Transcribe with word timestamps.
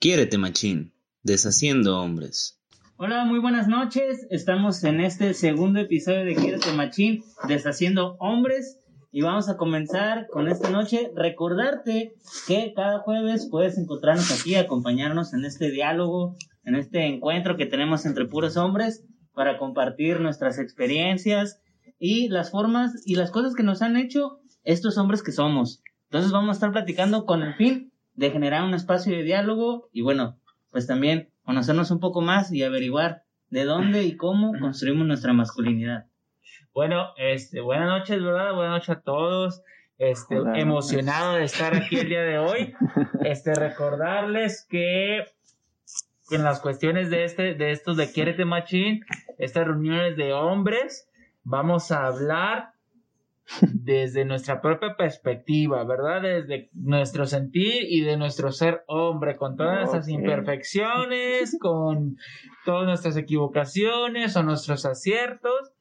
Quiérete 0.00 0.38
machín, 0.38 0.94
deshaciendo 1.24 2.00
hombres. 2.00 2.62
Hola, 2.98 3.24
muy 3.24 3.40
buenas 3.40 3.66
noches. 3.66 4.28
Estamos 4.30 4.84
en 4.84 5.00
este 5.00 5.34
segundo 5.34 5.80
episodio 5.80 6.24
de 6.24 6.36
Quiérete 6.36 6.72
machín, 6.72 7.24
deshaciendo 7.48 8.14
hombres. 8.20 8.78
Y 9.10 9.22
vamos 9.22 9.48
a 9.48 9.56
comenzar 9.56 10.28
con 10.28 10.46
esta 10.46 10.70
noche. 10.70 11.10
Recordarte 11.16 12.14
que 12.46 12.72
cada 12.76 13.00
jueves 13.00 13.48
puedes 13.50 13.76
encontrarnos 13.76 14.30
aquí, 14.30 14.54
acompañarnos 14.54 15.34
en 15.34 15.44
este 15.44 15.68
diálogo, 15.72 16.36
en 16.62 16.76
este 16.76 17.04
encuentro 17.06 17.56
que 17.56 17.66
tenemos 17.66 18.06
entre 18.06 18.26
puros 18.26 18.56
hombres 18.56 19.04
para 19.34 19.58
compartir 19.58 20.20
nuestras 20.20 20.60
experiencias 20.60 21.60
y 21.98 22.28
las 22.28 22.52
formas 22.52 22.92
y 23.04 23.16
las 23.16 23.32
cosas 23.32 23.56
que 23.56 23.64
nos 23.64 23.82
han 23.82 23.96
hecho 23.96 24.38
estos 24.62 24.96
hombres 24.96 25.24
que 25.24 25.32
somos. 25.32 25.82
Entonces 26.04 26.30
vamos 26.30 26.50
a 26.50 26.52
estar 26.52 26.70
platicando 26.70 27.26
con 27.26 27.42
el 27.42 27.56
fin 27.56 27.92
de 28.18 28.32
generar 28.32 28.64
un 28.64 28.74
espacio 28.74 29.16
de 29.16 29.22
diálogo 29.22 29.88
y 29.92 30.02
bueno, 30.02 30.40
pues 30.72 30.88
también 30.88 31.30
conocernos 31.44 31.92
un 31.92 32.00
poco 32.00 32.20
más 32.20 32.52
y 32.52 32.64
averiguar 32.64 33.22
de 33.48 33.64
dónde 33.64 34.02
y 34.02 34.16
cómo 34.16 34.58
construimos 34.58 35.06
nuestra 35.06 35.32
masculinidad. 35.32 36.06
Bueno, 36.74 37.12
este, 37.16 37.60
buenas 37.60 37.86
noches, 37.86 38.20
¿verdad? 38.20 38.54
Buenas 38.54 38.72
noches 38.72 38.90
a 38.90 39.00
todos. 39.02 39.62
Este, 39.98 40.34
emocionado 40.56 41.36
de 41.36 41.44
estar 41.44 41.76
aquí 41.76 41.96
el 41.96 42.08
día 42.08 42.22
de 42.22 42.38
hoy. 42.38 42.74
Este, 43.24 43.54
recordarles 43.54 44.66
que 44.68 45.18
en 46.30 46.42
las 46.42 46.60
cuestiones 46.60 47.10
de 47.10 47.24
este, 47.24 47.54
de 47.54 47.70
estos 47.70 47.96
de 47.96 48.10
Quiérete 48.10 48.44
Machín, 48.44 49.04
estas 49.38 49.66
reuniones 49.66 50.16
de 50.16 50.32
hombres, 50.32 51.08
vamos 51.44 51.92
a 51.92 52.06
hablar 52.06 52.72
desde 53.72 54.24
nuestra 54.24 54.60
propia 54.60 54.96
perspectiva, 54.96 55.84
¿verdad? 55.84 56.22
Desde 56.22 56.70
nuestro 56.74 57.26
sentir 57.26 57.84
y 57.88 58.02
de 58.02 58.16
nuestro 58.16 58.52
ser 58.52 58.84
hombre, 58.86 59.36
con 59.36 59.56
todas 59.56 59.78
nuestras 59.78 60.08
imperfecciones, 60.08 61.56
con 61.60 62.16
todas 62.64 62.86
nuestras 62.86 63.16
equivocaciones 63.16 64.36
o 64.36 64.42
nuestros 64.42 64.84
aciertos. 64.84 65.72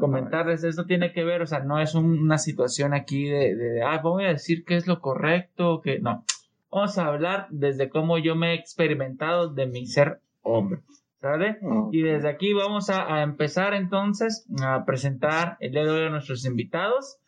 Comentarles, 0.00 0.64
esto 0.64 0.84
tiene 0.84 1.12
que 1.12 1.22
ver, 1.22 1.42
o 1.42 1.46
sea, 1.46 1.60
no 1.60 1.80
es 1.80 1.94
una 1.94 2.38
situación 2.38 2.92
aquí 2.92 3.28
de, 3.28 3.54
de, 3.54 3.82
ah, 3.82 4.00
voy 4.02 4.24
a 4.24 4.30
decir 4.30 4.64
qué 4.64 4.76
es 4.76 4.88
lo 4.88 5.00
correcto, 5.00 5.80
que 5.80 6.00
no. 6.00 6.24
Vamos 6.72 6.98
a 6.98 7.06
hablar 7.06 7.46
desde 7.50 7.88
cómo 7.88 8.18
yo 8.18 8.34
me 8.34 8.50
he 8.50 8.54
experimentado 8.54 9.48
de 9.48 9.66
mi 9.66 9.86
ser 9.86 10.20
hombre. 10.42 10.80
¿Sale? 11.26 11.58
Y 11.90 12.02
desde 12.02 12.28
aquí 12.28 12.52
vamos 12.52 12.88
a, 12.88 13.22
empezar 13.22 13.74
entonces 13.74 14.46
a 14.62 14.84
presentar 14.84 15.56
el 15.58 15.72
día 15.72 15.82
de 15.82 15.90
hoy 15.90 16.06
a 16.06 16.10
nuestros 16.10 16.44
invitados. 16.44 17.18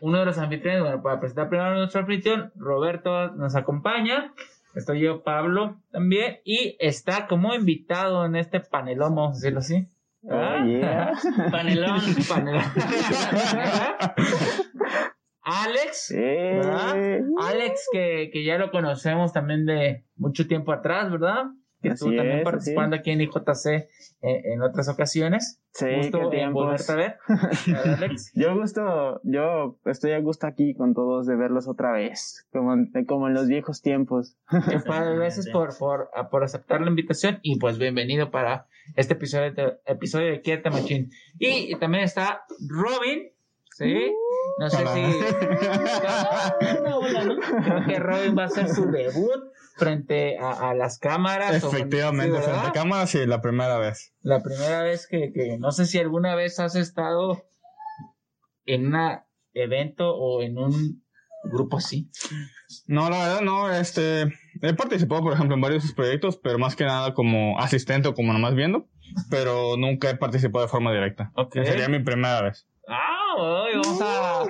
Uno 0.00 0.20
de 0.20 0.26
los 0.26 0.38
anfitriones, 0.38 0.82
bueno, 0.82 1.02
para 1.02 1.18
presentar 1.18 1.48
primero 1.48 1.70
a 1.70 1.74
nuestro 1.74 2.02
anfitrión, 2.02 2.52
Roberto 2.54 3.32
nos 3.32 3.56
acompaña. 3.56 4.32
Estoy 4.76 5.00
yo, 5.00 5.24
Pablo, 5.24 5.80
también. 5.90 6.38
Y 6.44 6.76
está 6.78 7.26
como 7.26 7.56
invitado 7.56 8.24
en 8.24 8.36
este 8.36 8.60
panelón, 8.60 9.16
vamos 9.16 9.32
a 9.32 9.34
decirlo 9.34 9.58
así. 9.58 9.88
Oh, 10.22 10.32
ah, 10.32 11.12
panelón. 11.50 12.00
panelón. 12.28 12.62
Alex, 15.42 16.14
Alex 17.40 17.88
que, 17.92 18.30
que 18.32 18.44
ya 18.44 18.58
lo 18.58 18.70
conocemos 18.70 19.32
también 19.32 19.66
de 19.66 20.04
mucho 20.14 20.46
tiempo 20.46 20.72
atrás, 20.72 21.10
¿verdad? 21.10 21.46
Que 21.88 21.94
estuvo 21.94 22.16
también 22.16 22.42
participando 22.42 22.96
aquí 22.96 23.10
en 23.10 23.20
IJC 23.20 23.66
eh, 23.66 23.88
en 24.22 24.62
otras 24.62 24.88
ocasiones. 24.88 25.60
Sí, 25.72 25.86
gusto 25.96 26.32
en 26.32 26.52
volverte 26.52 26.92
a 26.92 26.96
ver. 26.96 27.16
yo 28.34 28.58
gusto, 28.58 29.20
yo 29.24 29.78
estoy 29.84 30.12
a 30.12 30.20
gusto 30.20 30.46
aquí 30.46 30.74
con 30.74 30.94
todos 30.94 31.26
de 31.26 31.36
verlos 31.36 31.68
otra 31.68 31.92
vez, 31.92 32.46
como, 32.50 32.74
como 33.06 33.28
en 33.28 33.34
los 33.34 33.46
viejos 33.46 33.82
tiempos. 33.82 34.36
Gracias 34.50 35.48
por, 35.50 35.76
por, 35.78 36.10
por 36.30 36.44
aceptar 36.44 36.80
la 36.80 36.88
invitación 36.88 37.38
y 37.42 37.58
pues 37.58 37.78
bienvenido 37.78 38.30
para 38.30 38.66
este 38.94 39.14
episodio 39.14 39.52
de, 39.52 39.78
episodio 39.84 40.30
de 40.32 40.40
Quieta 40.40 40.70
Machine. 40.70 41.08
Y, 41.38 41.76
también 41.76 42.04
está 42.04 42.44
Robin, 42.68 43.30
¿sí? 43.72 44.14
No 44.58 44.70
sé 44.70 44.78
si... 44.78 45.02
Creo 46.58 47.86
que 47.86 47.98
Robin 47.98 48.36
va 48.36 48.44
a 48.44 48.46
hacer 48.46 48.68
su 48.68 48.90
debut 48.90 49.52
frente 49.76 50.38
a, 50.38 50.74
las 50.74 50.98
cámaras. 50.98 51.54
Efectivamente, 51.54 52.40
frente 52.40 52.68
a 52.68 52.72
cámaras, 52.72 53.10
sí, 53.10 53.24
la 53.26 53.40
primera 53.40 53.78
vez. 53.78 54.14
La 54.22 54.42
primera 54.42 54.82
vez 54.82 55.06
que, 55.06 55.32
que, 55.32 55.58
no 55.58 55.70
sé 55.70 55.86
si 55.86 55.98
alguna 55.98 56.34
vez 56.34 56.58
has 56.58 56.74
estado 56.76 57.44
en 58.64 58.94
un 58.94 59.20
evento 59.54 60.14
o 60.14 60.42
en 60.42 60.58
un 60.58 61.04
grupo 61.44 61.76
así. 61.76 62.10
No, 62.86 63.08
la 63.10 63.18
verdad 63.18 63.40
no, 63.42 63.70
este, 63.70 64.22
he 64.62 64.74
participado, 64.74 65.22
por 65.22 65.32
ejemplo, 65.32 65.54
en 65.54 65.60
varios 65.60 65.92
proyectos, 65.92 66.36
pero 66.36 66.58
más 66.58 66.74
que 66.74 66.84
nada 66.84 67.14
como 67.14 67.58
asistente 67.60 68.08
o 68.08 68.14
como 68.14 68.32
nomás 68.32 68.54
viendo, 68.54 68.88
pero 69.30 69.76
nunca 69.76 70.10
he 70.10 70.16
participado 70.16 70.64
de 70.64 70.70
forma 70.70 70.92
directa. 70.92 71.30
Okay. 71.34 71.64
Sería 71.64 71.88
mi 71.88 72.00
primera 72.00 72.42
vez. 72.42 72.66
Ah, 72.88 73.34
hoy 73.38 73.72
vamos 73.74 74.00
a... 74.00 74.44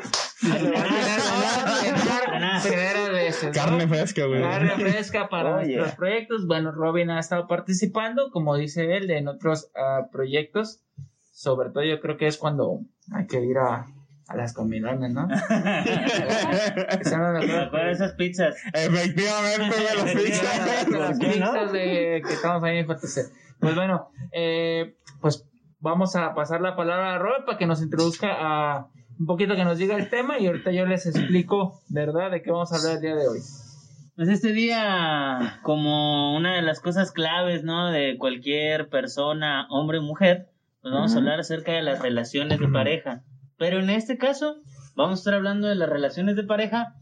Carne 3.53 3.89
fresca, 3.89 4.27
güey. 4.27 4.43
Carne 4.43 4.71
fresca 4.77 5.29
para 5.29 5.57
nuestros 5.57 5.93
proyectos. 5.93 6.47
Bueno, 6.47 6.73
Robin 6.73 7.11
ha 7.11 7.19
estado 7.19 7.47
participando, 7.47 8.31
como 8.31 8.57
dice 8.57 8.97
él, 8.97 9.11
en 9.11 9.29
otros 9.29 9.71
uh, 9.75 10.11
proyectos. 10.11 10.83
Sobre 11.33 11.71
todo 11.71 11.85
yo 11.85 12.01
creo 12.01 12.17
que 12.17 12.27
es 12.27 12.39
cuando 12.39 12.81
hay 13.13 13.27
que 13.27 13.45
ir 13.45 13.59
a, 13.59 13.87
a 14.29 14.37
las 14.37 14.53
comilones, 14.55 15.13
¿no? 15.13 15.29
Para 17.71 17.91
esas 17.91 18.13
pizzas. 18.15 18.57
Efectivamente, 18.73 19.77
las 19.97 20.13
pizzas. 20.17 20.89
las 20.91 21.19
pizzas 21.19 21.73
de, 21.73 22.23
que 22.27 22.33
estamos 22.33 22.63
ahí 22.65 22.79
en 22.79 22.87
FTC. 22.87 23.33
Pues 23.61 23.75
bueno, 23.75 24.11
eh, 24.33 24.97
pues 25.21 25.47
vamos 25.79 26.17
a 26.17 26.35
pasar 26.35 26.61
la 26.61 26.75
palabra 26.77 27.15
a 27.15 27.19
Robert 27.19 27.45
para 27.47 27.59
que 27.59 27.67
nos 27.67 27.83
introduzca 27.83 28.29
a 28.31 28.89
un 29.19 29.27
poquito 29.27 29.57
que 29.57 29.65
nos 29.65 29.79
diga 29.79 29.97
el 29.97 30.09
tema 30.09 30.39
y 30.39 30.47
ahorita 30.47 30.73
yo 30.73 30.87
les 30.87 31.07
explico, 31.07 31.81
¿verdad?, 31.89 32.31
de 32.31 32.43
qué 32.43 32.51
vamos 32.51 32.73
a 32.73 32.77
hablar 32.77 32.97
el 32.97 33.01
día 33.03 33.15
de 33.15 33.29
hoy. 33.29 33.39
Pues 34.17 34.29
este 34.29 34.53
día, 34.53 35.61
como 35.63 36.35
una 36.37 36.57
de 36.57 36.63
las 36.63 36.81
cosas 36.81 37.13
claves, 37.13 37.65
¿no? 37.65 37.91
De 37.91 38.17
cualquier 38.19 38.89
persona, 38.89 39.67
hombre 39.69 39.99
o 39.99 40.03
mujer, 40.03 40.49
pues 40.81 40.95
vamos 40.95 41.15
a 41.15 41.19
hablar 41.19 41.41
acerca 41.41 41.73
de 41.73 41.83
las 41.83 42.01
relaciones 42.01 42.59
de 42.59 42.69
pareja. 42.69 43.25
Pero 43.59 43.79
en 43.79 43.91
este 43.91 44.17
caso, 44.17 44.57
vamos 44.95 45.19
a 45.19 45.21
estar 45.21 45.35
hablando 45.35 45.69
de 45.69 45.75
las 45.75 45.89
relaciones 45.89 46.37
de 46.37 46.45
pareja 46.45 46.95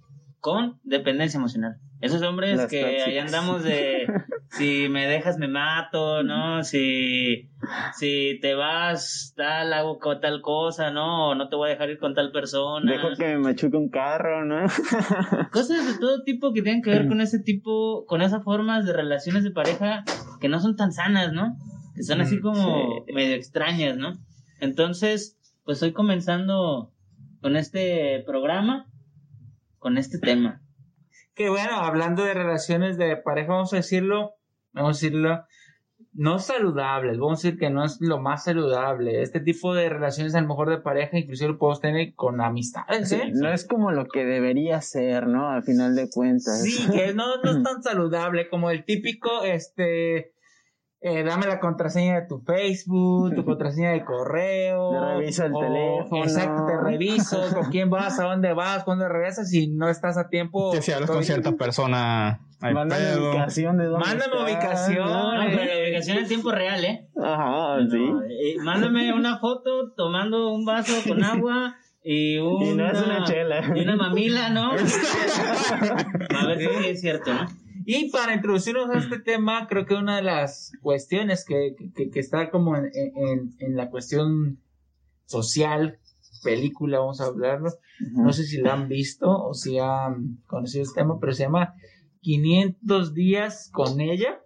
con 0.44 0.78
dependencia 0.84 1.38
emocional. 1.38 1.78
Esos 2.03 2.21
hombres 2.21 2.66
que 2.66 2.84
ahí 2.84 3.16
andamos 3.16 3.65
de 3.65 4.06
si 4.50 4.91
me 4.91 5.06
dejas 5.06 5.38
me 5.38 5.49
mato, 5.49 6.22
¿no? 6.22 6.62
Si, 6.65 7.49
si 7.94 8.38
te 8.43 8.54
vas, 8.54 9.33
tal, 9.38 9.72
hago 9.72 9.99
tal 10.21 10.43
cosa, 10.43 10.91
¿no? 10.91 11.31
O 11.31 11.34
no 11.34 11.49
te 11.49 11.56
voy 11.56 11.71
a 11.71 11.72
dejar 11.72 11.88
ir 11.88 11.99
con 11.99 12.15
tal 12.15 12.31
persona. 12.31 12.93
Dejo 12.93 13.09
que 13.16 13.25
me 13.25 13.38
machuque 13.38 13.78
un 13.78 13.88
carro, 13.88 14.44
¿no? 14.44 14.66
Cosas 15.50 15.87
de 15.87 15.99
todo 15.99 16.22
tipo 16.25 16.53
que 16.53 16.60
tienen 16.60 16.83
que 16.83 16.91
ver 16.91 17.09
con 17.09 17.22
ese 17.22 17.38
tipo, 17.38 18.04
con 18.04 18.21
esas 18.21 18.44
formas 18.44 18.84
de 18.84 18.93
relaciones 18.93 19.44
de 19.44 19.50
pareja 19.50 20.04
que 20.43 20.50
no 20.50 20.60
son 20.60 20.77
tan 20.77 20.93
sanas, 20.93 21.33
¿no? 21.33 21.56
Que 21.97 22.03
son 22.03 22.21
así 22.21 22.37
mm, 22.37 22.41
como 22.43 23.06
medio 23.15 23.34
extrañas, 23.34 23.97
¿no? 23.97 24.12
Entonces, 24.60 25.38
pues 25.65 25.77
estoy 25.77 25.94
comenzando 25.94 26.93
con 27.41 27.56
este 27.56 28.22
programa, 28.27 28.91
con 29.84 29.99
este 29.99 30.19
tema 30.19 30.65
que 31.34 31.49
bueno, 31.49 31.77
hablando 31.77 32.25
de 32.25 32.34
relaciones 32.34 32.97
de 32.97 33.17
pareja, 33.17 33.53
vamos 33.53 33.72
a 33.72 33.77
decirlo, 33.77 34.34
vamos 34.72 34.97
a 34.97 35.00
decirlo, 35.00 35.45
no 36.12 36.39
saludables, 36.39 37.19
vamos 37.19 37.41
a 37.41 37.49
decir 37.49 37.59
que 37.59 37.71
no 37.71 37.84
es 37.84 38.00
lo 38.00 38.21
más 38.21 38.45
saludable. 38.45 39.21
Este 39.21 39.41
tipo 39.41 39.75
de 39.75 39.89
relaciones 39.89 40.34
a 40.36 40.41
lo 40.41 40.47
mejor 40.47 40.71
de 40.71 40.78
pareja, 40.78 41.19
inclusive 41.19 41.51
lo 41.51 41.59
podemos 41.59 41.81
tener 41.81 42.15
con 42.15 42.41
amistades, 42.41 43.10
¿eh? 43.13 43.33
no 43.34 43.53
es 43.53 43.66
como 43.66 43.91
lo 43.91 44.07
que 44.07 44.25
debería 44.25 44.81
ser, 44.81 45.27
¿no? 45.27 45.51
Al 45.51 45.65
final 45.65 45.97
de 45.97 46.09
cuentas. 46.09 46.63
Sí, 46.63 46.89
que 46.92 47.15
no, 47.15 47.42
no 47.42 47.51
es 47.51 47.63
tan 47.65 47.83
saludable 47.83 48.48
como 48.48 48.71
el 48.71 48.84
típico, 48.84 49.42
este, 49.42 50.34
eh, 51.06 51.22
dame 51.22 51.47
la 51.47 51.60
contraseña 51.60 52.18
de 52.18 52.27
tu 52.27 52.41
Facebook, 52.41 53.34
tu 53.34 53.45
contraseña 53.45 53.91
de 53.91 54.03
correo. 54.06 54.91
Te 54.91 55.01
reviso 55.18 55.45
el 55.45 55.53
teléfono. 55.53 56.24
Exacto, 56.24 56.65
te 56.66 56.80
reviso 56.80 57.42
con 57.53 57.71
quién 57.71 57.91
vas, 57.91 58.18
a 58.18 58.24
dónde 58.24 58.54
vas, 58.54 58.84
cuándo 58.84 59.06
regresas 59.06 59.53
y 59.53 59.68
no 59.68 59.91
estás 59.91 60.16
a 60.16 60.30
tiempo. 60.30 60.72
Que 60.72 60.80
si 60.80 60.92
hablas 60.92 61.10
con 61.10 61.22
cierta 61.22 61.53
persona. 61.53 62.41
Mándame 62.59 63.18
ubicación 63.18 63.77
de 63.77 63.84
dónde 63.84 64.06
Mándame 64.06 64.45
ubicación. 64.45 65.06
No, 65.06 65.45
ubicación 65.45 66.16
en 66.16 66.27
tiempo 66.27 66.51
real, 66.53 66.83
¿eh? 66.83 67.07
Ajá, 67.22 67.77
sí. 67.91 68.03
Eh, 68.42 68.57
mándame 68.62 69.12
una 69.12 69.39
foto 69.39 69.92
tomando 69.95 70.54
un 70.54 70.65
vaso 70.65 70.95
con 71.07 71.22
agua. 71.24 71.77
Y, 72.03 72.39
una, 72.39 72.65
y 72.65 72.74
no 72.74 72.91
es 72.91 73.03
una 73.03 73.24
chela. 73.24 73.72
Y 73.74 73.83
una 73.83 73.97
mamila, 73.97 74.48
¿no? 74.48 74.71
a 74.72 76.47
ver 76.47 76.59
si 76.59 76.89
es 76.89 77.00
cierto, 77.03 77.34
¿no? 77.34 77.64
Y 77.86 78.10
para 78.10 78.34
introducirnos 78.34 78.89
a 78.91 78.98
este 78.98 79.19
tema, 79.19 79.66
creo 79.69 79.86
que 79.86 79.95
una 79.95 80.16
de 80.16 80.22
las 80.22 80.72
cuestiones 80.81 81.45
que, 81.45 81.75
que, 81.95 82.19
está 82.19 82.51
como 82.51 82.77
en, 82.77 82.91
en, 83.59 83.77
la 83.77 83.91
cuestión 83.91 84.59
social, 85.27 85.98
película, 86.42 86.98
vamos 86.98 87.21
a 87.21 87.27
hablarlo, 87.27 87.71
no 88.13 88.33
sé 88.33 88.45
si 88.45 88.60
la 88.60 88.75
han 88.75 88.89
visto 88.89 89.31
o 89.31 89.54
si 89.54 89.78
han 89.78 90.39
conocido 90.47 90.83
este 90.83 91.01
tema, 91.01 91.19
pero 91.21 91.33
se 91.33 91.45
llama 91.45 91.75
500 92.21 93.15
días 93.15 93.71
con 93.72 94.01
ella, 94.01 94.41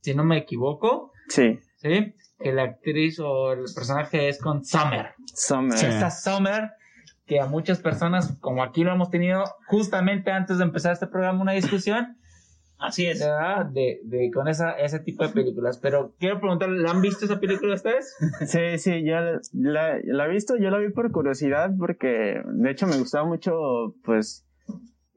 si 0.00 0.14
no 0.14 0.24
me 0.24 0.38
equivoco. 0.38 1.12
Sí. 1.28 1.58
Sí. 1.76 2.14
Que 2.38 2.52
la 2.52 2.62
actriz 2.62 3.18
o 3.18 3.52
el 3.52 3.64
personaje 3.74 4.28
es 4.28 4.40
con 4.40 4.64
Summer. 4.64 5.14
Summer. 5.34 5.76
Sí. 5.76 5.86
Esta 5.86 6.10
Summer, 6.10 6.70
que 7.26 7.40
a 7.40 7.46
muchas 7.46 7.80
personas, 7.80 8.36
como 8.40 8.62
aquí 8.62 8.84
lo 8.84 8.92
hemos 8.92 9.10
tenido 9.10 9.44
justamente 9.66 10.30
antes 10.30 10.58
de 10.58 10.64
empezar 10.64 10.92
este 10.92 11.06
programa, 11.06 11.42
una 11.42 11.52
discusión, 11.52 12.16
Así 12.78 13.06
es. 13.06 13.20
¿verdad? 13.20 13.66
De, 13.66 14.00
de, 14.04 14.30
con 14.30 14.48
esa, 14.48 14.72
ese 14.72 15.00
tipo 15.00 15.26
de 15.26 15.32
películas. 15.32 15.78
Pero 15.78 16.14
quiero 16.18 16.40
preguntarle, 16.40 16.82
¿la 16.82 16.90
han 16.90 17.00
visto 17.00 17.24
esa 17.24 17.40
película 17.40 17.74
ustedes? 17.74 18.16
Sí, 18.46 18.78
sí, 18.78 19.04
yo 19.04 19.16
la, 19.52 19.98
la 20.04 20.26
he 20.26 20.30
visto, 20.30 20.56
yo 20.56 20.70
la 20.70 20.78
vi 20.78 20.90
por 20.90 21.10
curiosidad 21.10 21.70
porque 21.78 22.42
de 22.44 22.70
hecho 22.70 22.86
me 22.86 22.98
gustaba 22.98 23.26
mucho, 23.26 23.52
pues, 24.04 24.46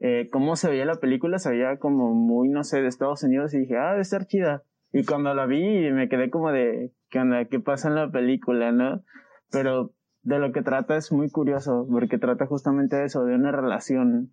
eh, 0.00 0.28
cómo 0.32 0.56
se 0.56 0.70
veía 0.70 0.86
la 0.86 1.00
película, 1.00 1.38
se 1.38 1.50
veía 1.50 1.78
como 1.78 2.14
muy, 2.14 2.48
no 2.48 2.64
sé, 2.64 2.80
de 2.80 2.88
Estados 2.88 3.22
Unidos 3.22 3.52
y 3.52 3.60
dije, 3.60 3.76
ah, 3.76 3.90
debe 3.90 4.02
estar 4.02 4.26
chida. 4.26 4.64
Y 4.92 5.04
cuando 5.04 5.34
la 5.34 5.46
vi 5.46 5.90
me 5.92 6.08
quedé 6.08 6.30
como 6.30 6.50
de, 6.50 6.92
¿qué 7.10 7.20
onda? 7.20 7.44
¿Qué 7.44 7.60
pasa 7.60 7.88
en 7.88 7.94
la 7.94 8.10
película, 8.10 8.72
no? 8.72 9.04
Pero 9.50 9.92
de 10.22 10.38
lo 10.38 10.52
que 10.52 10.62
trata 10.62 10.96
es 10.96 11.12
muy 11.12 11.30
curioso 11.30 11.86
porque 11.90 12.18
trata 12.18 12.46
justamente 12.46 12.96
de 12.96 13.04
eso, 13.04 13.24
de 13.24 13.34
una 13.34 13.52
relación 13.52 14.32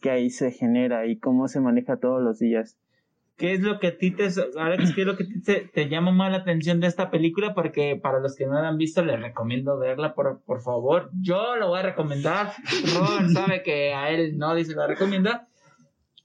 que 0.00 0.10
ahí 0.10 0.30
se 0.30 0.50
genera 0.50 1.06
y 1.06 1.18
cómo 1.18 1.48
se 1.48 1.60
maneja 1.60 1.98
todos 1.98 2.22
los 2.22 2.38
días. 2.38 2.78
¿Qué 3.40 3.54
es 3.54 3.60
lo 3.60 3.80
que 3.80 3.86
a 3.86 3.96
ti 3.96 4.10
te, 4.10 4.28
Alex, 4.58 4.94
qué 4.94 5.00
es 5.00 5.06
lo 5.06 5.16
que 5.16 5.24
te, 5.24 5.60
te 5.60 5.88
llama 5.88 6.12
más 6.12 6.30
la 6.30 6.38
atención 6.38 6.78
de 6.78 6.88
esta 6.88 7.10
película? 7.10 7.54
Porque 7.54 7.96
para 7.96 8.20
los 8.20 8.36
que 8.36 8.44
no 8.44 8.60
la 8.60 8.68
han 8.68 8.76
visto, 8.76 9.02
les 9.02 9.18
recomiendo 9.18 9.78
verla, 9.78 10.14
por, 10.14 10.42
por 10.44 10.60
favor. 10.60 11.10
Yo 11.22 11.56
lo 11.56 11.68
voy 11.68 11.78
a 11.78 11.84
recomendar. 11.84 12.52
Ron 12.94 13.30
sabe 13.30 13.62
que 13.62 13.94
a 13.94 14.10
él 14.10 14.36
no 14.36 14.54
dice 14.54 14.74
la 14.74 14.86
recomienda. 14.86 15.48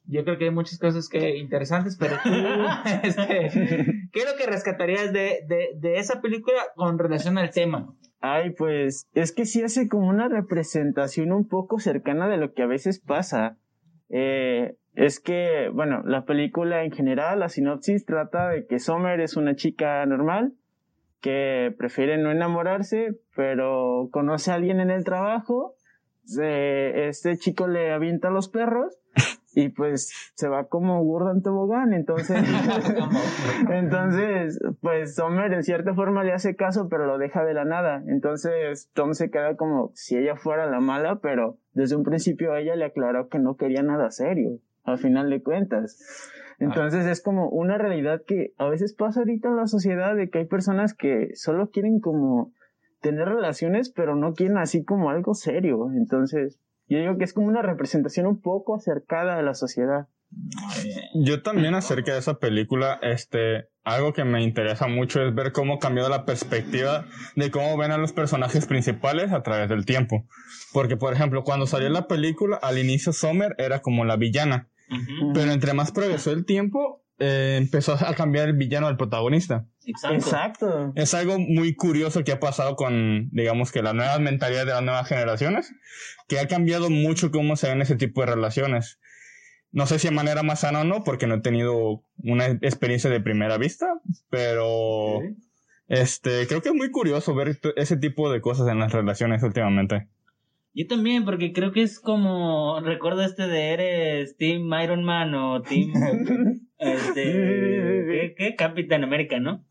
Yo 0.07 0.25
creo 0.25 0.37
que 0.37 0.43
hay 0.43 0.51
muchas 0.51 0.77
cosas 0.77 1.07
que 1.07 1.37
interesantes, 1.37 1.95
pero 1.97 2.17
tú, 2.21 2.29
este, 3.03 4.09
¿qué 4.11 4.19
es 4.19 4.25
lo 4.29 4.37
que 4.37 4.45
rescatarías 4.45 5.13
de, 5.13 5.45
de, 5.47 5.69
de 5.77 5.97
esa 5.99 6.21
película 6.21 6.61
con 6.75 6.99
relación 6.99 7.37
al 7.37 7.49
tema? 7.51 7.95
Ay, 8.21 8.51
pues 8.51 9.07
es 9.13 9.31
que 9.33 9.45
sí 9.45 9.61
hace 9.61 9.87
como 9.87 10.07
una 10.07 10.27
representación 10.27 11.31
un 11.31 11.47
poco 11.47 11.79
cercana 11.79 12.27
de 12.27 12.37
lo 12.37 12.53
que 12.53 12.63
a 12.63 12.67
veces 12.67 12.99
pasa. 12.99 13.57
Eh, 14.09 14.75
es 14.93 15.19
que, 15.19 15.69
bueno, 15.73 16.01
la 16.05 16.25
película 16.25 16.83
en 16.83 16.91
general, 16.91 17.39
la 17.39 17.49
sinopsis 17.49 18.05
trata 18.05 18.49
de 18.49 18.65
que 18.65 18.79
Summer 18.79 19.19
es 19.19 19.35
una 19.35 19.55
chica 19.55 20.05
normal 20.05 20.53
que 21.21 21.73
prefiere 21.77 22.17
no 22.17 22.31
enamorarse, 22.31 23.15
pero 23.35 24.09
conoce 24.11 24.51
a 24.51 24.55
alguien 24.55 24.79
en 24.79 24.91
el 24.91 25.03
trabajo, 25.03 25.75
se- 26.23 27.07
este 27.07 27.37
chico 27.37 27.67
le 27.67 27.91
avienta 27.91 28.29
a 28.29 28.31
los 28.31 28.49
perros 28.49 28.97
y 29.55 29.69
pues 29.69 30.31
se 30.35 30.49
va 30.49 30.67
como 30.67 31.01
gordo 31.03 31.31
en 31.31 31.41
tobogán, 31.41 31.93
entonces... 31.93 32.43
Entonces, 33.69 34.59
pues 34.81 35.15
Summer 35.15 35.51
en 35.53 35.63
cierta 35.63 35.93
forma 35.93 36.23
le 36.23 36.33
hace 36.33 36.55
caso, 36.55 36.87
pero 36.89 37.05
lo 37.05 37.17
deja 37.17 37.43
de 37.43 37.53
la 37.53 37.65
nada. 37.65 38.03
Entonces 38.07 38.91
Tom 38.93 39.13
se 39.13 39.29
queda 39.29 39.55
como 39.55 39.91
si 39.93 40.17
ella 40.17 40.35
fuera 40.35 40.65
la 40.65 40.79
mala, 40.79 41.19
pero 41.21 41.57
desde 41.73 41.95
un 41.95 42.03
principio 42.03 42.55
ella 42.55 42.75
le 42.75 42.85
aclaró 42.85 43.29
que 43.29 43.39
no 43.39 43.55
quería 43.55 43.81
nada 43.81 44.11
serio, 44.11 44.59
al 44.83 44.97
final 44.97 45.29
de 45.29 45.41
cuentas. 45.41 46.31
Entonces 46.59 47.05
es 47.05 47.21
como 47.21 47.49
una 47.49 47.77
realidad 47.77 48.21
que 48.25 48.53
a 48.57 48.67
veces 48.67 48.93
pasa 48.93 49.21
ahorita 49.21 49.49
en 49.49 49.57
la 49.57 49.67
sociedad 49.67 50.15
de 50.15 50.29
que 50.29 50.39
hay 50.39 50.45
personas 50.45 50.93
que 50.93 51.29
solo 51.35 51.69
quieren 51.69 51.99
como 51.99 52.53
tener 53.01 53.27
relaciones, 53.27 53.89
pero 53.89 54.15
no 54.15 54.33
quieren 54.33 54.57
así 54.57 54.83
como 54.83 55.09
algo 55.09 55.33
serio. 55.33 55.89
Entonces, 55.95 56.59
yo 56.87 56.99
digo 56.99 57.17
que 57.17 57.23
es 57.23 57.33
como 57.33 57.47
una 57.47 57.61
representación 57.61 58.27
un 58.27 58.41
poco 58.41 58.75
acercada 58.75 59.37
a 59.37 59.41
la 59.41 59.53
sociedad. 59.53 60.07
Yo 61.13 61.41
también 61.41 61.75
acerca 61.75 62.13
de 62.13 62.19
esa 62.19 62.39
película, 62.39 62.99
este, 63.01 63.69
algo 63.83 64.13
que 64.13 64.25
me 64.25 64.43
interesa 64.43 64.87
mucho 64.87 65.21
es 65.21 65.33
ver 65.33 65.51
cómo 65.51 65.75
ha 65.75 65.79
cambiado 65.79 66.09
la 66.09 66.25
perspectiva 66.25 67.05
de 67.35 67.51
cómo 67.51 67.77
ven 67.77 67.91
a 67.91 67.97
los 67.97 68.11
personajes 68.11 68.65
principales 68.65 69.31
a 69.31 69.43
través 69.43 69.69
del 69.69 69.85
tiempo. 69.85 70.25
Porque, 70.73 70.97
por 70.97 71.13
ejemplo, 71.13 71.43
cuando 71.43 71.67
salió 71.67 71.89
la 71.89 72.07
película, 72.07 72.57
al 72.57 72.77
inicio 72.77 73.13
Summer 73.13 73.55
era 73.57 73.81
como 73.81 74.03
la 74.05 74.17
villana. 74.17 74.69
Pero 75.33 75.51
entre 75.51 75.73
más 75.73 75.91
progresó 75.91 76.31
el 76.31 76.45
tiempo, 76.45 77.04
eh, 77.19 77.55
empezó 77.57 77.93
a 77.93 78.13
cambiar 78.13 78.49
el 78.49 78.57
villano 78.57 78.87
al 78.87 78.97
protagonista. 78.97 79.65
Exacto. 79.85 80.15
Exacto. 80.17 80.93
Es 80.95 81.13
algo 81.13 81.39
muy 81.39 81.75
curioso 81.75 82.23
que 82.23 82.31
ha 82.31 82.39
pasado 82.39 82.75
con, 82.75 83.29
digamos 83.31 83.71
que 83.71 83.81
la 83.81 83.93
nueva 83.93 84.19
mentalidad 84.19 84.65
de 84.65 84.73
las 84.73 84.83
nuevas 84.83 85.07
generaciones, 85.07 85.73
que 86.27 86.39
ha 86.39 86.47
cambiado 86.47 86.89
mucho 86.89 87.31
cómo 87.31 87.55
se 87.55 87.69
ven 87.69 87.81
ese 87.81 87.95
tipo 87.95 88.21
de 88.21 88.27
relaciones. 88.27 88.99
No 89.71 89.85
sé 89.87 89.99
si 89.99 90.07
de 90.07 90.13
manera 90.13 90.43
más 90.43 90.61
sana 90.61 90.81
o 90.81 90.83
no, 90.83 91.03
porque 91.03 91.27
no 91.27 91.35
he 91.35 91.41
tenido 91.41 92.03
una 92.17 92.45
experiencia 92.45 93.09
de 93.09 93.21
primera 93.21 93.57
vista, 93.57 93.87
pero 94.29 95.19
este 95.87 96.47
creo 96.47 96.61
que 96.61 96.69
es 96.69 96.75
muy 96.75 96.91
curioso 96.91 97.35
ver 97.35 97.59
ese 97.75 97.97
tipo 97.97 98.31
de 98.31 98.41
cosas 98.41 98.67
en 98.69 98.79
las 98.79 98.93
relaciones 98.93 99.43
últimamente. 99.43 100.07
Yo 100.73 100.87
también, 100.87 101.23
porque 101.23 101.53
creo 101.53 101.71
que 101.71 101.83
es 101.83 102.01
como, 102.01 102.81
recuerdo 102.81 103.23
este 103.23 103.47
de 103.47 103.69
eres 103.69 104.35
Team 104.35 104.69
Iron 104.83 105.05
Man 105.05 105.33
o 105.33 105.61
Team, 105.61 105.93
este, 106.77 107.23
¿qué, 108.09 108.35
qué? 108.37 108.55
Capitán 108.55 109.03
América, 109.03 109.39
¿no? 109.39 109.63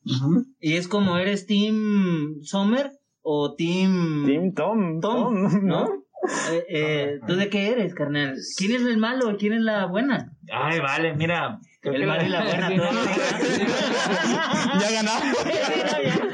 Y 0.60 0.74
es 0.74 0.88
como, 0.88 1.16
¿eres 1.18 1.46
Team 1.46 2.40
Summer 2.42 2.92
o 3.22 3.54
Team, 3.54 4.24
Team 4.26 4.54
Tom. 4.54 5.00
Tom, 5.00 5.50
Tom, 5.50 5.66
¿no? 5.66 6.04
Eh, 6.50 6.64
eh, 6.68 7.20
¿Tú 7.26 7.36
de 7.36 7.48
qué 7.50 7.70
eres, 7.70 7.94
carnal? 7.94 8.36
¿Quién 8.56 8.72
es 8.72 8.82
el 8.82 8.96
malo 8.96 9.30
y 9.32 9.36
quién 9.36 9.52
es 9.52 9.60
la 9.60 9.86
buena? 9.86 10.32
Ay, 10.50 10.80
vale, 10.80 11.14
mira. 11.14 11.58
creo 11.80 11.94
El 11.94 12.00
que 12.00 12.06
malo 12.06 12.24
y 12.24 12.28
la 12.28 12.44
buena, 12.44 12.68
todo. 12.76 13.04
ya 14.80 14.90
ganamos. 14.90 15.46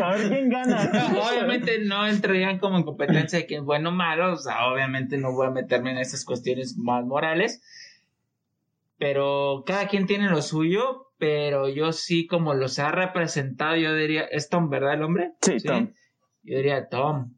A 0.00 0.10
ver 0.14 0.28
quién 0.28 0.48
gana. 0.48 0.90
obviamente 1.20 1.80
no 1.84 2.06
entrarían 2.06 2.58
como 2.58 2.78
en 2.78 2.84
competencia 2.84 3.40
de 3.40 3.46
que 3.46 3.56
es 3.56 3.62
bueno 3.62 3.88
o 3.88 3.92
malo, 3.92 4.32
o 4.32 4.36
sea, 4.36 4.66
obviamente 4.68 5.18
no 5.18 5.32
voy 5.32 5.48
a 5.48 5.50
meterme 5.50 5.90
en 5.90 5.98
esas 5.98 6.24
cuestiones 6.24 6.76
más 6.78 7.04
morales, 7.04 7.60
pero 9.00 9.64
cada 9.66 9.88
quien 9.88 10.06
tiene 10.06 10.28
lo 10.28 10.42
suyo, 10.42 11.10
pero 11.16 11.70
yo 11.70 11.90
sí 11.92 12.26
como 12.26 12.52
los 12.52 12.78
ha 12.78 12.92
representado, 12.92 13.74
yo 13.76 13.94
diría, 13.94 14.24
es 14.24 14.50
Tom, 14.50 14.68
¿verdad 14.68 14.92
el 14.92 15.02
hombre? 15.02 15.32
Sí, 15.40 15.56
Tom. 15.64 15.94
Yo 16.42 16.58
diría 16.58 16.86
Tom. 16.90 17.34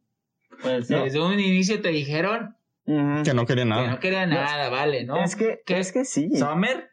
Pues 0.60 0.90
no. 0.90 1.04
Desde 1.04 1.20
un 1.20 1.34
inicio 1.34 1.80
te 1.80 1.90
dijeron. 1.90 2.56
Que 2.84 3.32
no 3.32 3.46
quería 3.46 3.62
que 3.62 3.70
nada. 3.70 3.90
no 3.92 4.00
quería 4.00 4.26
nada, 4.26 4.70
vale, 4.70 5.04
¿no? 5.04 5.22
Es 5.22 5.36
que, 5.36 5.62
¿Qué? 5.64 5.78
es 5.78 5.92
que 5.92 6.04
sí. 6.04 6.30
Summer, 6.34 6.90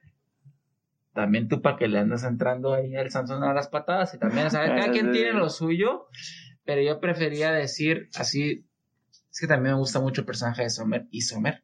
también 1.14 1.48
tú 1.48 1.64
para 1.64 1.76
que 1.76 1.88
le 1.88 1.98
andas 1.98 2.24
entrando 2.24 2.76
ahí 2.76 2.96
al 2.96 3.10
Samsung 3.10 3.44
a 3.44 3.56
las 3.56 3.70
patadas 3.70 4.14
y 4.14 4.20
también, 4.20 4.46
o 4.46 4.50
sea, 4.52 4.68
cada 4.68 4.92
quien 4.92 5.12
tiene 5.12 5.34
lo 5.34 5.50
suyo, 5.50 6.06
pero 6.64 6.84
yo 6.84 7.00
prefería 7.00 7.52
decir 7.52 8.08
así, 8.14 8.68
es 9.32 9.40
que 9.40 9.48
también 9.48 9.74
me 9.74 9.80
gusta 9.80 10.00
mucho 10.00 10.22
el 10.22 10.28
personaje 10.28 10.62
de 10.62 10.70
Summer 10.70 11.08
y 11.10 11.22
Summer. 11.22 11.64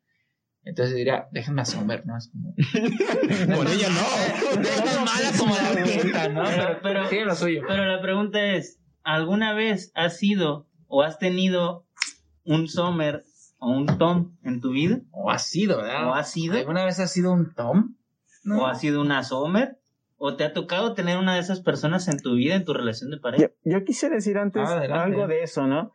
Entonces 0.66 0.96
diría, 0.96 1.28
déjenme 1.32 1.62
a 1.62 1.66
Summer, 1.66 2.06
¿no? 2.06 2.18
Es 2.18 2.30
como... 2.30 2.54
Con 3.56 3.68
ella 3.68 3.88
no. 3.90 4.56
No 4.56 4.62
es 4.62 4.84
tan 4.84 5.06
mala 5.06 5.32
como 5.38 5.56
la 5.56 5.84
pinta, 5.84 6.28
¿no? 6.30 6.44
Pero- 6.44 6.56
Pero, 6.66 6.80
pero- 6.82 7.10
tiene 7.10 7.26
lo 7.26 7.36
suyo. 7.36 7.62
Pero 7.68 7.86
la 7.86 8.02
pregunta 8.02 8.44
es, 8.56 8.80
¿alguna 9.04 9.54
vez 9.54 9.92
has 9.96 10.18
sido 10.18 10.68
o 10.88 11.04
has 11.04 11.20
tenido 11.20 11.86
un 12.44 12.68
Summer 12.68 13.24
o 13.60 13.70
un 13.72 13.86
Tom 14.00 14.36
en 14.44 14.60
tu 14.60 14.72
vida? 14.72 15.00
O 15.12 15.30
ha 15.32 15.38
sido, 15.40 15.78
¿verdad? 15.78 16.10
¿O 16.10 16.14
ha 16.16 16.24
sido? 16.24 16.58
¿Alguna 16.58 16.84
vez 16.86 17.00
ha 17.00 17.08
sido 17.08 17.32
un 17.32 17.54
Tom? 17.54 17.96
¿O 18.52 18.66
has 18.66 18.80
sido 18.80 19.02
una 19.02 19.24
Summer? 19.24 19.78
¿O 20.18 20.36
te 20.36 20.46
ha 20.46 20.54
tocado 20.54 20.94
tener 20.94 21.18
una 21.18 21.36
de 21.36 21.42
esas 21.42 21.60
personas 21.62 22.08
en 22.08 22.18
tu 22.20 22.36
vida, 22.36 22.56
en 22.56 22.64
tu 22.64 22.74
relación 22.74 23.12
de 23.12 23.18
pareja? 23.18 23.44
Yo, 23.64 23.72
yo 23.80 23.84
quisiera 23.84 24.16
decir 24.16 24.38
antes 24.38 24.64
Ah, 24.68 24.82
algo 25.04 25.28
de 25.28 25.44
eso, 25.44 25.68
¿no? 25.68 25.92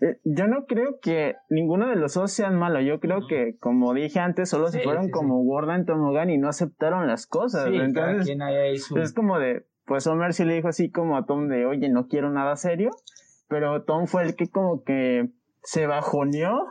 Eh, 0.00 0.18
yo 0.24 0.46
no 0.46 0.66
creo 0.66 0.98
que 1.00 1.36
ninguno 1.50 1.88
de 1.88 1.96
los 1.96 2.14
dos 2.14 2.32
sean 2.32 2.56
malos. 2.58 2.84
Yo 2.84 3.00
creo 3.00 3.26
que, 3.28 3.56
como 3.58 3.92
dije 3.94 4.18
antes, 4.20 4.48
solo 4.48 4.68
se 4.68 4.78
Sí, 4.78 4.84
fueron 4.84 5.06
sí, 5.06 5.10
como 5.10 5.42
gorda 5.44 5.74
en 5.76 5.84
tobogán 5.84 6.30
y 6.30 6.38
no 6.38 6.48
aceptaron 6.48 7.06
las 7.06 7.26
cosas. 7.26 7.68
Sí, 7.68 7.76
Entonces, 7.76 8.24
quien 8.26 8.40
su... 8.78 8.98
es 8.98 9.12
como 9.12 9.38
de, 9.38 9.66
pues 9.86 10.06
Homer 10.06 10.32
sí 10.32 10.44
le 10.44 10.54
dijo 10.54 10.68
así 10.68 10.90
como 10.90 11.16
a 11.16 11.26
Tom 11.26 11.48
de, 11.48 11.66
oye, 11.66 11.88
no 11.88 12.08
quiero 12.08 12.30
nada 12.30 12.56
serio. 12.56 12.90
Pero 13.48 13.82
Tom 13.82 14.06
fue 14.06 14.22
el 14.24 14.36
que 14.36 14.48
como 14.48 14.82
que 14.84 15.28
se 15.62 15.86
bajoneó 15.86 16.66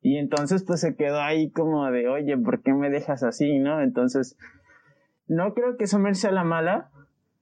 y 0.00 0.16
entonces 0.18 0.64
pues 0.64 0.80
se 0.80 0.96
quedó 0.96 1.20
ahí 1.20 1.50
como 1.50 1.90
de, 1.90 2.08
oye, 2.08 2.36
¿por 2.38 2.62
qué 2.62 2.72
me 2.72 2.90
dejas 2.90 3.22
así, 3.22 3.58
no? 3.58 3.80
Entonces, 3.80 4.36
no 5.26 5.54
creo 5.54 5.76
que 5.76 5.84
Homer 5.94 6.14
sea 6.16 6.32
la 6.32 6.44
mala, 6.44 6.90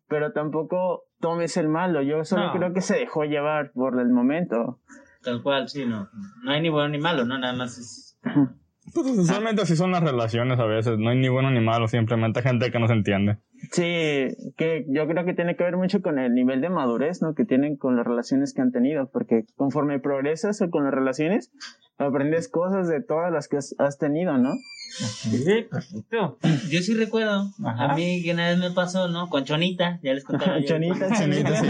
pero 0.08 0.32
tampoco 0.32 1.04
Tom 1.20 1.40
es 1.42 1.56
el 1.56 1.68
malo. 1.68 2.02
Yo 2.02 2.24
solo 2.24 2.46
No. 2.46 2.52
creo 2.52 2.72
que 2.72 2.80
se 2.80 2.96
dejó 2.98 3.24
llevar 3.24 3.72
por 3.72 3.98
el 4.00 4.08
momento. 4.10 4.78
Tal 5.22 5.42
cual, 5.42 5.68
sí, 5.68 5.84
no. 5.84 6.08
No 6.44 6.50
hay 6.50 6.60
ni 6.60 6.68
bueno 6.68 6.88
ni 6.88 6.98
malo, 6.98 7.24
¿no? 7.24 7.38
Nada 7.38 7.52
más 7.52 7.78
es 7.78 8.18
Pues 8.94 9.06
usualmente 9.06 9.62
así 9.62 9.76
son 9.76 9.92
las 9.92 10.02
relaciones 10.02 10.58
a 10.58 10.64
veces, 10.64 10.98
no 10.98 11.10
hay 11.10 11.18
ni 11.18 11.28
bueno 11.28 11.50
ni 11.50 11.60
malo, 11.60 11.86
simplemente 11.86 12.42
gente 12.42 12.70
que 12.72 12.78
no 12.78 12.88
se 12.88 12.94
entiende. 12.94 13.38
Sí, 13.70 14.28
que 14.56 14.86
yo 14.88 15.06
creo 15.06 15.24
que 15.24 15.34
tiene 15.34 15.54
que 15.54 15.64
ver 15.64 15.76
mucho 15.76 16.00
con 16.02 16.18
el 16.18 16.34
nivel 16.34 16.60
de 16.60 16.70
madurez, 16.70 17.22
¿no? 17.22 17.34
Que 17.34 17.44
tienen 17.44 17.76
con 17.76 17.96
las 17.96 18.06
relaciones 18.06 18.52
que 18.52 18.62
han 18.62 18.72
tenido, 18.72 19.08
porque 19.12 19.44
conforme 19.54 20.00
progresas 20.00 20.60
con 20.70 20.84
las 20.84 20.94
relaciones, 20.94 21.52
aprendes 21.98 22.48
cosas 22.48 22.88
de 22.88 23.02
todas 23.02 23.30
las 23.30 23.48
que 23.48 23.58
has, 23.58 23.98
tenido, 23.98 24.38
¿no? 24.38 24.54
Sí, 24.96 25.66
perfecto. 25.70 26.38
Yo 26.70 26.80
sí 26.80 26.94
recuerdo, 26.94 27.50
Ajá. 27.64 27.92
a 27.92 27.94
mí 27.94 28.22
que 28.24 28.32
una 28.32 28.48
vez 28.48 28.58
me 28.58 28.70
pasó, 28.70 29.08
¿no? 29.08 29.28
Con 29.28 29.44
Chonita, 29.44 30.00
ya 30.02 30.14
les 30.14 30.24
contaba. 30.24 30.58
yo. 30.60 30.66
Chonita, 30.66 31.14
Chonita, 31.16 31.54
sí. 31.54 31.68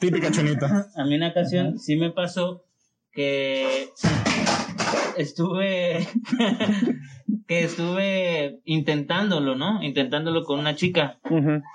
Típica 0.00 0.30
chonita. 0.30 0.86
A 0.96 1.04
mí 1.04 1.14
una 1.14 1.28
ocasión 1.28 1.78
sí 1.78 1.96
me 1.96 2.10
pasó 2.10 2.64
que 3.16 3.88
estuve 5.16 6.06
que 7.48 7.64
estuve 7.64 8.60
intentándolo, 8.64 9.56
¿no? 9.56 9.82
Intentándolo 9.82 10.44
con 10.44 10.60
una 10.60 10.74
chica 10.74 11.18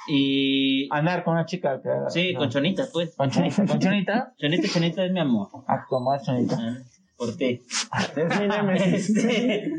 y 0.07 0.87
Andar 0.91 1.23
con 1.23 1.33
una 1.33 1.45
chica. 1.45 1.81
Que, 1.81 1.89
sí, 2.09 2.33
no. 2.33 2.39
con 2.39 2.49
Chonita, 2.49 2.85
pues. 2.93 3.15
Con 3.15 3.31
Chonita. 3.31 3.65
Con 3.65 3.79
Chonita. 3.79 4.33
Chonita, 4.39 4.67
Chonita 4.67 5.05
es 5.05 5.11
mi 5.11 5.19
amor. 5.19 5.49
Ah, 5.67 5.85
como 5.89 6.13
es 6.13 6.23
Chonita. 6.23 6.57
Ah, 6.59 6.77
Por 7.17 7.35
ti. 7.35 7.61
Este, 8.75 9.71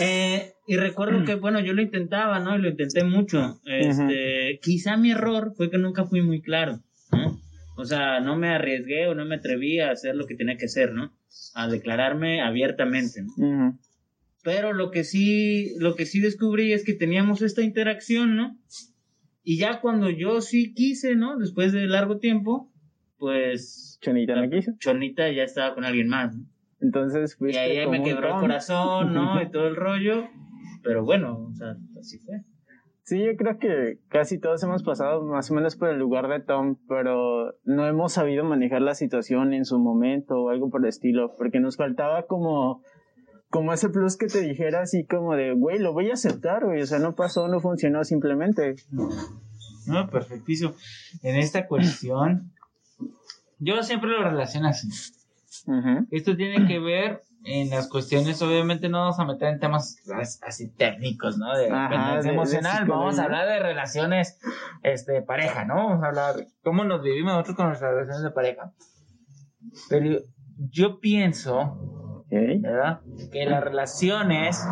eh, 0.00 0.52
y 0.66 0.76
recuerdo 0.76 1.24
que, 1.24 1.36
bueno, 1.36 1.60
yo 1.60 1.74
lo 1.74 1.82
intentaba, 1.82 2.40
¿no? 2.40 2.56
Y 2.56 2.62
lo 2.62 2.70
intenté 2.70 3.04
mucho. 3.04 3.60
Este, 3.64 4.58
Quizá 4.62 4.96
mi 4.96 5.12
error 5.12 5.52
fue 5.56 5.70
que 5.70 5.78
nunca 5.78 6.04
fui 6.04 6.22
muy 6.22 6.40
claro, 6.40 6.80
¿no? 7.12 7.43
O 7.76 7.84
sea, 7.84 8.20
no 8.20 8.36
me 8.36 8.48
arriesgué 8.48 9.08
o 9.08 9.14
no 9.14 9.24
me 9.24 9.36
atreví 9.36 9.80
a 9.80 9.90
hacer 9.90 10.14
lo 10.14 10.26
que 10.26 10.36
tenía 10.36 10.56
que 10.56 10.66
hacer, 10.66 10.92
¿no? 10.92 11.12
A 11.54 11.68
declararme 11.68 12.40
abiertamente, 12.40 13.22
¿no? 13.22 13.78
Pero 14.42 14.72
lo 14.72 14.90
que 14.90 15.04
sí, 15.04 15.74
lo 15.78 15.96
que 15.96 16.06
sí 16.06 16.20
descubrí 16.20 16.72
es 16.72 16.84
que 16.84 16.94
teníamos 16.94 17.42
esta 17.42 17.62
interacción, 17.62 18.36
¿no? 18.36 18.58
Y 19.42 19.58
ya 19.58 19.80
cuando 19.80 20.10
yo 20.10 20.40
sí 20.40 20.74
quise, 20.74 21.16
¿no? 21.16 21.36
Después 21.38 21.72
de 21.72 21.86
largo 21.86 22.18
tiempo, 22.18 22.70
pues 23.18 23.98
Chonita 24.00 24.36
no 24.36 24.50
quiso. 24.50 24.72
Chonita 24.78 25.30
ya 25.30 25.44
estaba 25.44 25.74
con 25.74 25.84
alguien 25.84 26.08
más, 26.08 26.36
¿no? 26.36 26.46
Entonces 26.80 27.32
Y 27.32 27.36
fuiste 27.38 27.58
ahí 27.58 27.84
como 27.84 27.98
me 27.98 28.04
quebró 28.04 28.34
el 28.34 28.40
corazón, 28.40 29.14
¿no? 29.14 29.40
Y 29.42 29.50
todo 29.50 29.66
el 29.66 29.76
rollo. 29.76 30.28
Pero 30.82 31.04
bueno, 31.04 31.48
o 31.50 31.54
sea, 31.54 31.76
así 31.98 32.18
fue. 32.18 32.42
Sí, 33.04 33.22
yo 33.22 33.36
creo 33.36 33.58
que 33.58 33.98
casi 34.08 34.38
todos 34.38 34.62
hemos 34.62 34.82
pasado 34.82 35.22
más 35.22 35.50
o 35.50 35.54
menos 35.54 35.76
por 35.76 35.90
el 35.90 35.98
lugar 35.98 36.26
de 36.28 36.40
Tom, 36.40 36.76
pero 36.88 37.54
no 37.64 37.86
hemos 37.86 38.14
sabido 38.14 38.44
manejar 38.44 38.80
la 38.80 38.94
situación 38.94 39.52
en 39.52 39.66
su 39.66 39.78
momento 39.78 40.36
o 40.36 40.48
algo 40.48 40.70
por 40.70 40.80
el 40.80 40.88
estilo, 40.88 41.34
porque 41.36 41.60
nos 41.60 41.76
faltaba 41.76 42.26
como, 42.26 42.82
como 43.50 43.74
ese 43.74 43.90
plus 43.90 44.16
que 44.16 44.26
te 44.26 44.40
dijera 44.40 44.80
así 44.80 45.04
como 45.04 45.36
de, 45.36 45.52
güey, 45.52 45.78
lo 45.78 45.92
voy 45.92 46.08
a 46.08 46.14
aceptar, 46.14 46.64
güey, 46.64 46.80
o 46.80 46.86
sea, 46.86 46.98
no 46.98 47.14
pasó, 47.14 47.46
no 47.46 47.60
funcionó 47.60 48.04
simplemente. 48.04 48.76
No, 49.86 50.08
perfectísimo. 50.08 50.72
En 51.22 51.36
esta 51.36 51.66
cuestión, 51.66 52.52
yo 53.58 53.82
siempre 53.82 54.08
lo 54.08 54.24
relaciono 54.24 54.68
así. 54.68 54.88
Esto 56.10 56.36
tiene 56.36 56.66
que 56.66 56.78
ver 56.78 57.20
en 57.44 57.68
las 57.70 57.88
cuestiones, 57.88 58.40
obviamente 58.42 58.88
no 58.88 59.00
vamos 59.00 59.18
a 59.20 59.24
meter 59.26 59.48
en 59.48 59.60
temas 59.60 59.96
as- 60.18 60.40
así 60.42 60.70
técnicos, 60.70 61.36
¿no? 61.38 61.54
De 61.56 61.70
Ajá, 61.70 61.82
dependencia 61.90 62.16
de- 62.22 62.22
de 62.28 62.34
emocional, 62.34 62.72
psicología. 62.72 62.96
vamos 62.96 63.18
a 63.18 63.24
hablar 63.24 63.46
de 63.48 63.58
relaciones 63.60 64.38
este, 64.82 65.12
de 65.12 65.22
pareja, 65.22 65.64
¿no? 65.64 65.74
Vamos 65.76 66.02
a 66.02 66.06
hablar 66.08 66.36
de 66.36 66.46
cómo 66.62 66.84
nos 66.84 67.02
vivimos 67.02 67.32
nosotros 67.32 67.56
con 67.56 67.66
nuestras 67.66 67.92
relaciones 67.92 68.22
de 68.22 68.30
pareja. 68.30 68.72
Pero 69.88 70.20
yo 70.70 71.00
pienso, 71.00 71.58
Ok. 71.60 72.30
¿verdad? 72.60 73.00
Que 73.32 73.44
las 73.46 73.62
relaciones... 73.62 74.64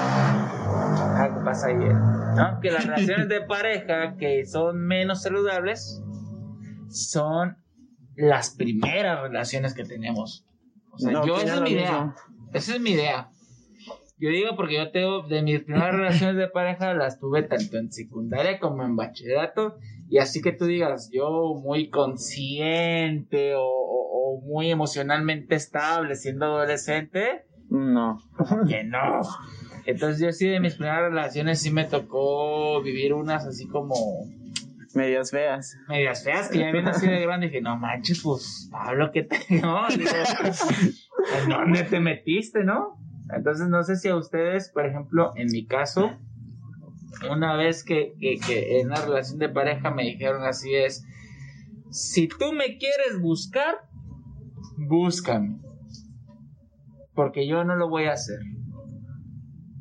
Ah, 0.00 1.30
¿qué 1.34 1.44
pasa 1.44 1.68
ahí? 1.68 1.74
¿No? 1.76 2.60
Que 2.60 2.70
las 2.70 2.84
relaciones 2.86 3.28
de 3.28 3.40
pareja 3.46 4.16
que 4.16 4.44
son 4.46 4.78
menos 4.86 5.22
saludables 5.22 6.02
son 6.90 7.56
las 8.16 8.50
primeras 8.50 9.20
relaciones 9.22 9.74
que 9.74 9.84
tenemos. 9.84 10.44
O 10.92 10.98
sea, 10.98 11.12
No, 11.12 11.26
yo 11.26 11.36
esa 11.36 11.54
es 11.56 11.60
mi 11.62 11.70
idea. 11.70 11.90
mismo. 12.04 12.14
Esa 12.52 12.74
es 12.74 12.80
mi 12.80 12.90
idea. 12.90 13.30
Yo 14.20 14.30
digo 14.30 14.56
porque 14.56 14.74
yo 14.74 14.90
tengo, 14.90 15.22
de 15.28 15.42
mis 15.42 15.60
primeras 15.60 15.92
relaciones 15.96 16.36
de 16.36 16.48
pareja 16.48 16.92
las 16.94 17.18
tuve 17.20 17.42
tanto 17.44 17.78
en 17.78 17.92
secundaria 17.92 18.58
como 18.58 18.82
en 18.84 18.96
bachillerato. 18.96 19.76
Y 20.10 20.18
así 20.18 20.40
que 20.40 20.52
tú 20.52 20.64
digas, 20.64 21.10
yo 21.12 21.54
muy 21.62 21.90
consciente 21.90 23.54
o, 23.54 23.62
o- 23.62 24.36
o 24.36 24.40
muy 24.40 24.70
emocionalmente 24.70 25.54
estable 25.54 26.16
siendo 26.16 26.46
adolescente, 26.46 27.44
No. 27.70 28.18
que 28.68 28.84
no. 28.84 29.20
Entonces 29.86 30.20
yo 30.20 30.32
sí 30.32 30.46
de 30.48 30.60
mis 30.60 30.74
primeras 30.74 31.02
relaciones 31.10 31.60
sí 31.60 31.70
me 31.70 31.84
tocó 31.84 32.82
vivir 32.82 33.14
unas 33.14 33.46
así 33.46 33.66
como 33.68 33.94
Medias 34.94 35.30
feas. 35.30 35.76
medias 35.88 36.24
feas 36.24 36.48
que 36.48 36.58
ya 36.58 36.72
viendo 36.72 36.90
así 36.90 37.06
de 37.06 37.20
grande 37.20 37.46
dije, 37.46 37.60
no 37.60 37.76
manches, 37.76 38.22
pues 38.22 38.68
Pablo, 38.70 39.10
¿qué 39.12 39.22
te 39.22 39.38
no? 39.60 39.86
Digo, 39.88 40.10
¿En 41.42 41.48
dónde 41.48 41.84
te 41.84 42.00
metiste, 42.00 42.64
no? 42.64 42.98
Entonces 43.34 43.68
no 43.68 43.82
sé 43.82 43.96
si 43.96 44.08
a 44.08 44.16
ustedes, 44.16 44.70
por 44.70 44.86
ejemplo, 44.86 45.32
en 45.36 45.48
mi 45.50 45.66
caso, 45.66 46.16
una 47.30 47.56
vez 47.56 47.84
que, 47.84 48.14
que, 48.18 48.38
que 48.38 48.80
en 48.80 48.86
una 48.86 49.00
relación 49.02 49.38
de 49.38 49.48
pareja 49.48 49.90
me 49.90 50.04
dijeron 50.04 50.44
así 50.44 50.74
es, 50.74 51.04
si 51.90 52.28
tú 52.28 52.52
me 52.52 52.78
quieres 52.78 53.20
buscar, 53.20 53.88
búscame. 54.76 55.58
Porque 57.14 57.46
yo 57.46 57.64
no 57.64 57.76
lo 57.76 57.88
voy 57.88 58.04
a 58.04 58.12
hacer. 58.12 58.38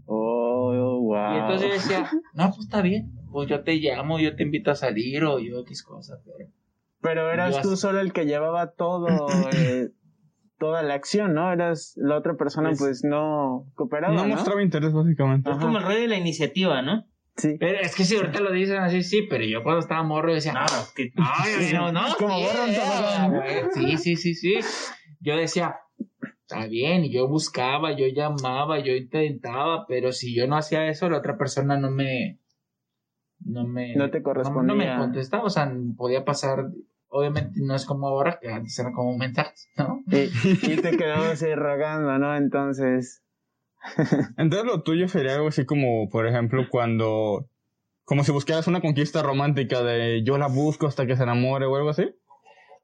Oh, 0.06 1.00
wow. 1.02 1.34
Y 1.34 1.38
entonces 1.38 1.68
yo 1.68 1.74
decía, 1.74 2.12
no, 2.34 2.48
pues 2.50 2.60
está 2.62 2.82
bien. 2.82 3.17
Pues 3.32 3.50
yo 3.50 3.64
te 3.64 3.76
llamo, 3.76 4.20
yo 4.20 4.36
te 4.36 4.44
invito 4.44 4.72
a 4.72 4.76
salir 4.76 5.24
o 5.24 5.40
yo 5.40 5.60
X 5.62 5.84
cosa, 5.84 6.16
pero... 6.26 6.50
Pero 7.02 7.32
eras 7.32 7.56
Yo 7.58 7.62
tú 7.62 7.78
solo 7.78 8.00
el 8.00 8.12
que 8.12 8.26
llevaba 8.26 8.72
todo, 8.72 9.50
eh, 9.52 9.90
toda 10.58 10.82
la 10.82 10.96
acción, 10.96 11.34
¿no? 11.36 11.54
Eras 11.54 11.94
la 11.96 12.18
otra 12.18 12.36
persona, 12.36 12.70
Pues- 12.70 12.80
pues 12.80 13.04
no 13.04 13.66
cooperaba, 13.76 14.14
No 14.16 14.24
¿no? 14.24 14.30
mostraba 14.36 14.64
interés, 14.64 14.94
básicamente. 14.94 15.50
Es 15.52 15.58
como 15.58 15.78
el 15.78 15.84
rey 15.86 16.02
de 16.02 16.08
la 16.08 16.18
iniciativa, 16.18 16.82
¿no? 16.82 17.06
Sí. 17.36 17.56
Pero 17.60 17.80
es 17.80 17.96
que 17.96 18.04
si 18.04 18.16
ahorita 18.16 18.40
lo 18.40 18.52
dicen 18.52 18.78
así, 18.78 19.04
sí, 19.04 19.22
pero 19.30 19.46
yo 19.46 19.62
cuando 19.62 19.82
estaba 19.82 20.02
morro 20.02 20.34
decía, 20.34 20.54
No, 20.54 20.66
que 20.96 21.12
Ay, 21.18 21.72
no, 21.72 21.92
no, 21.92 22.02
Como 22.18 22.36
sí, 22.36 22.44
borra 22.46 22.64
un 22.64 22.70
eh, 22.72 22.76
tobogán. 22.80 23.32
güey, 23.32 23.64
sí, 23.76 23.98
sí, 23.98 24.16
sí, 24.16 24.34
sí. 24.34 24.56
Yo 25.20 25.38
decía, 25.38 25.76
está 26.42 26.66
bien, 26.66 27.06
y 27.06 27.14
yo 27.14 27.28
buscaba, 27.28 27.96
yo 27.96 28.08
llamaba, 28.08 28.80
yo 28.80 28.94
intentaba, 28.94 29.86
pero 29.88 30.12
si 30.14 30.34
yo 30.36 30.48
no 30.48 30.58
hacía 30.58 30.88
eso, 30.90 31.08
la 31.12 31.20
otra 31.20 31.38
persona 31.38 31.78
no 31.78 31.92
me, 31.92 32.40
no 33.48 33.66
me, 33.68 33.96
No 33.96 34.10
te 34.12 34.20
No, 34.20 34.24
correspondía. 34.24 34.76
me 34.76 34.98
contestaba, 34.98 35.44
o 35.44 35.50
sea, 35.50 35.72
podía 35.96 36.26
pasar, 36.26 36.70
obviamente 37.10 37.60
no 37.64 37.76
es 37.76 37.86
como 37.86 38.08
ahora, 38.08 38.40
que 38.42 38.50
antes 38.52 38.78
eran 38.80 38.94
como 38.94 39.18
mensajes, 39.18 39.70
¿no? 39.78 40.04
Y, 40.12 40.72
y 40.72 40.76
te 40.78 40.92
quedabas 40.98 41.42
ahí 41.44 41.56
rogando, 41.56 42.18
¿no? 42.20 42.36
Entonces, 42.36 43.24
Entonces 44.38 44.66
lo 44.68 44.82
tuyo 44.84 45.08
sería 45.08 45.36
algo 45.36 45.48
así 45.48 45.66
como, 45.66 46.10
por 46.10 46.28
ejemplo, 46.28 46.68
cuando... 46.70 47.48
Como 48.04 48.24
si 48.24 48.32
buscaras 48.32 48.68
una 48.68 48.80
conquista 48.80 49.22
romántica 49.22 49.84
de 49.84 50.24
yo 50.24 50.38
la 50.38 50.48
busco 50.48 50.88
hasta 50.88 51.06
que 51.06 51.18
se 51.18 51.24
enamore 51.24 51.66
o 51.66 51.76
algo 51.76 51.90
así. 51.90 52.10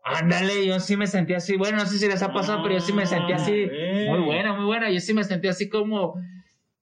Ándale, 0.04 0.66
yo 0.68 0.82
sí 0.82 0.98
me 0.98 1.08
sentía 1.08 1.38
así, 1.38 1.56
bueno, 1.56 1.78
no 1.78 1.86
sé 1.86 1.98
si 1.98 2.08
les 2.08 2.22
ha 2.22 2.34
pasado, 2.34 2.62
pero 2.62 2.76
yo 2.76 2.82
sí 2.82 2.92
me 2.92 3.06
sentía 3.06 3.38
así, 3.38 3.70
muy 4.10 4.20
buena, 4.20 4.54
muy 4.54 4.66
buena, 4.66 4.92
yo 4.92 5.00
sí 5.00 5.14
me 5.14 5.24
sentía 5.24 5.52
así 5.52 5.70
como 5.70 6.16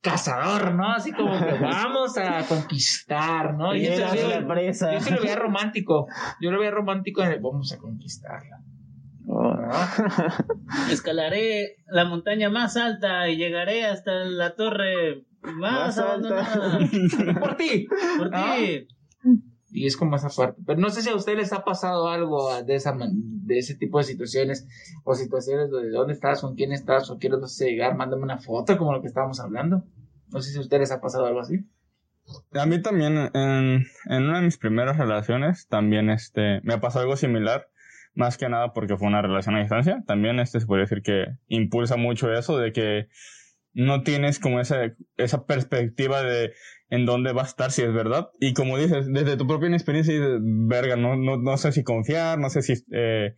cazador, 0.01 0.73
¿no? 0.73 0.91
Así 0.93 1.11
como 1.11 1.31
que 1.39 1.53
vamos 1.61 2.17
a 2.17 2.45
conquistar, 2.47 3.53
¿no? 3.53 3.75
y 3.75 3.85
sí 3.85 4.01
lo- 4.21 4.29
la 4.41 4.47
presa. 4.47 4.93
yo 4.93 4.99
sí 4.99 5.13
lo 5.13 5.21
veía 5.21 5.35
romántico, 5.35 6.07
yo 6.41 6.51
lo 6.51 6.59
veía 6.59 6.71
romántico 6.71 7.23
en 7.23 7.31
el 7.33 7.39
vamos 7.39 7.71
a 7.71 7.77
conquistarla. 7.77 8.59
Oh. 9.27 9.53
¿no? 9.53 9.69
escalaré 10.91 11.77
la 11.87 12.05
montaña 12.05 12.49
más 12.49 12.75
alta 12.75 13.29
y 13.29 13.37
llegaré 13.37 13.85
hasta 13.85 14.11
la 14.25 14.55
torre 14.55 15.23
más, 15.43 15.95
Más 15.95 15.97
alta. 15.99 16.79
Por 17.39 17.55
ti. 17.55 17.87
Por 18.17 18.29
ti. 18.31 18.87
Y 19.71 19.87
es 19.87 19.95
como 19.95 20.15
esa 20.15 20.29
parte. 20.29 20.61
Pero 20.65 20.79
no 20.79 20.89
sé 20.89 21.01
si 21.01 21.09
a 21.09 21.15
ustedes 21.15 21.37
les 21.37 21.53
ha 21.53 21.63
pasado 21.63 22.09
algo 22.09 22.61
de, 22.63 22.75
esa, 22.75 22.95
de 22.99 23.57
ese 23.57 23.75
tipo 23.75 23.97
de 23.97 24.03
situaciones 24.03 24.67
o 25.03 25.15
situaciones 25.15 25.71
de 25.71 25.89
dónde 25.89 26.13
estás, 26.13 26.41
con 26.41 26.55
quién 26.55 26.73
estás 26.73 27.09
o 27.09 27.17
quiero 27.17 27.39
llegar, 27.39 27.95
mándame 27.95 28.23
una 28.23 28.37
foto 28.37 28.77
como 28.77 28.93
lo 28.93 29.01
que 29.01 29.07
estábamos 29.07 29.39
hablando. 29.39 29.83
No 30.29 30.41
sé 30.41 30.51
si 30.51 30.57
a 30.57 30.61
ustedes 30.61 30.81
les 30.81 30.91
ha 30.91 31.01
pasado 31.01 31.25
algo 31.25 31.39
así. 31.39 31.65
A 32.53 32.65
mí 32.65 32.81
también, 32.81 33.17
en, 33.33 33.85
en 34.05 34.23
una 34.23 34.39
de 34.39 34.45
mis 34.45 34.57
primeras 34.57 34.97
relaciones, 34.97 35.67
también 35.67 36.09
este, 36.09 36.61
me 36.63 36.77
pasó 36.77 36.99
algo 36.99 37.15
similar. 37.15 37.67
Más 38.13 38.37
que 38.37 38.49
nada 38.49 38.73
porque 38.73 38.97
fue 38.97 39.07
una 39.07 39.21
relación 39.21 39.55
a 39.55 39.61
distancia. 39.61 40.03
También 40.05 40.39
este 40.39 40.59
se 40.59 40.65
podría 40.65 40.83
decir 40.83 41.01
que 41.01 41.37
impulsa 41.47 41.95
mucho 41.95 42.31
eso 42.33 42.57
de 42.57 42.73
que 42.73 43.07
no 43.73 44.03
tienes 44.03 44.39
como 44.39 44.59
esa, 44.59 44.93
esa 45.17 45.45
perspectiva 45.45 46.21
de 46.23 46.53
en 46.89 47.05
dónde 47.05 47.31
va 47.31 47.43
a 47.43 47.45
estar 47.45 47.71
si 47.71 47.81
es 47.83 47.93
verdad. 47.93 48.29
Y 48.39 48.53
como 48.53 48.77
dices, 48.77 49.07
desde 49.11 49.37
tu 49.37 49.47
propia 49.47 49.69
experiencia 49.69 50.13
dices, 50.13 50.39
verga, 50.41 50.95
no, 50.97 51.15
no, 51.15 51.37
no 51.37 51.57
sé 51.57 51.71
si 51.71 51.83
confiar, 51.83 52.37
no 52.39 52.49
sé 52.49 52.61
si 52.61 52.73
eh, 52.91 53.35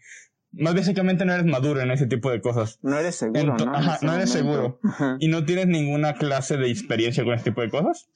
más 0.51 0.73
básicamente 0.75 1.25
no 1.25 1.33
eres 1.33 1.45
maduro 1.45 1.81
en 1.81 1.91
ese 1.91 2.07
tipo 2.07 2.31
de 2.31 2.41
cosas. 2.41 2.79
No 2.81 2.97
eres 2.97 3.15
seguro, 3.15 3.41
Ento- 3.41 3.65
¿no? 3.65 3.75
Ajá, 3.75 3.95
ese 3.95 4.05
no 4.05 4.13
eres 4.15 4.29
momento. 4.43 4.53
seguro. 4.55 4.79
Ajá. 4.83 5.17
Y 5.19 5.27
no 5.27 5.45
tienes 5.45 5.67
ninguna 5.67 6.13
clase 6.13 6.57
de 6.57 6.69
experiencia 6.69 7.23
con 7.23 7.33
este 7.33 7.51
tipo 7.51 7.61
de 7.61 7.69
cosas. 7.69 8.09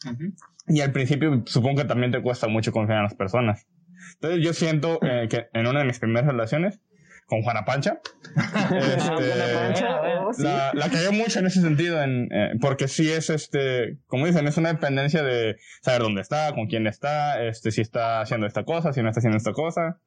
Y 0.68 0.82
al 0.82 0.92
principio 0.92 1.44
supongo 1.46 1.82
que 1.82 1.88
también 1.88 2.12
te 2.12 2.22
cuesta 2.22 2.48
mucho 2.48 2.72
confiar 2.72 2.98
en 3.00 3.04
las 3.04 3.16
personas. 3.16 3.68
Entonces 4.16 4.44
yo 4.44 4.54
siento 4.54 5.00
eh, 5.04 5.28
que 5.30 5.48
en 5.54 5.68
una 5.68 5.80
de 5.80 5.86
mis 5.86 6.00
primeras 6.00 6.28
relaciones, 6.28 6.80
con 7.28 7.42
Juana 7.42 7.66
Pancha, 7.66 8.00
este, 8.24 9.54
pancha, 9.54 10.02
oh, 10.26 10.34
sí. 10.34 10.44
la, 10.44 10.72
la 10.74 10.90
cagué 10.90 11.12
mucho 11.12 11.40
en 11.40 11.48
ese 11.48 11.60
sentido, 11.60 12.02
en, 12.02 12.30
eh, 12.32 12.54
porque 12.62 12.88
sí 12.88 13.12
es, 13.12 13.30
este, 13.30 13.98
como 14.08 14.26
dicen, 14.26 14.48
es 14.48 14.56
una 14.56 14.72
dependencia 14.72 15.22
de 15.24 15.58
saber 15.82 16.04
dónde 16.04 16.22
está, 16.22 16.54
con 16.54 16.68
quién 16.68 16.88
está, 16.88 17.44
este, 17.44 17.72
si 17.72 17.82
está 17.82 18.22
haciendo 18.22 18.48
esta 18.48 18.64
cosa, 18.64 18.94
si 18.94 19.02
no 19.02 19.10
está 19.10 19.20
haciendo 19.20 19.38
esta 19.38 19.52
cosa. 19.52 20.00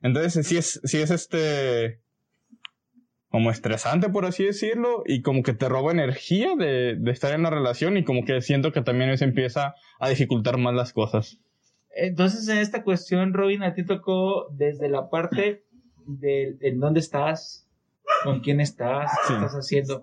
Entonces 0.00 0.46
sí 0.46 0.56
es, 0.56 0.80
sí 0.84 1.02
es 1.02 1.10
este, 1.10 2.00
como 3.28 3.50
estresante, 3.50 4.08
por 4.08 4.24
así 4.24 4.44
decirlo, 4.44 5.02
y 5.04 5.20
como 5.20 5.42
que 5.42 5.52
te 5.52 5.68
roba 5.68 5.92
energía 5.92 6.56
de, 6.56 6.96
de 6.98 7.10
estar 7.10 7.34
en 7.34 7.42
la 7.42 7.50
relación 7.50 7.98
y 7.98 8.04
como 8.04 8.24
que 8.24 8.40
siento 8.40 8.72
que 8.72 8.80
también 8.80 9.10
eso 9.10 9.24
empieza 9.24 9.74
a 10.00 10.08
dificultar 10.08 10.56
más 10.56 10.72
las 10.72 10.94
cosas. 10.94 11.38
Entonces, 11.96 12.48
en 12.48 12.58
esta 12.58 12.82
cuestión, 12.82 13.34
Robin, 13.34 13.62
a 13.62 13.74
ti 13.74 13.84
tocó 13.84 14.48
desde 14.50 14.88
la 14.88 15.10
parte 15.10 15.63
de 16.06 16.56
en 16.60 16.80
dónde 16.80 17.00
estás, 17.00 17.68
con 18.24 18.40
quién 18.40 18.60
estás, 18.60 19.10
qué 19.22 19.28
Sí. 19.28 19.34
estás 19.34 19.52
haciendo, 19.54 20.02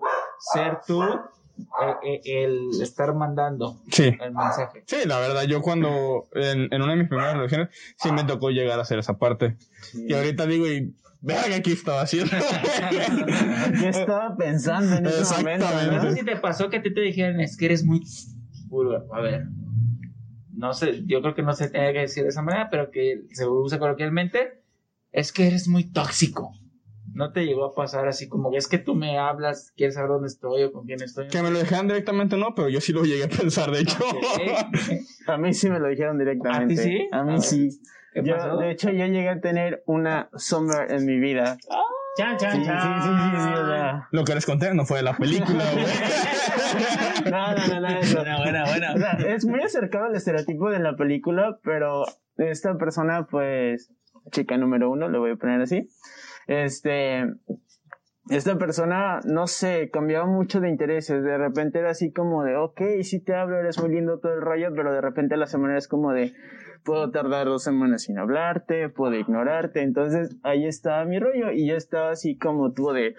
ser 0.54 0.78
tú 0.86 1.02
eh, 1.02 1.94
eh, 2.04 2.20
el 2.44 2.70
estar 2.82 3.14
mandando 3.14 3.80
Sí. 3.90 4.04
el 4.20 4.32
mensaje. 4.32 4.82
Sí, 4.86 4.96
la 5.06 5.18
verdad, 5.18 5.42
yo 5.44 5.60
cuando 5.60 6.24
en, 6.34 6.72
en 6.72 6.82
una 6.82 6.92
de 6.92 6.98
mis 6.98 7.08
primeras 7.08 7.34
relaciones 7.36 7.68
sí 7.96 8.10
me 8.10 8.24
tocó 8.24 8.50
llegar 8.50 8.78
a 8.78 8.82
hacer 8.82 8.98
esa 8.98 9.18
parte. 9.18 9.56
Y 9.94 10.12
ahorita 10.14 10.46
digo, 10.46 10.66
y 10.66 10.94
vea 11.20 11.44
que 11.44 11.54
aquí 11.54 11.72
estaba 11.72 12.00
haciendo. 12.02 12.30
¿Qué 13.80 13.88
estaba 13.88 14.36
pensando 14.36 14.96
en 14.96 15.06
ese 15.06 15.36
momento? 15.36 15.66
No 15.92 16.00
sé 16.02 16.16
si 16.16 16.24
te 16.24 16.36
pasó 16.36 16.70
que 16.70 16.78
a 16.78 16.82
ti 16.82 16.92
te 16.92 17.00
dijeran, 17.00 17.40
es 17.40 17.56
que 17.56 17.66
eres 17.66 17.84
muy 17.84 18.00
puro. 18.68 19.06
A 19.12 19.20
ver, 19.20 19.44
no 20.54 20.72
sé, 20.72 21.02
yo 21.06 21.20
creo 21.22 21.34
que 21.34 21.42
no 21.42 21.52
se 21.52 21.68
tiene 21.68 21.92
que 21.92 22.00
decir 22.00 22.22
de 22.24 22.30
esa 22.30 22.42
manera, 22.42 22.68
pero 22.70 22.90
que 22.90 23.22
se 23.32 23.46
usa 23.46 23.78
coloquialmente, 23.78 24.61
es 25.12 25.32
que 25.32 25.46
eres 25.46 25.68
muy 25.68 25.84
tóxico. 25.90 26.52
No 27.14 27.30
te 27.32 27.44
llegó 27.44 27.66
a 27.66 27.74
pasar 27.74 28.08
así 28.08 28.26
como 28.26 28.50
que 28.50 28.56
es 28.56 28.66
que 28.68 28.78
tú 28.78 28.94
me 28.94 29.18
hablas, 29.18 29.72
quieres 29.76 29.96
saber 29.96 30.08
dónde 30.10 30.28
estoy 30.28 30.62
o 30.62 30.72
con 30.72 30.86
quién 30.86 31.02
estoy. 31.02 31.28
que 31.28 31.42
me 31.42 31.50
lo 31.50 31.58
dejaran 31.58 31.86
directamente 31.86 32.38
no, 32.38 32.54
pero 32.54 32.70
yo 32.70 32.80
sí 32.80 32.92
lo 32.94 33.04
llegué 33.04 33.24
a 33.24 33.28
pensar, 33.28 33.70
de 33.70 33.80
hecho. 33.80 33.98
A 35.26 35.36
mí 35.36 35.52
sí 35.52 35.68
me 35.68 35.78
lo 35.78 35.88
dijeron 35.88 36.18
directamente. 36.18 36.74
¿A 36.74 36.76
ti 36.76 36.76
sí? 36.82 37.08
A 37.12 37.22
mí 37.22 37.40
sí. 37.40 37.68
¿Qué 38.14 38.22
Yo, 38.24 38.36
pasó? 38.36 38.56
de 38.56 38.70
hecho, 38.70 38.90
yo 38.90 39.06
llegué 39.06 39.28
a 39.28 39.40
tener 39.40 39.82
una 39.86 40.28
Summer 40.36 40.90
en 40.90 41.04
mi 41.06 41.18
vida. 41.18 41.56
Chan, 42.16 42.38
Sí, 42.38 42.44
chan, 42.44 42.52
sí, 42.56 42.60
sí, 42.60 42.66
chan. 42.66 43.02
sí, 43.02 43.38
sí, 43.42 43.52
o 43.54 43.66
sea. 43.66 44.08
Lo 44.10 44.24
que 44.24 44.34
les 44.34 44.44
conté 44.46 44.74
no 44.74 44.84
fue 44.84 44.98
de 44.98 45.02
la 45.04 45.16
película, 45.16 45.64
güey. 45.72 45.84
No, 47.30 47.54
no, 47.54 47.66
no, 47.68 47.80
no, 47.80 47.88
eso. 47.88 48.16
Buena, 48.16 48.38
buena, 48.38 48.64
buena. 48.64 48.94
O 48.94 48.98
sea, 48.98 49.12
es 49.34 49.44
muy 49.46 49.60
acercado 49.62 50.06
al 50.06 50.16
estereotipo 50.16 50.70
de 50.70 50.78
la 50.80 50.96
película, 50.96 51.58
pero 51.62 52.04
esta 52.36 52.76
persona, 52.76 53.26
pues, 53.30 53.92
chica 54.30 54.56
número 54.56 54.90
uno, 54.90 55.08
le 55.08 55.18
voy 55.18 55.32
a 55.32 55.36
poner 55.36 55.60
así. 55.60 55.88
Este, 56.46 57.24
esta 58.30 58.56
persona, 58.56 59.20
no 59.24 59.46
sé, 59.46 59.90
cambiaba 59.90 60.26
mucho 60.26 60.60
de 60.60 60.68
intereses. 60.68 61.24
De 61.24 61.38
repente 61.38 61.80
era 61.80 61.90
así 61.90 62.12
como 62.12 62.44
de, 62.44 62.56
ok, 62.56 62.80
sí 63.02 63.20
te 63.20 63.34
hablo, 63.34 63.58
eres 63.58 63.80
muy 63.80 63.90
lindo 63.90 64.18
todo 64.20 64.34
el 64.34 64.40
rollo, 64.40 64.68
pero 64.74 64.92
de 64.92 65.00
repente 65.00 65.36
la 65.36 65.46
semana 65.46 65.76
es 65.76 65.88
como 65.88 66.12
de, 66.12 66.32
puedo 66.84 67.10
tardar 67.10 67.46
dos 67.46 67.64
semanas 67.64 68.02
sin 68.02 68.18
hablarte, 68.18 68.88
puedo 68.88 69.14
ignorarte. 69.14 69.82
Entonces 69.82 70.36
ahí 70.42 70.66
estaba 70.66 71.04
mi 71.04 71.18
rollo 71.18 71.50
y 71.50 71.66
yo 71.66 71.76
estaba 71.76 72.10
así 72.10 72.36
como 72.36 72.72
tú 72.72 72.92
de, 72.92 73.16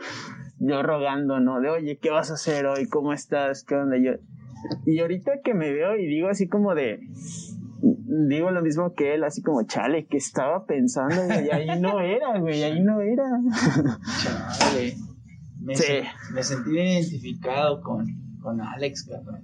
yo 0.59 0.81
rogando, 0.83 1.39
¿no? 1.39 1.59
De, 1.59 1.69
oye, 1.69 1.99
¿qué 2.01 2.09
vas 2.09 2.31
a 2.31 2.35
hacer 2.35 2.65
hoy? 2.65 2.87
¿Cómo 2.87 3.13
estás? 3.13 3.63
¿Qué 3.65 3.75
onda? 3.75 3.97
Yo, 3.97 4.13
y 4.85 4.99
ahorita 4.99 5.41
que 5.43 5.53
me 5.53 5.73
veo 5.73 5.97
y 5.97 6.05
digo 6.07 6.29
así 6.29 6.47
como 6.47 6.75
de, 6.75 7.01
digo 8.29 8.51
lo 8.51 8.61
mismo 8.61 8.93
que 8.93 9.13
él, 9.15 9.23
así 9.23 9.41
como, 9.41 9.63
chale, 9.63 10.05
que 10.07 10.17
estaba 10.17 10.65
pensando, 10.65 11.23
güey, 11.25 11.49
ahí 11.51 11.79
no 11.81 11.99
era, 11.99 12.37
güey, 12.39 12.63
ahí 12.63 12.81
no 12.81 13.01
era. 13.01 13.23
Chale. 14.57 14.95
Me, 15.59 15.75
Sí. 15.75 15.83
sen- 15.93 16.07
me 16.33 16.43
sentí 16.43 16.71
identificado 16.71 17.81
con, 17.81 18.05
con 18.41 18.61
Alex, 18.61 19.07
cabrón. 19.09 19.43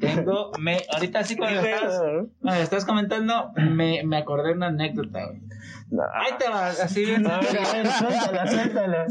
Tengo, 0.00 0.52
me, 0.60 0.78
ahorita 0.92 1.18
así 1.20 1.36
cuando 1.36 1.60
lo 2.40 2.52
estabas 2.54 2.84
comentando, 2.84 3.50
me, 3.56 4.04
me 4.04 4.16
acordé 4.18 4.48
de 4.48 4.54
una 4.54 4.66
anécdota, 4.68 5.26
güey. 5.26 5.40
No. 5.90 6.02
Ahí 6.14 6.32
te 6.38 6.48
va, 6.48 6.68
así 6.68 7.04
bien. 7.04 7.22
Ver, 7.24 7.86
suéltala, 7.98 8.46
suéltala. 8.46 9.06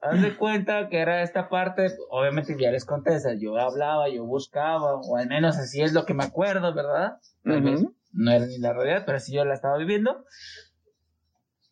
Haz 0.00 0.22
de 0.22 0.36
cuenta 0.36 0.88
que 0.88 0.98
era 1.00 1.22
esta 1.22 1.48
parte, 1.48 1.88
obviamente 2.10 2.54
ya 2.58 2.70
les 2.70 2.84
conté, 2.84 3.16
o 3.16 3.18
sea, 3.20 3.34
yo 3.34 3.56
hablaba, 3.56 4.08
yo 4.08 4.24
buscaba, 4.24 4.94
o 4.94 5.16
al 5.16 5.26
menos 5.28 5.56
así 5.58 5.82
es 5.82 5.92
lo 5.92 6.04
que 6.06 6.14
me 6.14 6.24
acuerdo, 6.24 6.72
¿verdad? 6.72 7.18
Vez 7.42 7.80
Ujú. 7.80 7.94
no 8.12 8.30
era 8.30 8.46
ni 8.46 8.58
la 8.58 8.72
realidad, 8.72 9.02
pero 9.04 9.16
así 9.18 9.34
yo 9.34 9.44
la 9.44 9.54
estaba 9.54 9.76
viviendo. 9.76 10.24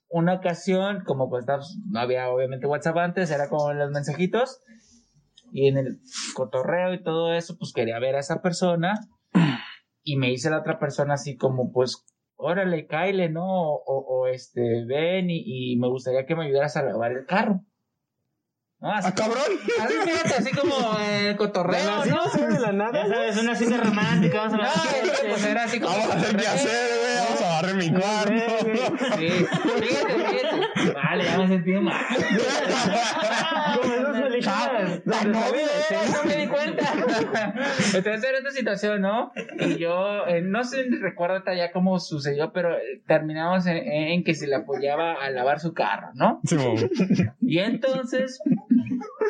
Una 0.08 0.34
ocasión, 0.34 1.04
como 1.04 1.28
pues 1.28 1.44
no 1.90 2.00
había 2.00 2.28
obviamente 2.30 2.66
WhatsApp 2.66 2.96
antes, 2.98 3.30
era 3.30 3.48
como 3.48 3.72
los 3.72 3.90
mensajitos, 3.90 4.60
y 5.52 5.68
en 5.68 5.78
el 5.78 6.00
cotorreo 6.34 6.94
y 6.94 7.02
todo 7.02 7.32
eso, 7.32 7.56
pues 7.58 7.72
quería 7.72 7.98
ver 8.00 8.16
a 8.16 8.20
esa 8.20 8.42
persona, 8.42 8.94
y 10.02 10.16
me 10.16 10.28
dice 10.28 10.50
la 10.50 10.58
otra 10.60 10.78
persona 10.78 11.14
así 11.14 11.36
como, 11.36 11.72
pues, 11.72 12.04
órale, 12.36 12.86
cáile, 12.86 13.28
¿no? 13.28 13.44
O, 13.44 13.82
o- 13.86 14.20
o, 14.22 14.26
este, 14.26 14.84
ven 14.84 15.30
y, 15.30 15.72
y 15.72 15.76
me 15.78 15.88
gustaría 15.88 16.26
que 16.26 16.34
me 16.36 16.46
ayudaras 16.46 16.76
a 16.76 16.82
lavar 16.82 17.12
el 17.12 17.24
carro. 17.26 17.60
¿No? 18.86 18.92
Así 18.92 19.08
¡Ah, 19.10 19.14
cabrón! 19.16 19.42
Así, 19.82 19.94
fíjate, 20.04 20.34
así 20.34 20.50
como 20.52 20.76
eh, 21.00 21.34
cotorreo, 21.36 21.90
Así 22.00 22.10
¿no? 22.10 22.46
de 22.46 22.60
la 22.60 22.66
Ya 22.66 22.72
nada. 22.72 23.08
sabes, 23.08 23.36
una 23.36 23.54
cita 23.56 23.76
romántica, 23.78 24.38
vamos 24.42 24.54
a 24.54 24.56
No, 24.58 24.62
hablar. 24.62 25.14
pues 25.28 25.44
era 25.44 25.64
así 25.64 25.80
como 25.80 25.96
Vamos 25.96 26.10
a 26.14 26.18
hacer 26.18 26.36
qué 26.36 26.46
hacer, 26.46 26.88
güey. 27.00 27.16
Vamos 27.26 27.42
a 27.42 27.48
barrer 27.48 27.74
mi 27.74 27.90
cuarto. 27.90 28.32
Sí, 29.16 29.28
fíjate, 29.80 30.14
fíjate. 30.14 30.92
Vale, 30.94 31.24
ya 31.24 31.38
me 31.38 31.48
sentí 31.48 31.72
mal. 31.72 32.04
Como 33.82 33.94
esas 33.94 34.22
películas. 34.22 35.04
donde 35.04 35.32
sale- 35.34 35.66
Sí, 35.88 35.94
no 36.12 36.24
me 36.24 36.36
di 36.36 36.46
cuenta. 36.46 36.92
Entonces 37.94 38.24
era 38.24 38.38
esta 38.38 38.50
situación, 38.50 39.00
¿no? 39.00 39.32
Y 39.58 39.78
yo, 39.78 40.26
eh, 40.26 40.42
no 40.42 40.64
sé, 40.64 40.84
recuerdo 41.00 41.42
ya 41.56 41.72
cómo 41.72 41.98
sucedió, 41.98 42.52
pero 42.52 42.76
eh, 42.76 43.02
terminamos 43.06 43.66
en, 43.66 43.76
en 43.78 44.24
que 44.24 44.34
se 44.34 44.46
le 44.46 44.56
apoyaba 44.56 45.14
a 45.14 45.30
lavar 45.30 45.60
su 45.60 45.72
carro, 45.74 46.08
¿no? 46.14 46.40
Sí. 46.44 46.56
Y 47.40 47.58
entonces, 47.58 48.40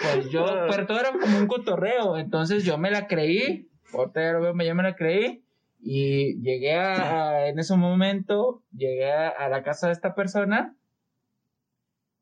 pues 0.03 0.31
yo, 0.31 0.45
pero 0.71 0.87
todo 0.87 1.01
era 1.01 1.13
como 1.13 1.39
un 1.39 1.47
cotorreo, 1.47 2.17
entonces 2.19 2.65
yo 2.65 2.79
me 2.79 2.91
la 2.91 3.07
creí, 3.07 3.71
veo, 3.93 4.55
yo 4.57 4.75
me 4.75 4.83
la 4.83 4.97
creí, 4.97 5.45
y 5.81 6.41
llegué 6.41 6.75
a, 6.75 7.49
en 7.49 7.59
ese 7.59 7.77
momento, 7.77 8.63
llegué 8.73 9.13
a, 9.13 9.49
la 9.49 9.63
casa 9.63 9.87
de 9.87 9.93
esta 9.93 10.15
persona, 10.15 10.77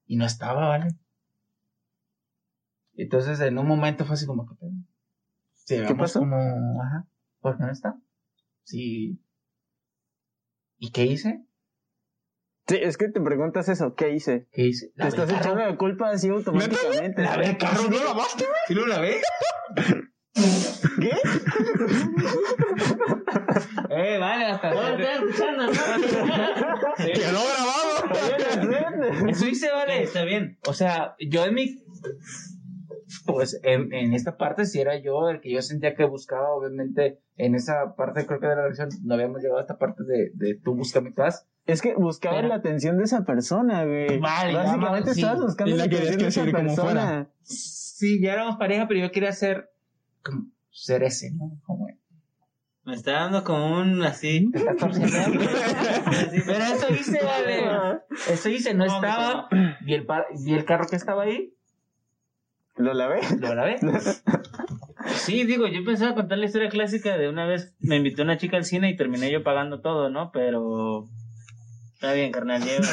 y 0.06 0.16
no 0.16 0.26
estaba, 0.26 0.68
¿vale? 0.68 0.88
Entonces 2.96 3.40
en 3.40 3.58
un 3.58 3.66
momento 3.66 4.04
fue 4.04 4.14
así 4.14 4.26
como 4.26 4.46
que... 4.46 4.54
Sí, 5.54 5.80
vamos 5.80 5.98
pasó? 5.98 6.20
Como, 6.20 6.36
ajá, 6.82 7.06
¿por 7.40 7.56
qué 7.56 7.62
no 7.64 7.72
está? 7.72 7.98
Sí. 8.64 9.18
¿Y 10.78 10.90
qué 10.90 11.06
hice? 11.06 11.44
Sí, 12.66 12.78
es 12.80 12.96
que 12.96 13.08
te 13.08 13.20
preguntas 13.20 13.68
eso, 13.68 13.94
¿qué 13.94 14.10
hice? 14.14 14.48
¿Qué 14.52 14.62
hice? 14.62 14.90
Te 14.96 15.08
estás 15.08 15.30
echando 15.30 15.56
la 15.56 15.76
culpa 15.76 16.08
así 16.10 16.30
automáticamente. 16.30 17.20
¿Lavé 17.22 17.50
el 17.50 17.58
carro? 17.58 17.90
¿No 17.90 18.02
lavaste, 18.02 18.44
güey? 18.44 18.56
¿Sí 18.66 18.74
lo 18.74 18.86
lavé? 18.86 19.20
¿Qué? 21.00 21.10
Eh, 23.90 24.18
vale, 24.18 24.46
hasta... 24.46 24.70
No, 24.72 24.88
estoy 24.88 25.04
escuchando, 25.04 25.66
¿no? 25.66 25.72
Quedó 26.96 27.40
grabado. 27.52 29.28
Eso 29.28 29.46
hice, 29.46 29.70
vale. 29.70 30.02
Está 30.02 30.24
bien. 30.24 30.58
O 30.66 30.72
sea, 30.72 31.16
yo 31.18 31.44
en 31.44 31.54
mi. 31.54 31.84
Pues 33.26 33.60
en, 33.62 33.92
en 33.92 34.14
esta 34.14 34.36
parte 34.36 34.64
sí 34.64 34.80
era 34.80 34.98
yo 35.00 35.28
el 35.28 35.40
que 35.40 35.52
yo 35.52 35.62
sentía 35.62 35.94
que 35.94 36.04
buscaba, 36.04 36.50
obviamente, 36.54 37.20
en 37.36 37.54
esa 37.54 37.94
parte 37.96 38.26
creo 38.26 38.40
que 38.40 38.46
de 38.46 38.56
la 38.56 38.62
relación 38.62 38.88
no 39.04 39.14
habíamos 39.14 39.40
llegado 39.42 39.58
a 39.58 39.62
esta 39.62 39.78
parte 39.78 40.02
de, 40.04 40.30
de 40.34 40.58
tú 40.58 40.74
busca 40.74 41.00
mi 41.00 41.12
paz. 41.12 41.46
Es 41.66 41.80
que 41.80 41.94
buscabas 41.94 42.38
Pero- 42.38 42.48
la 42.48 42.56
atención 42.56 42.98
de 42.98 43.04
esa 43.04 43.24
persona, 43.24 43.84
güey. 43.84 44.18
Vale, 44.18 44.54
Básicamente 44.54 44.86
vamos, 44.90 45.14
sí. 45.14 45.20
estabas 45.20 45.40
buscando 45.40 45.76
la 45.76 45.76
la 45.78 45.84
atención 45.84 46.18
de 46.18 46.26
esa 46.28 46.44
persona. 46.44 47.28
Sí, 47.42 48.20
ya 48.20 48.32
éramos 48.34 48.56
pareja, 48.56 48.86
pero 48.88 49.00
yo 49.00 49.10
quería 49.10 49.32
ser 49.32 49.70
como 50.22 50.46
ser 50.70 51.02
ese, 51.04 51.30
¿no? 51.32 51.58
Como 51.64 51.86
Me 52.84 52.94
está 52.94 53.12
dando 53.12 53.44
como 53.44 53.80
un 53.80 54.02
así. 54.02 54.50
está 54.54 54.74
torciendo. 54.76 55.40
pero 56.46 56.64
eso 56.64 56.92
hice, 56.92 57.20
vale. 57.24 57.62
Eso 58.28 58.48
hice, 58.50 58.74
no 58.74 58.84
estaba. 58.84 59.48
Vi 59.86 59.94
el, 59.94 60.04
par- 60.04 60.26
vi 60.44 60.52
el 60.52 60.64
carro 60.66 60.86
que 60.86 60.96
estaba 60.96 61.22
ahí, 61.22 61.54
¿Lo 62.76 62.92
lavé? 62.92 63.20
lo 63.38 63.54
lavé. 63.54 63.78
Sí, 65.14 65.44
digo, 65.44 65.66
yo 65.68 65.84
pensaba 65.84 66.14
contar 66.14 66.38
la 66.38 66.46
historia 66.46 66.68
clásica 66.68 67.16
de 67.16 67.28
una 67.28 67.46
vez 67.46 67.74
me 67.78 67.96
invitó 67.96 68.22
una 68.22 68.36
chica 68.36 68.56
al 68.56 68.64
cine 68.64 68.90
y 68.90 68.96
terminé 68.96 69.30
yo 69.30 69.42
pagando 69.44 69.80
todo, 69.80 70.10
¿no? 70.10 70.30
Pero 70.32 71.08
Está 71.94 72.12
bien, 72.12 72.32
carnal, 72.32 72.62
lleva. 72.64 72.86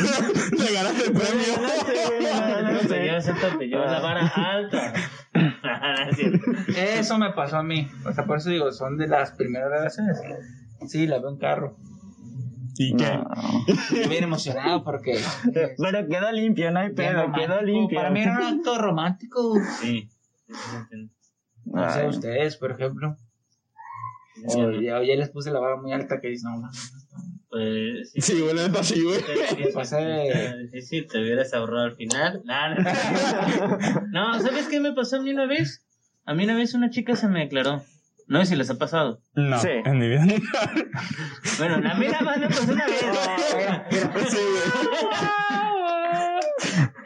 Le 0.57 0.73
ganaste 0.73 1.05
el 1.05 1.13
premio. 1.13 2.87
Te 2.87 3.03
llevas 3.03 3.27
el 3.27 3.69
llevas 3.69 3.91
la 3.91 3.99
vara 3.99 4.27
alta. 4.27 4.93
Eso 6.77 7.17
me 7.17 7.31
pasó 7.31 7.57
a 7.57 7.63
mí. 7.63 7.89
O 8.05 8.13
sea, 8.13 8.25
por 8.25 8.37
eso 8.37 8.49
digo, 8.49 8.71
son 8.71 8.97
de 8.97 9.07
las 9.07 9.31
primeras 9.31 9.69
relaciones. 9.69 10.21
Sí, 10.87 11.07
la 11.07 11.19
veo 11.19 11.29
en 11.29 11.37
carro. 11.37 11.77
¿Y 12.77 12.95
qué? 12.95 13.19
Estoy 13.67 14.07
bien 14.07 14.23
emocionado 14.23 14.83
porque. 14.83 15.19
Pero 15.77 16.07
quedó 16.07 16.31
limpio, 16.31 16.71
no 16.71 16.79
hay 16.79 16.93
pedo, 16.93 17.31
quedó 17.33 17.61
limpio. 17.61 17.97
Para 17.97 18.11
mí 18.11 18.21
era 18.21 18.37
un 18.37 18.43
acto 18.43 18.77
romántico. 18.77 19.55
Sí. 19.79 20.09
No 21.65 21.91
sé, 21.91 21.99
Ay. 22.01 22.07
ustedes, 22.07 22.57
por 22.57 22.71
ejemplo. 22.71 23.17
O 24.47 24.71
ya, 24.71 25.03
ya 25.03 25.15
les 25.15 25.29
puse 25.29 25.51
la 25.51 25.59
vara 25.59 25.75
muy 25.75 25.91
alta 25.91 26.19
que 26.19 26.29
dicen, 26.29 26.51
no, 26.51 26.61
mames, 26.61 27.00
Pues 27.51 28.11
sí. 28.13 28.21
Sí, 28.21 28.39
güey, 28.41 28.53
neta, 28.55 28.81
sí, 28.83 29.03
güey. 29.03 29.19
Sí, 30.71 30.81
sí, 30.81 31.01
te 31.05 31.19
hubieras 31.19 31.53
ahorrado 31.53 31.83
al 31.85 31.95
final. 31.97 32.41
Nah, 32.45 32.75
no, 32.75 32.81
No, 34.11 34.39
¿sabes 34.41 34.67
qué 34.69 34.79
me 34.79 34.93
pasó 34.93 35.17
a 35.17 35.21
mí 35.21 35.31
una 35.31 35.45
vez? 35.47 35.85
A 36.25 36.33
mí 36.33 36.45
una 36.45 36.55
vez 36.55 36.73
una 36.75 36.89
chica 36.89 37.15
se 37.17 37.27
me 37.27 37.39
declaró. 37.41 37.83
No 38.27 38.39
sé 38.39 38.45
si 38.45 38.55
les 38.55 38.69
ha 38.69 38.77
pasado. 38.77 39.21
No, 39.33 39.59
Sí. 39.59 39.67
en 39.83 39.99
mi 39.99 40.07
vida 40.07 40.25
nunca. 40.25 40.71
Bueno, 41.57 41.75
a 41.75 41.93
mí 41.95 42.07
nada 42.07 42.21
más 42.21 42.39
me 42.39 42.47
pasó 42.47 42.71
una 42.71 42.85
vez. 42.85 43.01
Sí, 44.29 44.37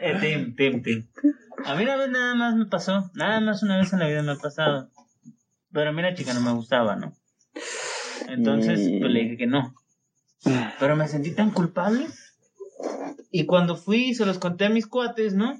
Eh, 0.00 0.16
Tim, 0.20 0.54
Tim, 0.54 0.82
Tim. 0.82 1.06
A 1.64 1.74
mí 1.74 1.82
una 1.84 1.96
vez 1.96 2.10
nada 2.10 2.34
más 2.36 2.54
me 2.54 2.66
pasó. 2.66 3.10
Nada 3.14 3.40
más 3.40 3.62
una 3.64 3.78
vez 3.78 3.92
en 3.92 3.98
la 3.98 4.06
vida 4.06 4.22
me 4.22 4.32
ha 4.32 4.36
pasado. 4.36 4.90
Pero 5.72 5.90
a 5.90 5.92
mí 5.92 6.02
la 6.02 6.14
chica 6.14 6.32
no 6.34 6.40
me 6.40 6.52
gustaba, 6.52 6.94
¿no? 6.96 7.12
Entonces, 8.28 8.80
Y- 8.86 9.00
pues 9.00 9.10
le 9.10 9.20
dije 9.24 9.36
que 9.36 9.46
no. 9.46 9.74
Pero 10.78 10.96
me 10.96 11.08
sentí 11.08 11.32
tan 11.34 11.50
culpable. 11.50 12.06
Y 13.30 13.46
cuando 13.46 13.76
fui 13.76 14.10
y 14.10 14.14
se 14.14 14.26
los 14.26 14.38
conté 14.38 14.66
a 14.66 14.70
mis 14.70 14.86
cuates, 14.86 15.34
¿no? 15.34 15.58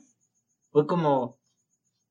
Fue 0.71 0.87
como, 0.87 1.39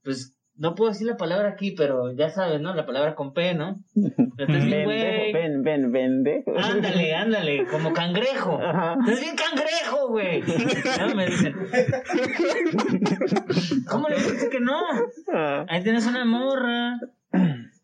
pues, 0.04 0.36
no 0.58 0.74
puedo 0.74 0.92
decir 0.92 1.08
la 1.08 1.18
palabra 1.18 1.50
aquí, 1.50 1.72
pero 1.72 2.12
ya 2.14 2.30
sabes, 2.30 2.62
¿no? 2.62 2.74
La 2.74 2.86
palabra 2.86 3.16
con 3.16 3.34
P, 3.34 3.54
¿no? 3.54 3.76
Pendejo, 4.38 4.84
güey. 4.86 5.34
ven, 5.34 5.64
ven, 5.64 5.92
pendejo. 5.92 6.54
Ándale, 6.58 7.14
ándale, 7.14 7.66
como 7.68 7.94
cangrejo. 7.94 8.60
Estás 8.62 9.20
bien 9.20 9.36
cangrejo, 9.36 10.08
güey. 10.10 10.42
No, 11.00 11.16
me 11.16 11.26
dicen. 11.28 11.56
¿Cómo 13.90 14.10
le 14.10 14.16
dijiste 14.16 14.50
que 14.50 14.60
no? 14.60 14.80
Ah, 15.34 15.66
Ahí 15.70 15.84
tienes 15.84 16.06
una 16.06 16.26
morra. 16.26 17.00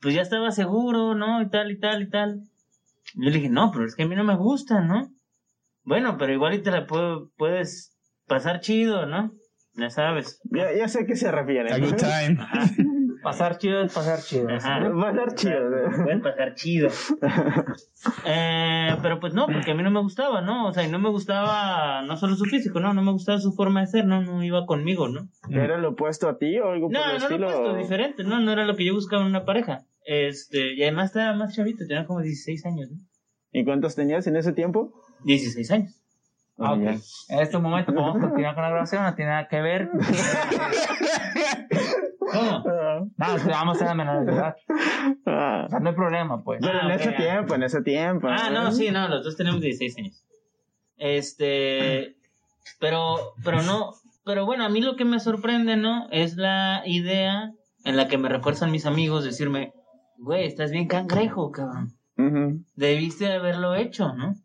Pues 0.02 0.16
ya 0.16 0.22
estaba 0.22 0.52
seguro, 0.52 1.14
¿no? 1.16 1.42
Y 1.42 1.50
tal, 1.50 1.72
y 1.72 1.80
tal, 1.80 2.02
y 2.04 2.10
tal. 2.10 2.42
Yo 3.16 3.30
le 3.30 3.38
dije, 3.38 3.50
no, 3.50 3.72
pero 3.72 3.86
es 3.86 3.96
que 3.96 4.04
a 4.04 4.08
mí 4.08 4.16
no 4.16 4.24
me 4.24 4.36
gusta, 4.36 4.82
¿no? 4.82 5.10
Bueno, 5.84 6.18
pero 6.18 6.32
igual 6.34 6.54
y 6.54 6.62
te 6.62 6.72
la 6.72 6.86
puedo- 6.86 7.30
puedes 7.38 7.98
pasar 8.28 8.60
chido, 8.62 9.06
¿no? 9.06 9.32
Ya 9.74 9.90
sabes. 9.90 10.40
Ya, 10.52 10.74
ya 10.74 10.88
sé 10.88 11.02
a 11.02 11.06
qué 11.06 11.16
se 11.16 11.32
refiere. 11.32 11.72
A 11.74 11.80
good 11.80 11.96
time. 11.96 12.38
pasar 13.24 13.58
chido 13.58 13.82
es 13.84 13.94
pasar 13.94 14.20
chido. 14.22 14.50
Ajá. 14.50 14.80
Va 14.90 15.10
a 15.10 15.14
ser 15.14 15.34
chido. 15.36 15.70
Puedes 16.04 16.22
pasar 16.22 16.56
chido. 16.56 16.90
Eh, 18.26 18.96
pero 19.02 19.20
pues 19.20 19.34
no, 19.34 19.46
porque 19.48 19.72
a 19.72 19.76
mí 19.76 19.84
no 19.84 19.92
me 19.92 20.02
gustaba, 20.02 20.42
¿no? 20.42 20.68
O 20.68 20.74
sea, 20.74 20.84
y 20.84 20.90
no 20.90 20.98
me 21.00 21.10
gustaba 21.10 22.02
no 22.02 22.18
solo 22.18 22.36
su 22.36 22.46
físico, 22.46 22.80
no, 22.80 22.94
no 22.94 23.02
me 23.04 23.12
gustaba 23.12 23.38
su 23.40 23.54
forma 23.54 23.82
de 23.82 23.88
ser, 23.88 24.06
no, 24.06 24.22
no 24.22 24.44
iba 24.44 24.66
conmigo, 24.66 25.08
¿no? 25.08 25.28
¿Era 25.50 25.78
lo 25.78 25.90
opuesto 25.90 26.28
a 26.28 26.38
ti 26.38 26.58
o 26.60 26.70
algo 26.72 26.88
por 26.88 26.94
No, 26.98 27.06
no 27.08 27.18
estilo? 27.18 27.38
lo 27.38 27.50
he 27.50 27.54
puesto 27.54 27.76
diferente, 27.76 28.24
no, 28.24 28.40
no 28.40 28.52
era 28.52 28.66
lo 28.66 28.76
que 28.76 28.86
yo 28.86 28.94
buscaba 28.94 29.22
en 29.22 29.30
una 29.30 29.46
pareja. 29.46 29.82
Este, 30.06 30.74
y 30.76 30.84
además 30.84 31.08
estaba 31.08 31.34
más 31.36 31.56
chavito, 31.56 31.86
tenía 31.88 32.06
como 32.06 32.22
16 32.22 32.66
años, 32.66 32.90
¿no? 32.92 32.98
¿Y 33.52 33.64
cuántos 33.66 33.96
tenías 33.96 34.26
en 34.28 34.36
ese 34.38 34.54
tiempo? 34.54 34.94
16 35.26 35.72
años. 35.72 35.98
Ah. 36.58 36.76
En 36.76 37.40
este 37.40 37.58
momento 37.58 37.94
podemos 37.94 38.20
continuar 38.20 38.54
con 38.56 38.64
la 38.64 38.70
grabación, 38.70 39.04
no 39.04 39.16
tiene 39.16 39.32
nada 39.32 39.48
que 39.48 39.62
ver. 39.62 39.90
¿Cómo? 42.20 42.64
Ah, 42.68 43.02
No, 43.18 43.50
vamos 43.50 43.82
a 43.82 43.88
ser 43.88 43.96
menores 43.96 44.26
de 44.26 44.34
edad. 44.34 44.56
ah. 45.26 45.64
O 45.66 45.70
sea, 45.70 45.80
no 45.80 45.90
hay 45.90 45.96
problema, 45.96 46.44
pues. 46.44 46.60
Pero 46.62 46.80
Ah, 46.82 46.86
en 46.86 46.92
ok, 46.92 47.00
ese 47.02 47.10
ah. 47.10 47.16
tiempo, 47.18 47.56
en 47.56 47.64
ese 47.64 47.82
tiempo. 47.82 48.28
Ah, 48.30 48.50
no, 48.52 48.72
sí, 48.72 48.92
no, 48.92 49.08
los 49.08 49.24
dos 49.24 49.36
tenemos 49.38 49.62
16 49.62 49.98
años. 49.98 50.24
Este, 50.98 52.16
pero, 52.80 53.34
pero 53.44 53.62
no, 53.64 53.94
pero 54.24 54.46
bueno, 54.46 54.64
a 54.66 54.70
mí 54.70 54.82
lo 54.82 54.96
que 54.96 55.06
me 55.06 55.20
sorprende, 55.20 55.78
¿no? 55.78 56.08
Es 56.12 56.36
la 56.38 56.84
idea 56.86 57.52
en 57.86 57.98
la 57.98 58.08
que 58.08 58.18
me 58.20 58.30
refuerzan 58.30 58.72
mis 58.72 58.86
amigos 58.86 59.24
decirme, 59.24 59.74
güey, 60.22 60.46
estás 60.46 60.72
bien 60.72 60.88
cangrejo, 60.88 61.52
cabrón. 61.52 61.98
Debiste 62.76 63.26
de 63.26 63.34
haberlo 63.34 63.76
hecho, 63.76 64.14
¿no? 64.14 64.36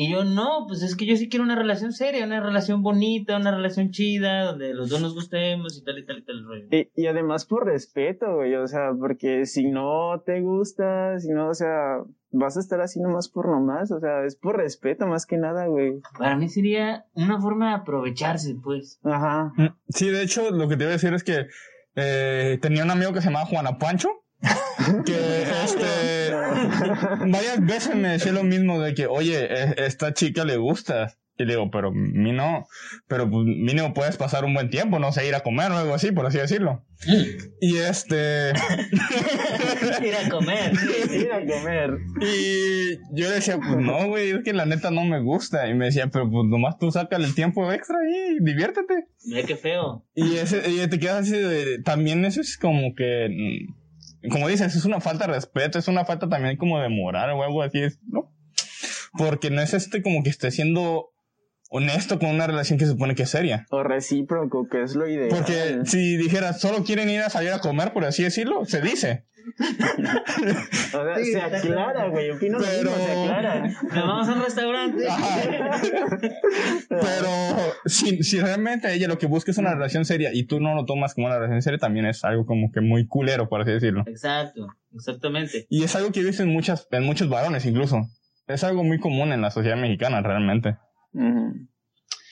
Y 0.00 0.12
yo 0.12 0.22
no, 0.24 0.66
pues 0.68 0.82
es 0.82 0.94
que 0.94 1.06
yo 1.06 1.16
sí 1.16 1.28
quiero 1.28 1.42
una 1.44 1.56
relación 1.56 1.92
seria, 1.92 2.24
una 2.24 2.40
relación 2.40 2.82
bonita, 2.82 3.36
una 3.36 3.50
relación 3.50 3.90
chida, 3.90 4.44
donde 4.44 4.72
los 4.74 4.90
dos 4.90 5.00
nos 5.00 5.14
gustemos 5.14 5.76
y 5.76 5.82
tal 5.82 5.98
y 5.98 6.04
tal 6.04 6.18
y 6.18 6.24
tal 6.24 6.44
rollo. 6.44 6.66
Y, 6.70 6.90
y 6.94 7.06
además 7.06 7.46
por 7.46 7.66
respeto, 7.66 8.36
güey, 8.36 8.54
o 8.54 8.68
sea, 8.68 8.92
porque 8.96 9.44
si 9.46 9.66
no 9.66 10.22
te 10.24 10.40
gusta, 10.40 11.18
si 11.18 11.30
no, 11.30 11.48
o 11.48 11.54
sea, 11.54 12.02
vas 12.30 12.56
a 12.56 12.60
estar 12.60 12.80
así 12.80 13.00
nomás 13.00 13.28
por 13.28 13.48
nomás, 13.48 13.90
o 13.90 13.98
sea, 13.98 14.24
es 14.24 14.36
por 14.36 14.58
respeto 14.58 15.06
más 15.06 15.26
que 15.26 15.38
nada, 15.38 15.66
güey. 15.66 16.00
Para 16.16 16.36
mí 16.36 16.48
sería 16.48 17.06
una 17.14 17.40
forma 17.40 17.70
de 17.70 17.74
aprovecharse, 17.76 18.54
pues. 18.62 19.00
Ajá. 19.02 19.52
Sí, 19.88 20.10
de 20.10 20.22
hecho, 20.22 20.50
lo 20.50 20.68
que 20.68 20.76
te 20.76 20.84
iba 20.84 20.90
a 20.90 20.96
decir 20.96 21.14
es 21.14 21.24
que 21.24 21.46
eh, 21.96 22.58
tenía 22.60 22.84
un 22.84 22.90
amigo 22.90 23.12
que 23.12 23.20
se 23.20 23.28
llamaba 23.28 23.46
Juana 23.46 23.78
Pancho. 23.78 24.10
Que 25.04 25.42
este 25.64 26.30
varias 27.26 27.64
veces 27.64 27.94
me 27.94 28.08
decía 28.08 28.32
lo 28.32 28.44
mismo 28.44 28.80
de 28.80 28.94
que, 28.94 29.06
oye, 29.06 29.44
e- 29.50 29.74
esta 29.86 30.12
chica 30.14 30.44
le 30.44 30.56
gusta. 30.56 31.14
Y 31.40 31.44
le 31.44 31.52
digo, 31.52 31.70
pero 31.70 31.92
mí 31.92 32.32
no, 32.32 32.66
pero 33.06 33.30
pues 33.30 33.44
mínimo 33.44 33.94
puedes 33.94 34.16
pasar 34.16 34.44
un 34.44 34.54
buen 34.54 34.70
tiempo, 34.70 34.98
no 34.98 35.12
sé, 35.12 35.28
ir 35.28 35.36
a 35.36 35.40
comer 35.40 35.70
o 35.70 35.76
algo 35.78 35.94
así, 35.94 36.10
por 36.10 36.26
así 36.26 36.36
decirlo. 36.36 36.84
Y 37.60 37.76
este, 37.76 38.50
Ir 40.04 40.14
a 40.16 40.28
comer. 40.28 40.72
Ir 41.12 41.30
a 41.32 41.38
comer. 41.46 41.96
y 42.20 42.96
yo 43.12 43.28
le 43.28 43.36
decía, 43.36 43.56
pues 43.58 43.76
no, 43.76 44.08
güey, 44.08 44.30
es 44.30 44.42
que 44.42 44.52
la 44.52 44.66
neta 44.66 44.90
no 44.90 45.04
me 45.04 45.20
gusta. 45.20 45.68
Y 45.68 45.74
me 45.74 45.84
decía, 45.84 46.08
pero 46.08 46.28
pues 46.28 46.44
nomás 46.48 46.76
tú 46.76 46.90
sácale 46.90 47.26
el 47.26 47.36
tiempo 47.36 47.72
extra 47.72 47.98
y 48.10 48.42
diviértete. 48.42 49.06
Mira 49.26 49.46
qué 49.46 49.54
feo. 49.54 50.04
Y, 50.16 50.38
ese, 50.38 50.68
y 50.68 50.84
te 50.88 50.98
quedas 50.98 51.20
así 51.20 51.38
de, 51.38 51.80
también 51.84 52.24
eso 52.24 52.40
es 52.40 52.58
como 52.58 52.96
que, 52.96 53.28
mm, 53.30 53.74
como 54.30 54.48
dices, 54.48 54.74
es 54.74 54.84
una 54.84 55.00
falta 55.00 55.26
de 55.26 55.34
respeto, 55.34 55.78
es 55.78 55.88
una 55.88 56.04
falta 56.04 56.28
también 56.28 56.56
como 56.56 56.80
de 56.80 56.88
moral 56.88 57.30
o 57.30 57.42
algo 57.42 57.62
así, 57.62 57.80
¿no? 58.06 58.32
Porque 59.16 59.50
no 59.50 59.60
es 59.62 59.74
este 59.74 60.02
como 60.02 60.22
que 60.22 60.30
esté 60.30 60.50
siendo 60.50 61.12
honesto 61.68 62.18
con 62.18 62.30
una 62.30 62.46
relación 62.46 62.78
que 62.78 62.84
se 62.86 62.92
supone 62.92 63.14
que 63.14 63.22
es 63.24 63.30
seria. 63.30 63.66
O 63.70 63.82
recíproco, 63.82 64.68
que 64.68 64.82
es 64.82 64.94
lo 64.96 65.08
ideal. 65.08 65.28
Porque 65.30 65.80
si 65.84 66.16
dijeras, 66.16 66.60
solo 66.60 66.84
quieren 66.84 67.08
ir 67.10 67.20
a 67.20 67.30
salir 67.30 67.52
a 67.52 67.60
comer, 67.60 67.92
por 67.92 68.04
así 68.04 68.22
decirlo, 68.22 68.64
se 68.64 68.80
dice. 68.80 69.24
O 69.58 71.04
sea, 71.04 71.16
se 71.24 71.40
aclara, 71.40 72.08
güey, 72.08 72.30
opino 72.30 72.58
Pero- 72.58 72.90
mismo, 72.90 73.04
se 73.06 73.12
aclara. 73.12 73.62
Nos 73.66 74.06
vamos 74.06 74.28
a 74.28 74.32
un 74.34 74.42
restaurante. 74.42 75.04
Pero 76.88 77.30
si, 77.86 78.22
si 78.22 78.40
realmente 78.40 78.92
ella 78.92 79.08
lo 79.08 79.18
que 79.18 79.26
busca 79.26 79.50
es 79.50 79.58
una 79.58 79.74
relación 79.74 80.04
seria 80.04 80.30
y 80.32 80.44
tú 80.44 80.60
no 80.60 80.74
lo 80.74 80.84
tomas 80.84 81.14
como 81.14 81.26
una 81.26 81.36
relación 81.36 81.62
seria, 81.62 81.78
también 81.78 82.06
es 82.06 82.24
algo 82.24 82.46
como 82.46 82.70
que 82.72 82.80
muy 82.80 83.06
culero, 83.06 83.48
por 83.48 83.60
así 83.62 83.70
decirlo. 83.70 84.04
Exacto, 84.06 84.68
exactamente. 84.94 85.66
Y 85.68 85.84
es 85.84 85.94
algo 85.96 86.12
que 86.12 86.20
he 86.20 86.24
visto 86.24 86.42
en, 86.42 86.50
muchas, 86.52 86.86
en 86.90 87.04
muchos 87.04 87.28
varones 87.28 87.64
incluso. 87.66 88.06
Es 88.46 88.64
algo 88.64 88.82
muy 88.84 88.98
común 88.98 89.32
en 89.32 89.42
la 89.42 89.50
sociedad 89.50 89.76
mexicana 89.76 90.20
realmente. 90.22 90.76
Ujú. 91.12 91.66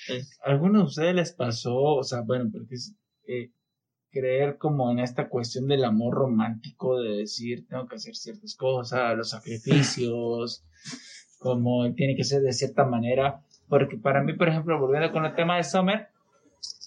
Es- 0.09 0.39
¿A 0.45 0.51
alguno 0.51 0.81
de 0.81 0.85
ustedes 0.87 1.15
les 1.15 1.33
pasó, 1.33 1.75
o 1.77 2.03
sea, 2.05 2.21
bueno, 2.21 2.49
porque 2.53 2.75
es 2.77 2.95
eh, 3.29 3.51
creer 4.11 4.57
como 4.57 4.91
en 4.93 5.01
esta 5.01 5.29
cuestión 5.29 5.67
del 5.67 5.85
amor 5.85 6.15
romántico, 6.15 7.01
de 7.01 7.17
decir, 7.19 7.67
tengo 7.69 7.87
que 7.89 7.97
hacer 7.97 8.15
ciertas 8.15 8.55
cosas, 8.55 9.17
los 9.17 9.31
sacrificios, 9.31 10.65
como 11.39 11.93
tiene 11.95 12.17
que 12.17 12.25
ser 12.25 12.43
de 12.43 12.53
cierta 12.53 12.85
manera? 12.85 13.43
Porque 13.69 13.97
para 13.97 14.23
mí, 14.23 14.33
por 14.35 14.49
ejemplo, 14.49 14.79
volviendo 14.79 15.11
con 15.13 15.25
el 15.27 15.35
tema 15.35 15.57
de 15.57 15.65
Summer, 15.65 16.09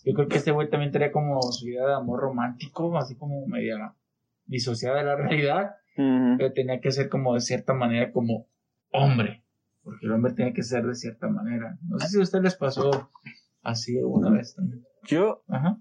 yo 0.05 0.13
creo 0.13 0.27
que 0.29 0.37
este 0.37 0.51
güey 0.51 0.69
también 0.69 0.91
tenía 0.91 1.11
como 1.11 1.41
su 1.51 1.67
idea 1.67 1.85
de 1.85 1.93
amor 1.93 2.21
romántico, 2.21 2.97
así 2.97 3.15
como 3.15 3.45
media 3.47 3.93
disociada 4.45 4.97
de 4.99 5.03
la 5.03 5.15
realidad, 5.17 5.75
pero 6.37 6.53
tenía 6.53 6.79
que 6.79 6.91
ser 6.91 7.09
como 7.09 7.33
de 7.33 7.41
cierta 7.41 7.73
manera 7.73 8.11
como 8.13 8.47
hombre, 8.91 9.43
porque 9.83 10.05
el 10.05 10.11
hombre 10.11 10.33
tiene 10.33 10.53
que 10.53 10.63
ser 10.63 10.85
de 10.85 10.95
cierta 10.95 11.27
manera. 11.27 11.77
No 11.87 11.99
sé 11.99 12.07
si 12.07 12.19
a 12.19 12.23
ustedes 12.23 12.43
les 12.43 12.55
pasó 12.55 13.09
así 13.63 13.97
alguna 13.97 14.31
vez 14.31 14.55
también. 14.55 14.83
Yo, 15.03 15.43
Ajá. 15.47 15.77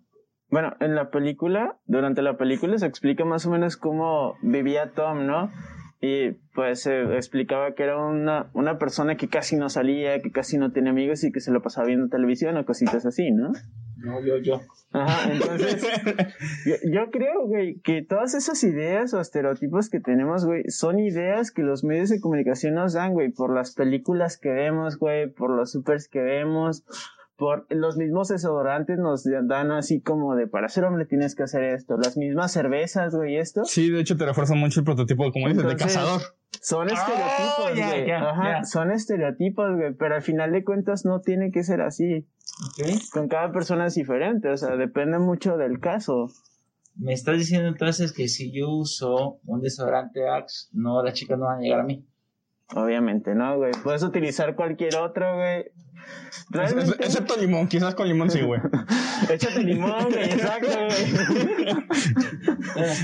bueno, 0.50 0.74
en 0.80 0.94
la 0.94 1.10
película, 1.10 1.78
durante 1.86 2.22
la 2.22 2.36
película 2.36 2.78
se 2.78 2.86
explica 2.86 3.24
más 3.24 3.46
o 3.46 3.50
menos 3.50 3.76
cómo 3.76 4.34
vivía 4.42 4.92
Tom, 4.92 5.26
¿no? 5.26 5.50
Y 6.00 6.30
pues 6.54 6.86
explicaba 6.86 7.74
que 7.74 7.82
era 7.82 7.98
una, 7.98 8.50
una 8.54 8.78
persona 8.78 9.16
que 9.16 9.28
casi 9.28 9.56
no 9.56 9.68
salía, 9.68 10.20
que 10.22 10.30
casi 10.30 10.56
no 10.56 10.70
tenía 10.70 10.92
amigos 10.92 11.24
y 11.24 11.32
que 11.32 11.40
se 11.40 11.50
lo 11.50 11.60
pasaba 11.60 11.88
viendo 11.88 12.08
televisión 12.08 12.56
o 12.56 12.64
cositas 12.64 13.04
así, 13.04 13.32
¿no? 13.32 13.52
No, 13.96 14.24
yo, 14.24 14.38
yo. 14.38 14.60
Ajá, 14.92 15.32
entonces, 15.32 15.84
yo, 16.66 16.74
yo 16.90 17.10
creo, 17.10 17.46
güey, 17.46 17.80
que 17.80 18.02
todas 18.02 18.34
esas 18.34 18.62
ideas 18.62 19.12
o 19.12 19.20
estereotipos 19.20 19.90
que 19.90 19.98
tenemos, 19.98 20.46
güey, 20.46 20.62
son 20.68 21.00
ideas 21.00 21.50
que 21.50 21.62
los 21.62 21.82
medios 21.82 22.08
de 22.10 22.20
comunicación 22.20 22.74
nos 22.74 22.92
dan, 22.92 23.12
güey, 23.12 23.30
por 23.30 23.52
las 23.52 23.74
películas 23.74 24.38
que 24.38 24.50
vemos, 24.50 24.98
güey, 24.98 25.28
por 25.28 25.50
los 25.50 25.72
supers 25.72 26.08
que 26.08 26.20
vemos, 26.20 26.84
por 27.38 27.66
los 27.70 27.96
mismos 27.96 28.28
desodorantes 28.28 28.98
nos 28.98 29.22
dan 29.24 29.70
así 29.70 30.00
como 30.00 30.34
de 30.34 30.48
para 30.48 30.68
ser 30.68 30.84
hombre 30.84 31.06
tienes 31.06 31.36
que 31.36 31.44
hacer 31.44 31.62
esto, 31.62 31.96
las 31.96 32.16
mismas 32.16 32.50
cervezas, 32.50 33.14
güey, 33.14 33.36
esto. 33.36 33.64
Sí, 33.64 33.90
de 33.90 34.00
hecho 34.00 34.16
te 34.16 34.26
refuerzan 34.26 34.58
mucho 34.58 34.80
el 34.80 34.84
prototipo, 34.84 35.30
como 35.30 35.46
dices, 35.46 35.62
de 35.62 35.70
Entonces, 35.70 35.96
cazador. 35.96 36.20
Son 36.60 36.88
estereotipos, 36.90 37.70
Oh, 37.70 37.74
ya, 37.76 37.88
güey. 37.90 38.10
Ajá, 38.10 38.64
son 38.64 38.90
estereotipos, 38.90 39.76
güey, 39.76 39.94
pero 39.94 40.16
al 40.16 40.22
final 40.22 40.50
de 40.50 40.64
cuentas 40.64 41.04
no 41.04 41.20
tiene 41.20 41.52
que 41.52 41.62
ser 41.62 41.80
así. 41.80 42.26
Ok. 42.70 42.88
Con 43.12 43.28
cada 43.28 43.52
persona 43.52 43.86
es 43.86 43.94
diferente, 43.94 44.48
o 44.50 44.56
sea, 44.56 44.76
depende 44.76 45.20
mucho 45.20 45.56
del 45.56 45.78
caso. 45.78 46.26
Me 46.96 47.12
estás 47.12 47.38
diciendo 47.38 47.68
entonces 47.68 48.12
que 48.12 48.26
si 48.26 48.52
yo 48.52 48.68
uso 48.68 49.38
un 49.44 49.60
desodorante 49.60 50.28
Axe, 50.28 50.70
no, 50.72 51.04
las 51.04 51.14
chicas 51.14 51.38
no 51.38 51.44
van 51.44 51.58
a 51.58 51.62
llegar 51.62 51.80
a 51.80 51.84
mí. 51.84 52.04
Obviamente, 52.74 53.34
¿no, 53.34 53.56
güey? 53.56 53.72
Puedes 53.82 54.02
utilizar 54.02 54.54
cualquier 54.54 54.96
otro, 54.96 55.36
güey. 55.36 55.66
Realmente, 56.50 56.92
Excepto 57.04 57.36
limón, 57.36 57.68
quizás 57.68 57.94
con 57.94 58.08
limón 58.08 58.30
sí, 58.30 58.40
güey. 58.40 58.60
échate 59.30 59.62
limón, 59.62 60.04
güey, 60.10 60.24
exacto, 60.24 60.68
güey. 60.68 61.04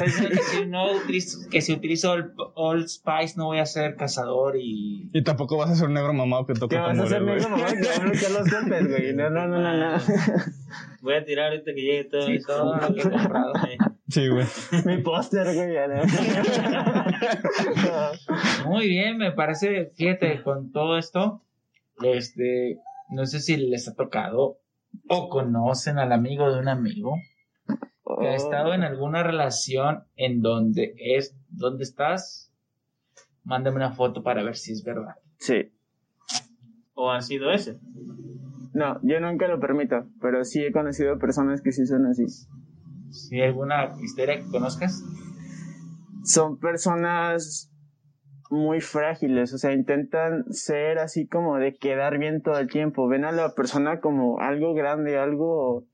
Diciendo 0.05 0.31
que 0.31 0.43
si, 0.43 0.67
no 0.67 0.93
utilizo, 0.93 1.39
que 1.51 1.61
si 1.61 1.73
utilizo 1.73 2.13
Old, 2.13 2.33
Old 2.55 2.89
Spice 2.89 3.35
no 3.37 3.47
voy 3.47 3.59
a 3.59 3.67
ser 3.67 3.97
cazador 3.97 4.57
y... 4.57 5.11
Y 5.13 5.23
tampoco 5.23 5.57
vas 5.59 5.71
a 5.71 5.75
ser 5.75 5.89
un 5.89 5.95
negro 5.95 6.13
mamado 6.15 6.47
que 6.47 6.55
¿Qué 6.55 6.61
toca 6.61 6.81
vas 6.81 6.99
a 6.99 7.05
tambores, 7.05 7.23
negro, 7.23 7.51
güey. 7.51 7.51
mamá? 7.51 7.67
Que 7.73 7.89
van 7.89 8.01
a 8.01 8.05
bloquear 8.11 8.31
los 8.33 8.51
golpes, 8.51 8.89
güey. 8.89 9.15
No, 9.15 9.31
no, 9.31 9.49
no, 9.49 9.59
no, 9.61 9.77
no. 9.97 10.03
Voy 11.03 11.15
a 11.15 11.25
tirar 11.25 11.51
ahorita 11.51 11.75
que 11.75 11.81
llegue 11.83 12.05
todo 12.05 12.27
Sí, 12.27 12.35
eso. 12.37 12.47
todo 12.47 12.77
lo 12.77 12.95
que 12.95 13.01
he 13.01 13.11
comprado. 13.11 13.53
Sí, 14.09 14.29
güey. 14.29 14.47
Mi 14.85 15.03
póster, 15.03 15.55
güey, 15.55 15.75
¿no? 15.89 16.03
Muy 18.71 18.89
bien, 18.89 19.17
me 19.17 19.33
parece, 19.33 19.93
fíjate, 19.95 20.43
con 20.43 20.73
todo 20.73 20.99
esto, 20.99 21.43
este, 22.03 22.79
no 23.09 23.25
sé 23.27 23.41
si 23.41 23.57
les 23.57 23.89
ha 23.89 23.95
tocado 23.95 24.59
o 25.09 25.29
conocen 25.29 25.99
al 25.99 26.13
amigo 26.13 26.53
de 26.53 26.61
un 26.61 26.69
amigo 26.69 27.17
que 28.21 28.29
ha 28.29 28.35
estado 28.35 28.75
en 28.75 28.83
alguna 28.83 29.23
relación 29.23 30.05
en 30.17 30.43
donde 30.43 30.95
es, 30.99 31.35
¿dónde 31.49 31.85
estás? 31.85 32.53
Mándame 33.43 33.77
una 33.77 33.93
foto 33.93 34.23
para 34.23 34.43
ver 34.43 34.57
si 34.57 34.73
es 34.73 34.85
verdad. 34.85 35.17
Sí. 35.39 35.73
O 36.95 37.11
ha 37.11 37.21
sido 37.23 37.51
ese. 37.51 37.79
No, 38.73 39.01
yo 39.03 39.21
nunca 39.21 39.49
lo 39.49 39.61
permito, 39.61 40.07
pero 40.21 40.45
sí 40.45 40.63
he 40.63 40.73
conocido 40.73 41.19
personas 41.19 41.63
que 41.63 41.73
sí 41.73 41.87
son 41.87 42.07
así. 42.07 42.25
Si 43.15 43.41
hay 43.41 43.49
alguna 43.49 43.95
historia 44.03 44.39
que 44.39 44.51
conozcas, 44.51 45.03
Son 46.25 46.59
personas 46.59 47.71
muy 48.51 48.81
frágiles, 48.81 49.53
o 49.53 49.59
sea, 49.59 49.73
intentan 49.73 50.45
ser 50.53 50.99
así 50.99 51.27
como 51.27 51.59
de 51.59 51.75
quedar 51.75 52.19
bien 52.19 52.43
todo 52.43 52.59
el 52.59 52.69
tiempo. 52.69 53.09
Ven 53.09 53.25
a 53.25 53.33
la 53.33 53.55
persona 53.55 54.01
como 54.01 54.41
algo 54.41 54.75
grande, 54.75 55.19
algo 55.19 55.85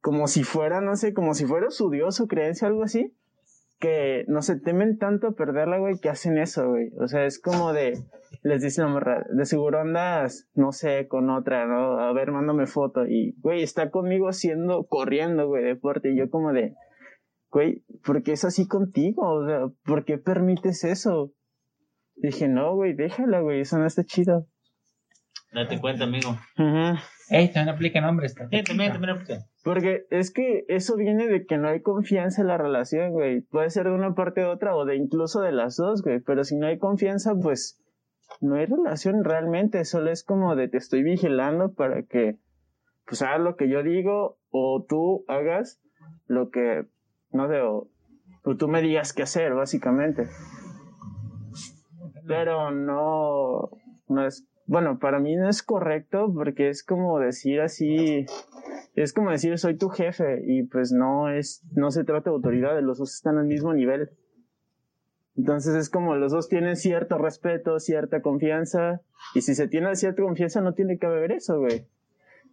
como 0.00 0.28
si 0.28 0.44
fuera, 0.44 0.80
no 0.80 0.96
sé, 0.96 1.14
como 1.14 1.34
si 1.34 1.46
fuera 1.46 1.70
su 1.70 1.90
dios, 1.90 2.16
su 2.16 2.28
creencia, 2.28 2.68
algo 2.68 2.82
así. 2.82 3.14
Que 3.78 4.24
no 4.26 4.42
se 4.42 4.58
temen 4.58 4.98
tanto 4.98 5.28
a 5.28 5.32
perderla, 5.32 5.78
güey, 5.78 5.98
que 6.00 6.08
hacen 6.08 6.36
eso, 6.36 6.68
güey. 6.68 6.90
O 6.98 7.06
sea, 7.06 7.24
es 7.26 7.40
como 7.40 7.72
de, 7.72 7.96
les 8.42 8.62
dice 8.62 8.82
la 8.82 8.88
morra, 8.88 9.24
de 9.30 9.44
seguro 9.44 9.80
andas, 9.80 10.48
no 10.54 10.72
sé, 10.72 11.06
con 11.06 11.30
otra, 11.30 11.66
¿no? 11.66 12.00
A 12.00 12.12
ver, 12.12 12.32
mándame 12.32 12.66
foto. 12.66 13.06
Y, 13.06 13.36
güey, 13.38 13.62
está 13.62 13.90
conmigo 13.90 14.28
haciendo, 14.28 14.84
corriendo, 14.86 15.46
güey, 15.46 15.62
deporte. 15.62 16.10
Y 16.12 16.18
yo 16.18 16.28
como 16.28 16.52
de, 16.52 16.74
güey, 17.50 17.84
¿por 18.04 18.22
qué 18.22 18.32
es 18.32 18.44
así 18.44 18.66
contigo? 18.66 19.22
O 19.22 19.46
sea, 19.46 19.60
¿por 19.84 20.04
qué 20.04 20.18
permites 20.18 20.82
eso? 20.84 21.32
Dije, 22.16 22.48
no, 22.48 22.74
güey, 22.74 22.94
déjala, 22.94 23.40
güey, 23.40 23.60
eso 23.60 23.78
no 23.78 23.86
está 23.86 24.02
chido. 24.02 24.48
Date 25.52 25.80
cuenta, 25.80 26.04
amigo. 26.04 26.30
Ujú. 26.58 26.98
hey, 27.30 27.50
también 27.52 27.74
aplica 27.74 28.00
nombres. 28.00 28.34
Sí, 28.34 28.62
también, 28.64 28.92
también 28.92 29.16
aplica. 29.16 29.46
Porque 29.64 30.06
es 30.10 30.32
que 30.32 30.64
eso 30.68 30.96
viene 30.96 31.26
de 31.26 31.44
que 31.44 31.58
no 31.58 31.68
hay 31.68 31.82
confianza 31.82 32.42
en 32.42 32.48
la 32.48 32.58
relación, 32.58 33.10
güey. 33.12 33.40
Puede 33.40 33.70
ser 33.70 33.84
de 33.84 33.94
una 33.94 34.14
parte 34.14 34.44
u 34.44 34.48
otra 34.48 34.76
o 34.76 34.84
de 34.84 34.96
incluso 34.96 35.40
de 35.40 35.52
las 35.52 35.76
dos, 35.76 36.02
güey. 36.02 36.20
Pero 36.20 36.44
si 36.44 36.56
no 36.56 36.66
hay 36.66 36.78
confianza, 36.78 37.34
pues 37.34 37.82
no 38.40 38.54
hay 38.54 38.66
relación 38.66 39.24
realmente. 39.24 39.84
Solo 39.84 40.10
es 40.10 40.22
como 40.22 40.54
de 40.54 40.68
te 40.68 40.78
estoy 40.78 41.02
vigilando 41.02 41.72
para 41.74 42.02
que 42.02 42.38
pues 43.06 43.22
hagas 43.22 43.40
lo 43.40 43.56
que 43.56 43.68
yo 43.68 43.82
digo 43.82 44.38
o 44.50 44.84
tú 44.86 45.24
hagas 45.28 45.80
lo 46.26 46.50
que, 46.50 46.86
no 47.32 47.48
sé, 47.48 47.60
o, 47.62 47.88
o 48.44 48.56
tú 48.56 48.68
me 48.68 48.82
digas 48.82 49.12
qué 49.12 49.22
hacer, 49.22 49.54
básicamente. 49.54 50.28
Pero 52.26 52.70
no, 52.70 53.70
no 54.08 54.26
es, 54.26 54.46
bueno, 54.66 54.98
para 54.98 55.18
mí 55.18 55.34
no 55.36 55.48
es 55.48 55.62
correcto 55.62 56.30
porque 56.32 56.68
es 56.68 56.84
como 56.84 57.18
decir 57.18 57.62
así, 57.62 58.26
es 59.02 59.12
como 59.12 59.30
decir 59.30 59.58
soy 59.58 59.76
tu 59.76 59.88
jefe 59.88 60.42
y 60.46 60.64
pues 60.64 60.92
no 60.92 61.28
es, 61.28 61.62
no 61.72 61.90
se 61.90 62.04
trata 62.04 62.30
de 62.30 62.36
autoridad, 62.36 62.80
los 62.80 62.98
dos 62.98 63.14
están 63.14 63.38
al 63.38 63.46
mismo 63.46 63.72
nivel. 63.72 64.10
Entonces 65.36 65.74
es 65.76 65.88
como 65.88 66.16
los 66.16 66.32
dos 66.32 66.48
tienen 66.48 66.76
cierto 66.76 67.16
respeto, 67.16 67.78
cierta 67.78 68.22
confianza 68.22 69.00
y 69.34 69.42
si 69.42 69.54
se 69.54 69.68
tiene 69.68 69.94
cierta 69.94 70.22
confianza 70.22 70.60
no 70.60 70.74
tiene 70.74 70.98
que 70.98 71.06
haber 71.06 71.32
eso, 71.32 71.58
güey. 71.60 71.86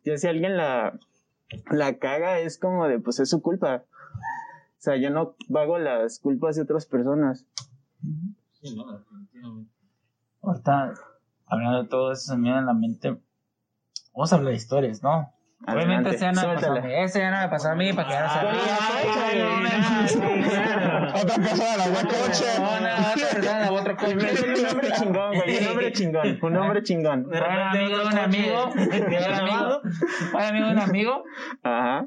Ya 0.03 0.17
si 0.17 0.27
alguien 0.27 0.55
la, 0.55 0.99
la 1.71 1.97
caga 1.97 2.39
es 2.39 2.59
como 2.59 2.87
de 2.87 2.99
pues 2.99 3.19
es 3.19 3.29
su 3.29 3.41
culpa. 3.41 3.83
O 4.77 4.81
sea, 4.85 4.97
yo 4.97 5.09
no 5.09 5.35
pago 5.51 5.79
las 5.79 6.19
culpas 6.19 6.55
de 6.55 6.61
otras 6.61 6.85
personas. 6.85 7.47
Sí, 8.61 8.75
no, 8.75 8.95
definitivamente. 8.95 9.71
Ahorita, 10.43 10.93
hablando 11.47 11.83
de 11.83 11.89
todo 11.89 12.11
eso, 12.11 12.33
se 12.33 12.37
me 12.37 12.43
viene 12.43 12.59
a 12.59 12.61
la 12.61 12.73
mente. 12.75 13.17
Vamos 14.13 14.31
a 14.31 14.35
hablar 14.35 14.51
de 14.51 14.57
historias, 14.57 15.01
¿no? 15.01 15.34
Obviamente, 15.67 16.09
esa 16.09 16.31
ya 16.31 16.31
no 16.33 16.47
me 16.47 16.55
pasó 16.55 16.71
a 16.71 16.81
mí. 16.81 16.93
Esa 16.93 17.19
ya 17.19 17.31
no 17.31 17.41
me 17.41 17.49
pasó 17.49 17.69
a 17.69 17.75
mí, 17.75 17.93
para 17.93 18.07
que 18.07 18.13
ya 18.13 18.23
no 18.23 18.29
se 18.29 18.41
ría. 18.41 18.77
Otra 21.15 21.35
persona 21.35 21.85
otra 23.35 23.71
otro 23.71 23.95
coche. 23.95 24.15
un 24.59 24.65
hombre 24.67 24.91
chingón, 24.91 25.33
güey, 25.35 25.57
un 25.57 25.67
hombre 25.67 25.91
chingón, 25.93 26.39
un 26.41 26.57
hombre 26.57 26.83
chingón. 26.83 27.25
Un 27.25 27.35
amigo 27.35 27.97
de 27.97 28.05
un 28.05 28.17
amigo. 28.17 28.67
un 28.67 29.33
amigo. 29.33 29.81
Fue 30.31 30.39
un 30.39 30.45
amigo 30.45 30.65
de 30.67 30.71
un 30.73 30.79
amigo. 30.79 31.23
Ajá. 31.63 32.05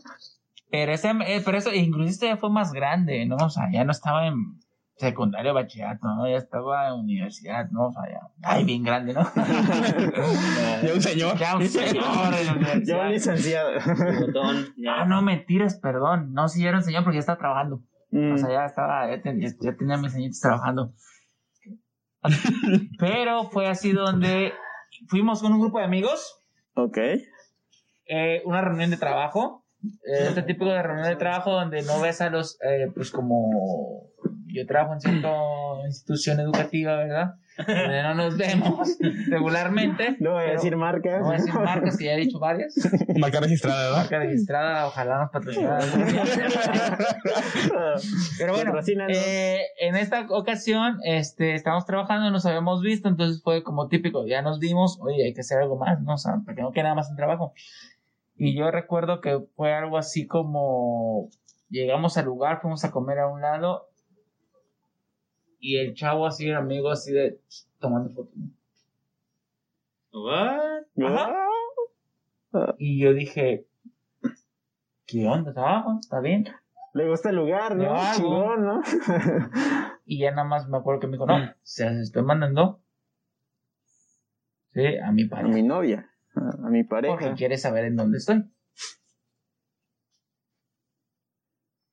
Pero, 0.70 0.92
ese, 0.92 1.10
eh, 1.26 1.40
pero 1.44 1.58
eso, 1.58 1.72
inclusive 1.72 2.10
este 2.10 2.26
ya 2.26 2.36
fue 2.36 2.50
más 2.50 2.72
grande, 2.72 3.24
¿no? 3.26 3.36
O 3.36 3.48
sea, 3.48 3.64
ya 3.72 3.84
no 3.84 3.92
estaba 3.92 4.26
en 4.26 4.60
secundario, 4.98 5.54
bachillerato, 5.54 6.06
¿no? 6.06 6.28
Ya 6.28 6.36
estaba 6.36 6.88
en 6.88 6.94
universidad, 6.94 7.70
¿no? 7.70 7.86
O 7.86 7.92
sea, 7.92 8.02
ya, 8.10 8.20
ay, 8.42 8.64
bien 8.64 8.82
grande, 8.82 9.14
¿no? 9.14 9.20
Ya 10.82 10.92
un 10.94 11.02
señor. 11.02 11.38
ya 11.38 11.56
un 11.56 11.66
señor 11.66 12.34
en 12.34 12.62
la 12.62 12.82
Ya 12.84 13.04
licenciado. 13.08 13.70
Ah, 14.88 15.04
no, 15.06 15.22
mentiras, 15.22 15.76
perdón. 15.80 16.32
No, 16.32 16.48
sí, 16.48 16.66
era 16.66 16.78
un 16.78 16.82
señor 16.84 17.04
porque 17.04 17.16
ya 17.16 17.20
estaba 17.20 17.38
trabajando. 17.38 17.80
Mm. 18.10 18.32
O 18.32 18.38
sea, 18.38 18.48
ya 18.50 18.64
estaba, 18.64 19.08
ya, 19.08 19.22
ten- 19.22 19.40
ya- 19.40 19.54
ya 19.60 19.76
tenía 19.76 19.96
mis 19.98 20.14
añitos 20.14 20.40
trabajando. 20.40 20.92
Pero 22.98 23.44
fue 23.50 23.68
así 23.68 23.92
donde 23.92 24.52
fuimos 25.08 25.40
con 25.42 25.52
un 25.52 25.60
grupo 25.60 25.78
de 25.78 25.84
amigos, 25.84 26.42
Ok. 26.74 26.98
eh, 28.06 28.42
una 28.44 28.60
reunión 28.62 28.90
de 28.90 28.96
trabajo, 28.96 29.64
este 30.02 30.42
típico 30.42 30.70
de 30.70 30.82
reunión 30.82 31.08
de 31.08 31.16
trabajo 31.16 31.52
donde 31.52 31.82
no 31.82 32.00
ves 32.00 32.20
a 32.20 32.30
los, 32.30 32.58
eh, 32.62 32.90
pues 32.94 33.10
como 33.10 34.10
yo 34.52 34.66
trabajo 34.66 34.94
en 34.94 35.00
cierta 35.00 35.28
institución 35.86 36.40
educativa, 36.40 36.96
¿verdad? 36.96 37.34
Donde 37.58 38.02
no 38.02 38.14
nos 38.14 38.36
vemos 38.36 38.96
regularmente. 39.28 40.16
No 40.20 40.34
voy 40.34 40.44
a 40.44 40.52
decir 40.52 40.76
marcas. 40.76 41.20
No 41.20 41.26
voy 41.26 41.34
a 41.34 41.38
decir 41.38 41.54
marcas, 41.54 41.96
que 41.96 42.04
ya 42.04 42.12
he 42.12 42.20
dicho 42.20 42.38
varias. 42.38 42.72
Marca 43.18 43.40
registrada, 43.40 43.82
¿verdad? 43.82 43.98
Marca 43.98 44.18
registrada, 44.20 44.86
ojalá 44.86 45.18
nos 45.18 45.30
patrocinara. 45.30 45.84
Pero 48.38 48.54
bueno, 48.54 48.72
eh, 49.08 49.60
en 49.80 49.96
esta 49.96 50.26
ocasión 50.30 51.00
este, 51.02 51.54
estábamos 51.54 51.84
trabajando, 51.84 52.30
nos 52.30 52.46
habíamos 52.46 52.80
visto, 52.80 53.08
entonces 53.08 53.42
fue 53.42 53.64
como 53.64 53.88
típico, 53.88 54.24
ya 54.26 54.40
nos 54.40 54.60
vimos, 54.60 54.98
oye, 55.00 55.24
hay 55.24 55.34
que 55.34 55.40
hacer 55.40 55.58
algo 55.58 55.76
más, 55.76 56.00
¿no? 56.00 56.14
O 56.14 56.18
sea, 56.18 56.36
para 56.44 56.54
que 56.54 56.62
no 56.62 56.70
quede 56.70 56.84
nada 56.84 56.94
más 56.94 57.10
en 57.10 57.16
trabajo. 57.16 57.54
Y 58.38 58.56
yo 58.56 58.70
recuerdo 58.70 59.20
que 59.20 59.40
fue 59.56 59.74
algo 59.74 59.98
así 59.98 60.26
como, 60.26 61.28
llegamos 61.68 62.16
al 62.16 62.26
lugar, 62.26 62.60
fuimos 62.60 62.84
a 62.84 62.92
comer 62.92 63.18
a 63.18 63.28
un 63.28 63.40
lado, 63.40 63.88
y 65.58 65.78
el 65.78 65.94
chavo 65.94 66.24
así, 66.24 66.48
el 66.48 66.56
amigo 66.56 66.90
así 66.90 67.12
de, 67.12 67.40
tomando 67.80 68.10
fotos. 68.10 68.34
Y 72.78 73.00
yo 73.00 73.12
dije, 73.12 73.66
¿qué 75.06 75.26
onda? 75.26 75.50
¿Está, 75.50 75.84
¿Está 76.00 76.20
bien? 76.20 76.46
Le 76.94 77.08
gusta 77.08 77.30
el 77.30 77.36
lugar, 77.36 77.76
¿no? 77.76 77.96
Chingón, 78.14 78.64
¿no? 78.64 78.82
Y 80.10 80.20
ya 80.20 80.30
nada 80.30 80.44
más 80.48 80.66
me 80.68 80.78
acuerdo 80.78 81.00
que 81.00 81.06
me 81.06 81.12
dijo, 81.14 81.26
no, 81.26 81.52
se 81.62 81.84
las 81.84 81.96
estoy 81.96 82.22
mandando. 82.22 82.80
Sí, 84.72 84.96
a 84.96 85.12
mi 85.12 85.24
A 85.24 85.28
pareja. 85.28 85.54
mi 85.54 85.62
novia, 85.62 86.10
a 86.38 86.66
a 86.66 86.70
mi 86.70 86.84
Porque 86.84 87.08
pareja. 87.12 87.34
quiere 87.34 87.58
saber 87.58 87.84
en 87.86 87.96
dónde 87.96 88.18
estoy. 88.18 88.44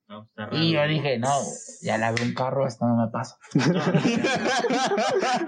No. 0.07 0.29
Y 0.51 0.71
yo 0.73 0.87
dije, 0.87 1.17
no, 1.17 1.31
ya 1.81 1.97
la 1.97 2.11
veo 2.11 2.23
un 2.25 2.35
carro, 2.35 2.67
esto 2.67 2.85
no 2.85 2.95
me 2.95 3.11
pasa. 3.11 3.37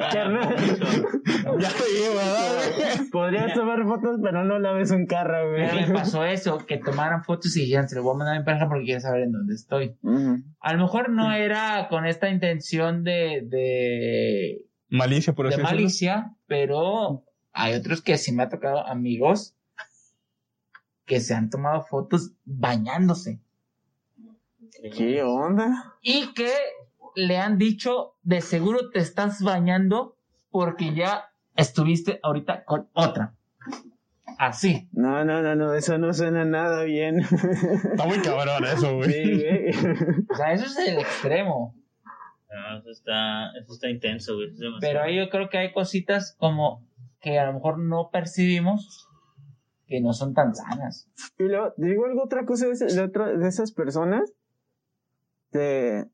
Ya 0.07 1.69
te 1.69 1.85
digo, 1.93 2.15
¿verdad? 2.15 3.01
Podrías 3.11 3.53
tomar 3.53 3.83
fotos, 3.85 4.19
pero 4.23 4.43
no 4.43 4.57
la 4.59 4.71
ves 4.73 4.91
un 4.91 5.05
carro, 5.05 5.51
güey. 5.51 5.67
Pero 5.69 5.87
me 5.87 5.93
pasó 5.93 6.25
eso, 6.25 6.57
que 6.65 6.77
tomaran 6.77 7.23
fotos 7.23 7.55
y 7.57 7.61
dijeran, 7.61 7.87
se 7.87 7.95
lo 7.95 8.03
voy 8.03 8.15
a 8.15 8.17
mandar 8.17 8.35
a 8.35 8.39
mi 8.39 8.45
pareja 8.45 8.67
porque 8.67 8.85
quiere 8.85 9.01
saber 9.01 9.23
en 9.23 9.31
dónde 9.31 9.53
estoy. 9.53 9.95
A 10.59 10.73
lo 10.73 10.79
mejor 10.79 11.09
no 11.09 11.31
era 11.33 11.87
con 11.89 12.05
esta 12.05 12.29
intención 12.29 13.03
de, 13.03 13.43
de, 13.45 14.65
Malicia, 14.89 15.33
por 15.33 15.45
de 15.47 15.53
así 15.53 15.61
decirlo. 15.61 15.77
malicia, 15.77 16.35
pero 16.47 17.23
hay 17.57 17.73
otros 17.73 18.01
que 18.01 18.17
sí 18.17 18.31
me 18.31 18.43
ha 18.43 18.49
tocado 18.49 18.85
amigos 18.85 19.55
que 21.05 21.19
se 21.19 21.33
han 21.33 21.49
tomado 21.49 21.81
fotos 21.81 22.33
bañándose 22.45 23.39
¿Qué 24.95 25.23
onda? 25.23 25.95
y 26.01 26.33
que 26.33 26.51
le 27.15 27.37
han 27.37 27.57
dicho, 27.57 28.15
de 28.21 28.41
seguro 28.41 28.91
te 28.91 28.99
estás 28.99 29.41
bañando 29.41 30.15
porque 30.51 30.93
ya 30.93 31.31
estuviste 31.55 32.19
ahorita 32.21 32.63
con 32.63 32.89
otra. 32.93 33.33
Así. 34.37 34.87
No, 34.91 35.25
no, 35.25 35.41
no, 35.41 35.55
no, 35.55 35.73
eso 35.73 35.97
no 35.97 36.13
suena 36.13 36.45
nada 36.45 36.83
bien. 36.83 37.21
Está 37.21 38.05
muy 38.05 38.19
cabrón 38.19 38.65
eso, 38.65 38.97
güey. 38.97 39.11
Sí, 39.11 39.33
güey. 39.33 39.69
O 40.29 40.35
sea, 40.35 40.53
eso 40.53 40.65
es 40.65 40.77
el 40.77 40.99
extremo. 40.99 41.75
No, 42.51 42.77
eso 42.77 42.91
está, 42.91 43.51
eso 43.59 43.73
está 43.73 43.89
intenso, 43.89 44.35
güey. 44.35 44.49
es. 44.49 44.59
Pero 44.79 45.01
ahí 45.01 45.17
yo 45.17 45.29
creo 45.31 45.49
que 45.49 45.57
hay 45.57 45.73
cositas 45.73 46.35
como 46.37 46.86
que 47.21 47.39
a 47.39 47.45
lo 47.47 47.53
mejor 47.53 47.79
no 47.79 48.09
percibimos 48.11 49.07
que 49.87 50.01
no 50.01 50.13
son 50.13 50.33
tan 50.33 50.53
sanas. 50.53 51.07
Y 51.39 51.43
luego, 51.43 51.73
digo 51.77 52.05
algo, 52.05 52.23
otra 52.23 52.45
cosa 52.45 52.67
de, 52.67 52.73
de, 52.93 53.01
otra- 53.01 53.31
de 53.37 53.47
esas 53.47 53.71
personas, 53.71 54.33
te, 55.51 56.05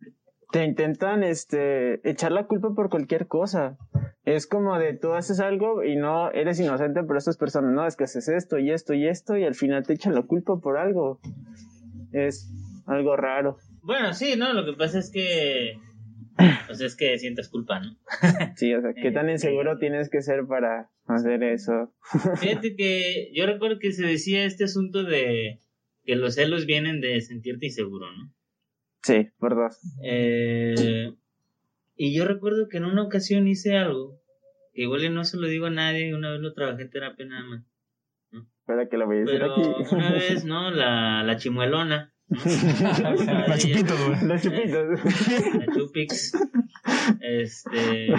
te 0.52 0.64
intentan 0.64 1.24
este, 1.24 2.08
echar 2.08 2.32
la 2.32 2.46
culpa 2.48 2.74
por 2.76 2.90
cualquier 2.90 3.28
cosa. 3.28 3.78
Es 4.26 4.48
como 4.48 4.78
de 4.78 4.94
tú 4.94 5.14
haces 5.14 5.40
algo 5.40 5.84
y 5.84 5.96
no 5.96 6.32
eres 6.32 6.60
inocente, 6.60 7.02
pero 7.04 7.18
estas 7.18 7.38
personas, 7.38 7.74
no, 7.74 7.86
es 7.86 7.96
que 7.96 8.06
haces 8.06 8.30
esto 8.30 8.58
y 8.60 8.72
esto 8.72 8.94
y 8.94 9.08
esto 9.08 9.36
y 9.36 9.44
al 9.44 9.56
final 9.56 9.86
te 9.86 9.94
echan 9.94 10.14
la 10.16 10.22
culpa 10.22 10.58
por 10.60 10.78
algo. 10.78 11.20
Es 12.12 12.48
algo 12.86 13.18
raro. 13.18 13.58
Bueno, 13.82 14.14
sí, 14.14 14.36
no, 14.38 14.54
lo 14.54 14.64
que 14.66 14.78
pasa 14.78 15.00
es 15.00 15.10
que. 15.12 15.74
Pues 16.68 16.82
es 16.82 16.96
que 16.96 17.18
sientes 17.20 17.50
culpa, 17.50 17.80
¿no? 17.80 17.98
Sí, 18.56 18.74
o 18.74 18.82
sea, 18.82 18.94
¿qué 18.94 19.12
tan 19.12 19.30
inseguro 19.30 19.78
tienes 19.78 20.10
que 20.10 20.22
ser 20.22 20.46
para 20.48 20.90
hacer 21.06 21.44
eso? 21.44 21.94
Fíjate 22.38 22.76
que 22.76 23.32
yo 23.34 23.46
recuerdo 23.46 23.80
que 23.80 23.92
se 23.92 24.06
decía 24.06 24.46
este 24.46 24.64
asunto 24.64 25.04
de 25.04 25.60
que 26.06 26.16
los 26.16 26.36
celos 26.36 26.66
vienen 26.66 27.02
de 27.02 27.22
sentirte 27.22 27.68
inseguro, 27.68 28.12
¿no? 28.12 28.34
Sí, 29.04 29.30
por 29.38 29.56
dos. 29.56 29.80
Eh, 30.04 31.14
y 31.96 32.16
yo 32.16 32.26
recuerdo 32.26 32.68
que 32.70 32.78
en 32.78 32.86
una 32.86 33.04
ocasión 33.04 33.48
hice 33.48 33.78
algo 33.78 34.20
que 34.74 34.84
igual 34.84 35.14
no 35.14 35.24
se 35.24 35.38
lo 35.38 35.48
digo 35.48 35.68
a 35.68 35.72
nadie, 35.72 36.16
una 36.16 36.32
vez 36.32 36.40
lo 36.40 36.54
trabajé 36.54 36.84
en 36.84 36.90
terapia 36.90 37.26
nada 37.26 37.44
más. 37.44 37.64
Espera 38.60 38.88
que 38.88 38.98
lo 38.98 39.06
voy 39.06 39.18
a 39.18 39.20
decir 39.20 39.40
Pero 39.40 39.54
aquí. 39.54 39.96
una 39.96 40.12
vez, 40.14 40.46
¿no? 40.46 40.72
La, 40.72 41.22
la 41.24 41.38
chimuelona. 41.38 42.13
La 42.30 43.58
chupito, 43.58 43.94
güey. 44.06 44.26
Los 44.26 44.42
chupitos. 44.42 45.00
La 45.56 45.74
Chupix. 45.74 46.32
Este. 47.22 48.14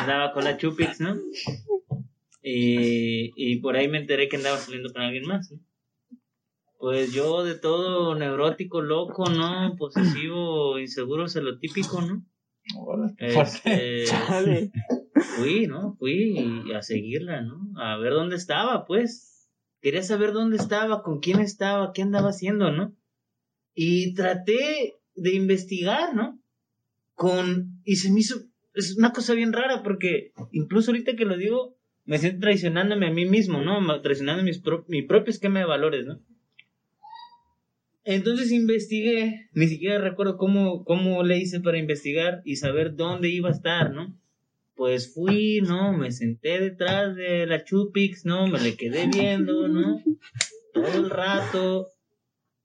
Andaba 0.00 0.32
con 0.32 0.44
la 0.44 0.56
Chupix, 0.56 1.00
¿no? 1.00 1.16
Y, 2.42 3.32
y 3.36 3.56
por 3.60 3.76
ahí 3.76 3.88
me 3.88 3.98
enteré 3.98 4.28
que 4.28 4.36
andaba 4.36 4.58
saliendo 4.58 4.92
con 4.92 5.02
alguien 5.02 5.26
más, 5.26 5.50
¿no? 5.50 5.58
Pues 6.78 7.12
yo 7.12 7.42
de 7.42 7.56
todo 7.56 8.14
neurótico, 8.14 8.80
loco, 8.80 9.28
¿no? 9.28 9.74
Posesivo, 9.76 10.78
inseguro, 10.78 11.28
celotípico, 11.28 12.00
¿no? 12.02 12.24
Este, 13.18 14.04
Chale. 14.04 14.70
fui, 15.36 15.66
¿no? 15.66 15.96
Fui 15.98 16.72
a 16.72 16.82
seguirla, 16.82 17.40
¿no? 17.42 17.72
A 17.80 17.96
ver 17.96 18.12
dónde 18.12 18.36
estaba, 18.36 18.86
pues. 18.86 19.37
Quería 19.80 20.02
saber 20.02 20.32
dónde 20.32 20.56
estaba, 20.56 21.02
con 21.02 21.20
quién 21.20 21.40
estaba, 21.40 21.92
qué 21.92 22.02
andaba 22.02 22.30
haciendo, 22.30 22.70
¿no? 22.72 22.94
Y 23.74 24.14
traté 24.14 24.96
de 25.14 25.34
investigar, 25.34 26.14
¿no? 26.14 26.40
Con... 27.14 27.80
Y 27.84 27.96
se 27.96 28.10
me 28.12 28.20
hizo... 28.20 28.40
Es 28.74 28.96
una 28.96 29.12
cosa 29.12 29.34
bien 29.34 29.52
rara 29.52 29.82
porque 29.82 30.32
incluso 30.52 30.90
ahorita 30.90 31.16
que 31.16 31.24
lo 31.24 31.36
digo, 31.36 31.76
me 32.04 32.18
siento 32.18 32.40
traicionándome 32.40 33.06
a 33.08 33.12
mí 33.12 33.24
mismo, 33.26 33.60
¿no? 33.60 34.00
Traicionando 34.02 34.42
mis 34.42 34.58
pro- 34.58 34.84
mi 34.88 35.02
propio 35.02 35.30
esquema 35.30 35.58
de 35.60 35.64
valores, 35.66 36.06
¿no? 36.06 36.20
Entonces 38.04 38.52
investigué, 38.52 39.48
ni 39.52 39.68
siquiera 39.68 39.98
recuerdo 39.98 40.38
cómo, 40.38 40.84
cómo 40.84 41.22
le 41.22 41.38
hice 41.38 41.60
para 41.60 41.78
investigar 41.78 42.40
y 42.44 42.56
saber 42.56 42.94
dónde 42.94 43.28
iba 43.28 43.48
a 43.50 43.52
estar, 43.52 43.92
¿no? 43.92 44.16
Pues 44.78 45.12
fui, 45.12 45.60
¿no? 45.60 45.92
Me 45.92 46.12
senté 46.12 46.60
detrás 46.60 47.16
de 47.16 47.46
la 47.46 47.64
Chupix, 47.64 48.24
¿no? 48.24 48.46
Me 48.46 48.60
le 48.60 48.76
quedé 48.76 49.08
viendo, 49.08 49.66
¿no? 49.66 50.00
Todo 50.72 50.86
el 50.86 51.10
rato. 51.10 51.88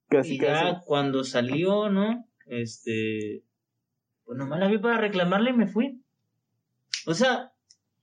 Casi, 0.10 0.36
Y 0.36 0.38
casi. 0.38 0.64
ya 0.74 0.82
cuando 0.86 1.24
salió, 1.24 1.90
¿no? 1.90 2.24
Este. 2.46 3.44
Pues 4.26 4.38
nomás 4.38 4.60
la 4.60 4.68
vi 4.68 4.78
para 4.78 5.00
reclamarle 5.00 5.50
y 5.50 5.54
me 5.54 5.66
fui. 5.68 6.04
O 7.08 7.16
sea, 7.16 7.52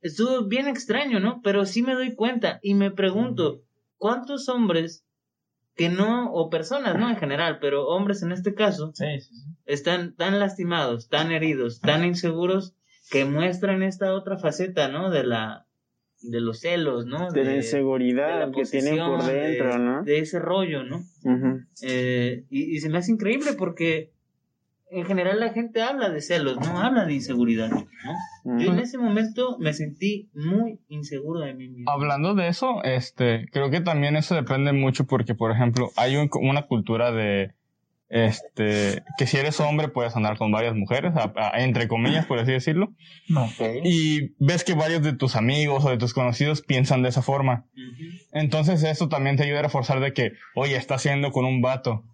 estuvo 0.00 0.44
bien 0.48 0.66
extraño, 0.66 1.20
¿no? 1.20 1.40
Pero 1.44 1.64
sí 1.64 1.82
me 1.82 1.94
doy 1.94 2.16
cuenta 2.16 2.58
y 2.64 2.74
me 2.74 2.90
pregunto, 2.90 3.62
¿cuántos 3.96 4.48
hombres 4.48 5.06
que 5.76 5.88
no, 5.88 6.32
o 6.32 6.50
personas, 6.50 6.98
¿no? 6.98 7.08
En 7.08 7.16
general, 7.16 7.58
pero 7.60 7.86
hombres 7.86 8.22
en 8.24 8.32
este 8.32 8.54
caso, 8.54 8.90
Sí, 8.92 9.04
sí, 9.20 9.34
sí. 9.36 9.50
están 9.66 10.16
tan 10.16 10.40
lastimados, 10.40 11.08
tan 11.08 11.30
heridos, 11.30 11.80
tan 11.80 12.04
inseguros 12.04 12.74
que 13.10 13.24
muestran 13.24 13.82
esta 13.82 14.12
otra 14.14 14.36
faceta, 14.38 14.88
¿no? 14.88 15.10
De 15.10 15.24
la 15.24 15.66
de 16.22 16.40
los 16.40 16.60
celos, 16.60 17.06
¿no? 17.06 17.30
De 17.30 17.44
la 17.44 17.50
de 17.52 17.56
inseguridad 17.56 18.40
la 18.40 18.52
que 18.52 18.64
tienen 18.66 18.98
por 19.06 19.24
de- 19.24 19.32
dentro, 19.40 19.78
¿no? 19.78 20.02
De 20.04 20.18
ese 20.18 20.38
rollo, 20.38 20.84
¿no? 20.84 21.02
Eh, 21.82 22.44
y, 22.50 22.76
y 22.76 22.80
se 22.80 22.88
me 22.90 22.98
hace 22.98 23.12
increíble 23.12 23.52
porque 23.54 24.10
en 24.90 25.06
general 25.06 25.40
la 25.40 25.50
gente 25.52 25.82
habla 25.82 26.10
de 26.10 26.20
celos, 26.20 26.58
no 26.58 26.80
habla 26.80 27.06
de 27.06 27.14
inseguridad, 27.14 27.70
¿no? 27.70 27.86
Yo 28.58 28.72
en 28.72 28.80
ese 28.80 28.98
momento 28.98 29.56
me 29.58 29.72
sentí 29.72 30.28
muy 30.34 30.80
inseguro 30.88 31.40
de 31.40 31.54
mí 31.54 31.68
mismo. 31.68 31.90
Hablando 31.90 32.34
de 32.34 32.48
eso, 32.48 32.82
este, 32.84 33.46
creo 33.52 33.70
que 33.70 33.80
también 33.80 34.16
eso 34.16 34.34
depende 34.34 34.72
mucho 34.72 35.06
porque, 35.06 35.34
por 35.34 35.52
ejemplo, 35.52 35.90
hay 35.96 36.16
un- 36.16 36.28
una 36.42 36.66
cultura 36.66 37.12
de, 37.12 37.52
este, 38.10 39.02
que 39.16 39.26
si 39.26 39.36
eres 39.36 39.60
hombre 39.60 39.88
puedes 39.88 40.14
andar 40.16 40.36
con 40.36 40.50
varias 40.50 40.74
mujeres, 40.74 41.12
a- 41.14 41.32
a- 41.36 41.62
entre 41.62 41.88
comillas, 41.88 42.26
por 42.26 42.38
así 42.40 42.52
decirlo, 42.52 42.92
y 43.84 44.32
ves 44.38 44.64
que 44.64 44.74
varios 44.74 45.02
de 45.02 45.12
tus 45.14 45.36
amigos 45.36 45.84
o 45.84 45.90
de 45.90 45.96
tus 45.96 46.12
conocidos 46.12 46.60
piensan 46.62 47.02
de 47.02 47.08
esa 47.10 47.22
forma. 47.22 47.64
Entonces 48.32 48.82
eso 48.82 49.08
también 49.08 49.36
te 49.36 49.44
ayuda 49.44 49.60
a 49.60 49.62
reforzar 49.62 50.00
de 50.00 50.12
que, 50.12 50.32
oye, 50.54 50.76
está 50.76 50.96
haciendo 50.96 51.30
con 51.30 51.44
un 51.44 51.62
vato, 51.62 52.04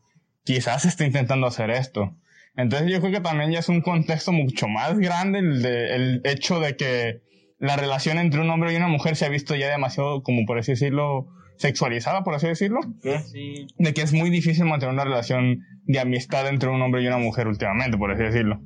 quizás 0.44 0.84
está 0.84 1.04
intentando 1.04 1.46
hacer 1.46 1.70
esto. 1.70 2.14
Entonces 2.56 2.90
yo 2.90 3.00
creo 3.00 3.12
que 3.12 3.20
también 3.20 3.50
ya 3.50 3.58
es 3.58 3.68
un 3.68 3.80
contexto 3.80 4.32
mucho 4.32 4.68
más 4.68 4.98
grande 4.98 5.38
el, 5.40 5.62
de- 5.62 5.94
el 5.94 6.20
hecho 6.24 6.60
de 6.60 6.76
que 6.76 7.20
la 7.58 7.76
relación 7.76 8.18
entre 8.18 8.40
un 8.42 8.50
hombre 8.50 8.72
y 8.72 8.76
una 8.76 8.88
mujer 8.88 9.16
se 9.16 9.24
ha 9.24 9.30
visto 9.30 9.54
ya 9.56 9.68
demasiado, 9.70 10.22
como 10.22 10.44
por 10.46 10.58
así 10.58 10.72
decirlo, 10.72 11.26
sexualizada, 11.56 12.22
por 12.24 12.34
así 12.34 12.46
decirlo, 12.46 12.80
Sí. 13.00 13.66
de 13.78 13.94
que 13.94 14.02
es 14.02 14.12
muy 14.12 14.30
difícil 14.30 14.64
mantener 14.66 14.94
una 14.94 15.04
relación 15.04 15.60
de 15.84 15.98
amistad 16.00 16.48
entre 16.48 16.68
un 16.68 16.80
hombre 16.82 17.02
y 17.02 17.06
una 17.06 17.18
mujer 17.18 17.48
últimamente, 17.48 17.96
por 17.98 18.10
así 18.12 18.22
decirlo. 18.22 18.60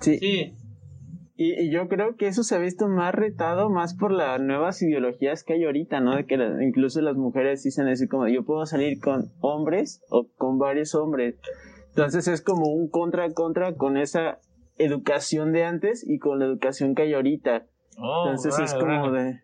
Sí, 0.00 0.18
Sí, 0.18 0.54
Y, 1.34 1.60
y 1.60 1.72
yo 1.72 1.88
creo 1.88 2.14
que 2.16 2.26
eso 2.28 2.44
se 2.44 2.54
ha 2.54 2.58
visto 2.58 2.86
más 2.88 3.12
retado 3.14 3.68
más 3.70 3.94
por 3.94 4.12
las 4.12 4.40
nuevas 4.40 4.80
ideologías 4.82 5.42
que 5.42 5.54
hay 5.54 5.64
ahorita, 5.64 5.98
¿no? 6.00 6.14
De 6.14 6.26
que 6.26 6.36
la- 6.36 6.62
incluso 6.62 7.00
las 7.00 7.16
mujeres 7.16 7.62
dicen 7.64 7.88
así 7.88 8.06
como, 8.06 8.28
yo 8.28 8.44
puedo 8.44 8.64
salir 8.66 9.00
con 9.00 9.24
hombres 9.40 10.02
o 10.10 10.28
con 10.36 10.58
varios 10.58 10.94
hombres. 10.94 11.36
Entonces 11.88 12.28
es 12.28 12.42
como 12.42 12.66
un 12.66 12.88
contra 12.90 13.28
contra 13.32 13.74
con 13.74 13.96
esa 13.96 14.38
educación 14.78 15.52
de 15.52 15.64
antes 15.64 16.04
y 16.06 16.18
con 16.18 16.38
la 16.38 16.44
educación 16.44 16.94
que 16.94 17.02
hay 17.02 17.14
ahorita. 17.14 17.66
Oh, 17.98 18.26
Entonces 18.28 18.58
es 18.60 18.74
como 18.74 19.10
de... 19.10 19.40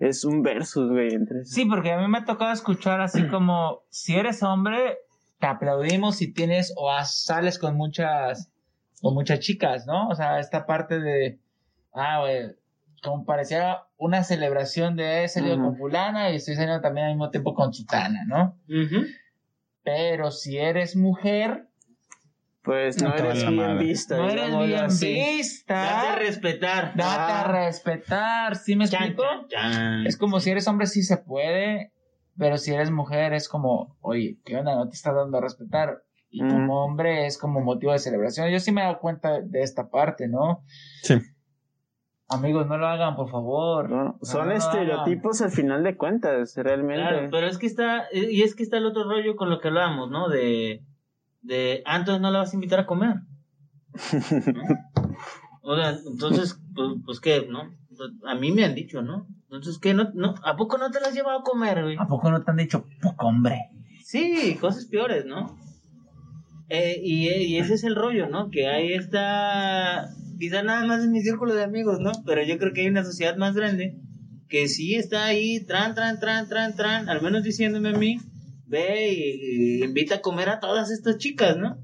Es 0.00 0.24
un 0.24 0.42
versus, 0.42 0.90
güey, 0.90 1.14
entre. 1.14 1.44
Sí, 1.44 1.66
porque 1.66 1.92
a 1.92 1.98
mí 1.98 2.08
me 2.08 2.18
ha 2.18 2.24
tocado 2.24 2.52
escuchar 2.52 3.00
así 3.00 3.22
como, 3.28 3.82
si 3.90 4.16
eres 4.16 4.42
hombre, 4.42 4.98
te 5.38 5.46
aplaudimos 5.46 6.16
si 6.16 6.32
tienes 6.32 6.72
o 6.76 6.90
sales 7.04 7.58
con 7.58 7.76
muchas, 7.76 8.50
con 9.02 9.14
muchas 9.14 9.40
chicas, 9.40 9.86
¿no? 9.86 10.08
O 10.08 10.14
sea, 10.14 10.40
esta 10.40 10.66
parte 10.66 10.98
de, 11.00 11.38
ah, 11.92 12.20
güey, 12.20 12.56
como 13.02 13.24
parecía 13.24 13.84
una 13.96 14.24
celebración 14.24 14.96
de 14.96 15.24
he 15.24 15.28
salido 15.28 15.56
con 15.56 15.76
fulana 15.76 16.30
y 16.30 16.36
estoy 16.36 16.54
saliendo 16.54 16.80
también 16.80 17.06
al 17.06 17.12
mismo 17.12 17.30
tiempo 17.30 17.54
con 17.54 17.72
sutana, 17.72 18.24
¿no? 18.26 18.58
Pero 19.82 20.30
si 20.30 20.58
eres 20.58 20.96
mujer, 20.96 21.69
Pues 22.62 23.02
no, 23.02 23.14
eres 23.14 23.42
bien 23.42 23.56
madre. 23.56 23.84
vista. 23.84 24.16
no 24.18 24.28
eres 24.28 24.58
bien 24.58 24.74
así. 24.84 25.14
vista. 25.14 25.74
Date 25.74 26.08
a 26.08 26.16
respetar. 26.16 26.84
Date 26.94 27.02
a 27.02 27.40
Ah. 27.44 27.48
respetar, 27.66 28.56
¿sí 28.56 28.76
me 28.76 28.86
Chan, 28.86 29.04
explico? 29.04 29.22
chan, 29.48 29.72
chan. 29.72 30.06
Es 30.06 30.16
como 30.18 30.40
si 30.40 30.50
eres 30.50 30.68
hombre 30.68 30.86
sí 30.86 31.02
se 31.02 31.16
puede, 31.16 31.92
pero 32.36 32.58
si 32.58 32.72
eres 32.74 32.90
mujer 32.90 33.32
es 33.32 33.48
como, 33.48 33.96
oye, 34.00 34.38
¿qué 34.44 34.56
onda? 34.56 34.74
No 34.74 34.88
te 34.88 34.94
estás 34.94 35.14
dando 35.14 35.38
a 35.38 35.40
respetar. 35.40 36.02
y 36.32 36.46
como 36.46 36.84
hombre 36.84 37.26
es 37.26 37.36
como 37.38 37.60
motivo 37.60 37.90
de 37.90 37.98
celebración. 37.98 38.48
Yo 38.50 38.60
sí 38.60 38.70
me 38.70 38.82
he 38.82 38.84
dado 38.84 39.00
cuenta 39.00 39.40
de 39.40 39.62
esta 39.62 39.88
parte, 39.90 40.28
¿no? 40.28 40.62
Sí. 41.02 41.14
Amigos, 42.28 42.68
no 42.68 42.78
lo 42.78 42.86
hagan, 42.86 43.16
por 43.16 43.28
favor. 43.28 43.90
No, 43.90 44.16
son 44.22 44.46
No 44.48 44.54
estereotipos 44.54 45.40
al 45.42 45.50
final 45.50 45.82
de 45.82 45.96
cuentas, 45.96 46.54
realmente. 46.56 47.02
Claro, 47.02 47.28
pero 47.32 47.48
es 47.48 47.58
que 47.58 47.66
está, 47.66 48.04
y 48.12 48.42
es 48.42 48.54
que 48.54 48.62
está 48.62 48.76
el 48.76 48.86
otro 48.86 49.02
rollo 49.10 49.34
con 49.34 49.50
lo 49.50 49.58
que 49.60 49.66
hablábamos, 49.68 50.08
¿no? 50.12 50.28
De, 50.28 50.84
de, 51.42 51.82
ah, 51.86 51.96
entonces 51.96 52.20
no 52.20 52.30
la 52.30 52.40
vas 52.40 52.52
a 52.52 52.56
invitar 52.56 52.80
a 52.80 52.86
comer. 52.86 53.16
O 55.62 55.76
sea, 55.76 55.96
entonces, 56.06 56.58
pues, 56.74 56.88
pues 57.04 57.20
qué, 57.20 57.46
¿no? 57.48 57.76
A 58.26 58.34
mí 58.34 58.50
me 58.50 58.64
han 58.64 58.74
dicho, 58.74 59.02
¿no? 59.02 59.26
Entonces, 59.42 59.78
¿qué? 59.78 59.92
¿No, 59.92 60.10
no, 60.14 60.34
¿A 60.42 60.56
poco 60.56 60.78
no 60.78 60.90
te 60.90 61.00
las 61.00 61.10
has 61.10 61.14
llevado 61.14 61.40
a 61.40 61.44
comer, 61.44 61.82
güey? 61.82 61.96
¿A 61.98 62.06
poco 62.06 62.30
no 62.30 62.42
te 62.42 62.50
han 62.50 62.56
dicho 62.56 62.86
poco 63.02 63.26
hombre? 63.26 63.68
Sí, 64.02 64.56
cosas 64.60 64.86
peores, 64.86 65.26
¿no? 65.26 65.58
Eh, 66.70 67.00
y, 67.02 67.28
y 67.28 67.58
ese 67.58 67.74
es 67.74 67.84
el 67.84 67.94
rollo, 67.94 68.28
¿no? 68.28 68.50
Que 68.50 68.68
hay 68.68 68.94
esta, 68.94 70.08
quizá 70.38 70.62
nada 70.62 70.86
más 70.86 71.04
en 71.04 71.12
mi 71.12 71.20
círculo 71.20 71.52
de 71.52 71.64
amigos, 71.64 72.00
¿no? 72.00 72.12
Pero 72.24 72.42
yo 72.42 72.58
creo 72.58 72.72
que 72.72 72.80
hay 72.80 72.88
una 72.88 73.04
sociedad 73.04 73.36
más 73.36 73.54
grande 73.54 74.00
que 74.48 74.66
sí 74.66 74.94
está 74.94 75.26
ahí, 75.26 75.64
tran, 75.64 75.94
tran, 75.94 76.18
tran, 76.20 76.48
tran, 76.48 76.74
tran, 76.74 77.08
al 77.08 77.22
menos 77.22 77.44
diciéndome 77.44 77.90
a 77.90 77.98
mí, 77.98 78.18
ve 78.70 79.12
y, 79.12 79.80
y 79.80 79.84
invita 79.84 80.16
a 80.16 80.20
comer 80.20 80.48
a 80.48 80.60
todas 80.60 80.90
estas 80.90 81.18
chicas, 81.18 81.56
¿no? 81.56 81.78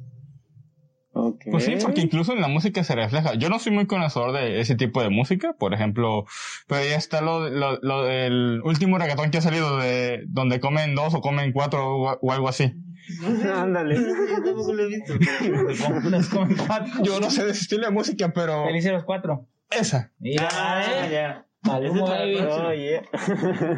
Ok. 1.12 1.45
Pues 1.51 1.64
sí, 1.64 1.76
porque 1.80 2.03
incluso 2.03 2.34
en 2.34 2.43
la 2.43 2.49
música 2.49 2.84
se 2.84 2.95
refleja. 2.95 3.34
Yo 3.34 3.49
no 3.49 3.59
soy 3.59 3.72
muy 3.72 3.87
conocedor 3.87 4.32
de 4.32 4.61
ese 4.61 4.76
tipo 4.76 5.03
de 5.03 5.09
música, 5.09 5.55
por 5.59 5.72
ejemplo, 5.72 6.26
pero 6.66 6.84
ya 6.84 6.97
está 6.97 7.22
lo, 7.22 7.49
lo, 7.49 7.78
lo 7.80 8.05
del 8.05 8.61
último 8.62 8.99
reggaetón 8.99 9.30
que 9.30 9.39
ha 9.39 9.41
salido 9.41 9.78
de 9.78 10.24
donde 10.28 10.61
comen 10.61 10.95
dos 10.95 11.14
o 11.14 11.20
comen 11.22 11.53
cuatro 11.53 11.87
o, 11.87 12.18
o 12.20 12.32
algo 12.32 12.49
así. 12.49 12.74
Ándale. 13.55 13.97
Yo 14.28 14.43
tampoco 14.45 14.74
lo 14.74 14.82
he 14.82 14.89
visto. 14.89 15.14
Yo 17.03 17.20
no 17.20 17.30
sé 17.30 17.45
de 17.45 17.51
ese 17.53 17.61
estilo 17.62 17.87
de 17.87 17.93
música, 17.93 18.32
pero 18.34 18.66
Felices 18.66 18.93
los 18.93 19.05
cuatro. 19.05 19.49
esa. 19.70 20.12
Ah, 20.53 20.84
eh. 21.07 21.11
ya. 21.12 21.47
La 21.62 21.78
Oh, 21.78 22.72
yeah. 22.72 23.03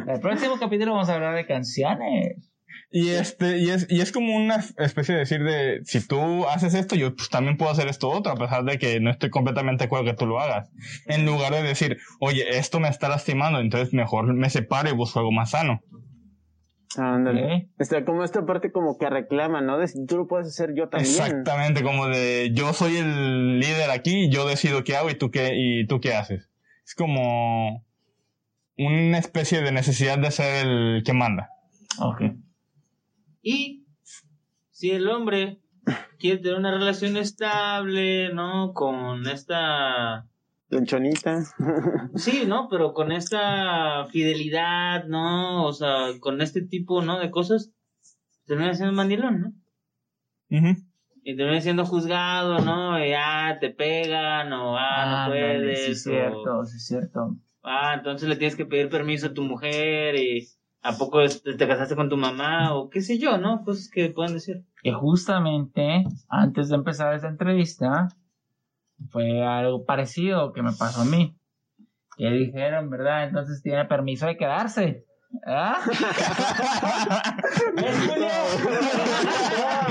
El 0.07 0.19
próximo 0.19 0.59
capítulo 0.59 0.91
vamos 0.91 1.09
a 1.09 1.15
hablar 1.15 1.35
de 1.35 1.47
canciones. 1.47 2.48
Y 2.91 3.09
este, 3.09 3.59
y 3.59 3.69
es, 3.69 3.85
y 3.87 4.01
es 4.01 4.11
como 4.11 4.35
una 4.35 4.55
especie 4.77 5.13
de 5.13 5.19
decir 5.19 5.43
de, 5.43 5.81
si 5.85 6.05
tú 6.07 6.47
haces 6.47 6.73
esto, 6.73 6.95
yo 6.95 7.15
pues, 7.15 7.29
también 7.29 7.55
puedo 7.55 7.71
hacer 7.71 7.87
esto 7.87 8.09
otro, 8.09 8.31
a 8.31 8.35
pesar 8.35 8.63
de 8.63 8.79
que 8.79 8.99
no 8.99 9.11
estoy 9.11 9.29
completamente 9.29 9.83
de 9.83 9.85
acuerdo 9.85 10.05
que 10.05 10.15
tú 10.15 10.25
lo 10.25 10.39
hagas. 10.39 10.71
En 11.05 11.23
lugar 11.25 11.53
de 11.53 11.61
decir, 11.61 11.99
oye, 12.19 12.57
esto 12.57 12.79
me 12.79 12.87
está 12.87 13.07
lastimando, 13.07 13.59
entonces 13.59 13.93
mejor 13.93 14.33
me 14.33 14.49
separo 14.49 14.89
y 14.89 14.93
busco 14.93 15.19
algo 15.19 15.31
más 15.31 15.51
sano. 15.51 15.81
Ándale. 16.97 17.69
Está 17.77 18.03
como 18.03 18.23
esta 18.23 18.43
parte 18.47 18.71
como 18.71 18.97
que 18.97 19.07
reclama, 19.07 19.61
¿no? 19.61 19.77
De 19.77 19.87
si 19.87 20.03
tú 20.07 20.17
lo 20.17 20.27
puedes 20.27 20.47
hacer 20.47 20.73
yo 20.75 20.89
también. 20.89 21.11
Exactamente, 21.11 21.83
como 21.83 22.07
de, 22.07 22.49
yo 22.53 22.73
soy 22.73 22.97
el 22.97 23.59
líder 23.59 23.91
aquí, 23.91 24.31
yo 24.31 24.47
decido 24.47 24.83
qué 24.83 24.95
hago 24.95 25.11
y 25.11 25.15
tú 25.15 25.29
qué, 25.29 25.51
y 25.53 25.85
tú 25.85 25.99
qué 25.99 26.15
haces. 26.15 26.49
Es 26.83 26.95
como 26.95 27.85
una 28.77 29.19
especie 29.19 29.61
de 29.61 29.71
necesidad 29.71 30.17
de 30.17 30.31
ser 30.31 30.65
el 30.65 31.03
que 31.05 31.13
manda. 31.13 31.51
Ok. 31.99 32.23
Y 33.41 33.85
si 34.71 34.91
el 34.91 35.07
hombre 35.07 35.59
quiere 36.19 36.39
tener 36.39 36.57
una 36.57 36.71
relación 36.71 37.17
estable, 37.17 38.33
¿no? 38.33 38.73
Con 38.73 39.27
esta 39.27 40.27
Don 40.69 40.85
Chonita. 40.85 41.43
Sí, 42.15 42.43
¿no? 42.45 42.67
Pero 42.69 42.93
con 42.93 43.11
esta 43.11 44.05
fidelidad, 44.11 45.05
¿no? 45.05 45.65
O 45.65 45.73
sea, 45.73 46.09
con 46.19 46.41
este 46.41 46.61
tipo, 46.61 47.01
¿no? 47.01 47.19
De 47.19 47.31
cosas, 47.31 47.71
termina 48.45 48.73
siendo 48.73 48.93
mandilón, 48.93 49.41
¿no? 49.41 50.57
Ujú. 50.57 50.75
Y 51.23 51.35
termina 51.35 51.61
siendo 51.61 51.85
juzgado, 51.85 52.59
¿no? 52.59 53.03
Y, 53.03 53.13
ah, 53.13 53.57
te 53.59 53.71
pegan, 53.71 54.53
o 54.53 54.77
ah, 54.77 55.25
no 55.27 55.31
puedes. 55.31 55.85
Sí, 55.85 55.91
es 55.91 56.07
o, 56.07 56.09
cierto, 56.09 56.65
sí, 56.65 56.77
es 56.77 56.85
cierto. 56.85 57.35
ah, 57.63 57.95
entonces 57.95 58.29
le 58.29 58.35
tienes 58.35 58.55
que 58.55 58.65
pedir 58.65 58.89
permiso 58.89 59.27
a 59.27 59.33
tu 59.33 59.41
mujer 59.41 60.15
y 60.15 60.47
¿a 60.81 60.97
poco 60.97 61.19
te 61.27 61.67
casaste 61.67 61.95
con 61.95 62.09
tu 62.09 62.17
mamá? 62.17 62.73
O 62.75 62.89
qué 62.89 63.01
sé 63.01 63.17
yo, 63.19 63.37
¿no? 63.37 63.63
Cosas 63.63 63.89
que 63.89 64.09
pueden 64.09 64.33
decir. 64.33 64.63
Que 64.81 64.93
justamente 64.93 66.03
antes 66.29 66.69
de 66.69 66.75
empezar 66.75 67.13
esta 67.13 67.27
entrevista 67.27 68.07
fue 69.11 69.45
algo 69.45 69.85
parecido 69.85 70.51
que 70.53 70.61
me 70.61 70.71
pasó 70.73 71.01
a 71.01 71.05
mí. 71.05 71.35
Que 72.17 72.29
dijeron, 72.31 72.89
¿verdad? 72.89 73.25
Entonces 73.25 73.61
tiene 73.61 73.85
permiso 73.85 74.25
de 74.27 74.37
quedarse. 74.37 75.05
¿Ah? 75.45 75.77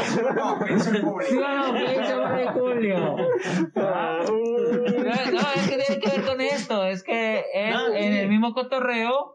¿Sí 0.04 0.18
o 0.20 0.34
no? 0.34 0.64
¿Qué 0.64 0.74
dice 0.74 2.14
Jorge 2.14 2.46
Julio? 2.48 3.16
Ah. 3.76 4.18
No, 4.26 5.32
no, 5.32 5.40
es 5.54 5.68
que 5.70 5.76
tiene 5.76 6.00
que 6.00 6.10
ver 6.10 6.24
con 6.26 6.40
esto. 6.40 6.84
Es 6.84 7.02
que 7.02 7.44
es 7.54 7.74
No, 7.74 7.88
en 7.94 8.12
sí. 8.12 8.18
el 8.18 8.28
mismo 8.28 8.52
cotorreo 8.52 9.32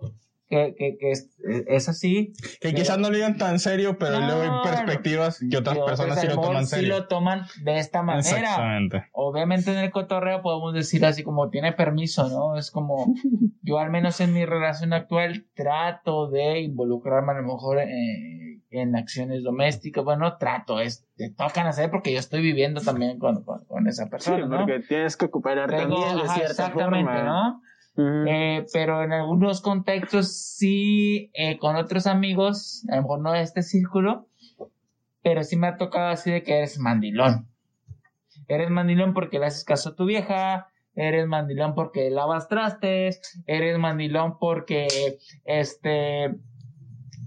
que, 0.50 0.76
que, 0.78 0.98
que 1.00 1.12
es, 1.12 1.30
es 1.68 1.90
así. 1.90 2.34
Que 2.62 2.74
quizás 2.74 2.98
no 3.00 3.10
lo 3.10 3.16
digan 3.16 3.38
tan 3.38 3.60
serio, 3.60 3.98
pero 3.98 4.20
No, 4.20 4.28
luego 4.28 4.42
hay 4.42 4.70
perspectivas 4.72 5.40
que 5.50 5.58
otras 5.58 5.80
personas 5.80 6.20
sí 6.22 6.28
a 6.28 6.30
lo 6.36 6.42
toman 6.42 6.68
sí 6.68 6.76
serio. 6.76 6.90
lo 7.00 7.08
toman 7.08 7.42
de 7.64 7.80
esta 7.80 8.04
manera. 8.04 8.38
Exactamente. 8.40 9.06
Obviamente 9.14 9.72
en 9.72 9.78
el 9.80 9.90
cotorreo 9.92 10.42
podemos 10.42 10.74
decir 10.74 11.06
así 11.06 11.24
como 11.24 11.50
tiene 11.50 11.72
permiso, 11.74 12.30
¿no? 12.30 12.58
Es 12.58 12.70
como 12.72 13.14
yo 13.64 13.80
al 13.80 13.90
menos 13.90 14.20
en 14.22 14.34
mi 14.34 14.46
relación 14.46 14.94
actual 14.94 15.48
trato 15.56 16.30
de 16.30 16.60
involucrarme 16.62 17.32
a 17.32 17.36
lo 17.42 17.44
mejor 17.44 17.80
eh, 17.80 18.62
en 18.70 18.96
acciones 18.96 19.44
domésticas. 19.44 20.04
Bueno, 20.04 20.38
trato, 20.38 20.80
es, 20.80 21.08
te 21.16 21.30
tocan 21.32 21.68
hacer 21.68 21.90
porque 21.90 22.12
yo 22.14 22.20
estoy 22.20 22.42
viviendo 22.42 22.82
también 22.82 23.18
con, 23.18 23.44
con, 23.44 23.66
con 23.66 23.88
esa 23.88 24.04
Sí, 24.06 24.10
persona, 24.10 24.46
¿no? 24.46 24.58
porque 24.58 24.82
tienes 24.88 25.18
que 25.18 25.30
cooperar 25.30 25.70
Tengo- 25.70 26.02
también 26.02 26.18
de 26.28 26.34
cierta 26.34 26.52
exactamente, 26.52 27.12
forma. 27.12 27.24
¿no? 27.24 27.62
Ujú. 27.96 28.26
Eh, 28.28 28.66
pero 28.74 29.04
en 29.04 29.14
algunos 29.14 29.62
contextos 29.62 30.34
sí, 30.34 31.30
eh, 31.34 31.58
con 31.60 31.76
otros 31.76 32.08
amigos, 32.08 32.86
a 32.90 32.96
lo 32.96 33.04
mejor 33.04 33.20
no 33.22 33.32
de 33.34 33.42
este 33.42 33.62
círculo, 33.62 34.28
pero 35.22 35.44
sí 35.44 35.56
me 35.56 35.68
ha 35.68 35.78
tocado 35.78 36.10
así 36.10 36.32
de 36.32 36.44
que 36.44 36.58
eres 36.58 36.80
mandilón. 36.80 37.48
Eres 38.48 38.70
mandilón 38.70 39.14
porque 39.14 39.40
le 39.40 39.46
haces 39.46 39.64
caso 39.64 39.90
a 39.90 39.96
tu 39.96 40.06
vieja, 40.06 40.68
eres 40.96 41.28
mandilón 41.28 41.76
porque 41.76 42.10
lavas 42.10 42.48
trastes, 42.48 43.22
eres 43.46 43.78
mandilón 43.78 44.38
porque, 44.40 44.88
este, 45.46 46.36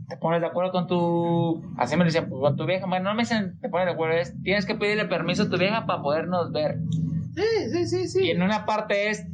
te 0.08 0.16
pones 0.18 0.40
de 0.40 0.46
acuerdo 0.46 0.72
con 0.72 0.86
tu, 0.86 1.62
así 1.78 1.96
me 1.96 2.04
lo 2.04 2.28
con 2.28 2.56
tu 2.56 2.66
vieja, 2.66 2.86
bueno, 2.86 3.10
no 3.10 3.14
me 3.14 3.22
dicen, 3.22 3.58
te 3.60 3.68
pones 3.68 3.86
de 3.86 3.92
acuerdo, 3.92 4.16
es, 4.16 4.34
tienes 4.42 4.66
que 4.66 4.74
pedirle 4.74 5.06
permiso 5.06 5.44
a 5.44 5.50
tu 5.50 5.58
vieja 5.58 5.86
para 5.86 6.02
podernos 6.02 6.52
ver. 6.52 6.78
Sí, 7.34 7.86
sí, 7.86 8.08
sí, 8.08 8.26
Y 8.26 8.30
en 8.30 8.42
una 8.42 8.64
parte 8.66 9.10
es, 9.10 9.26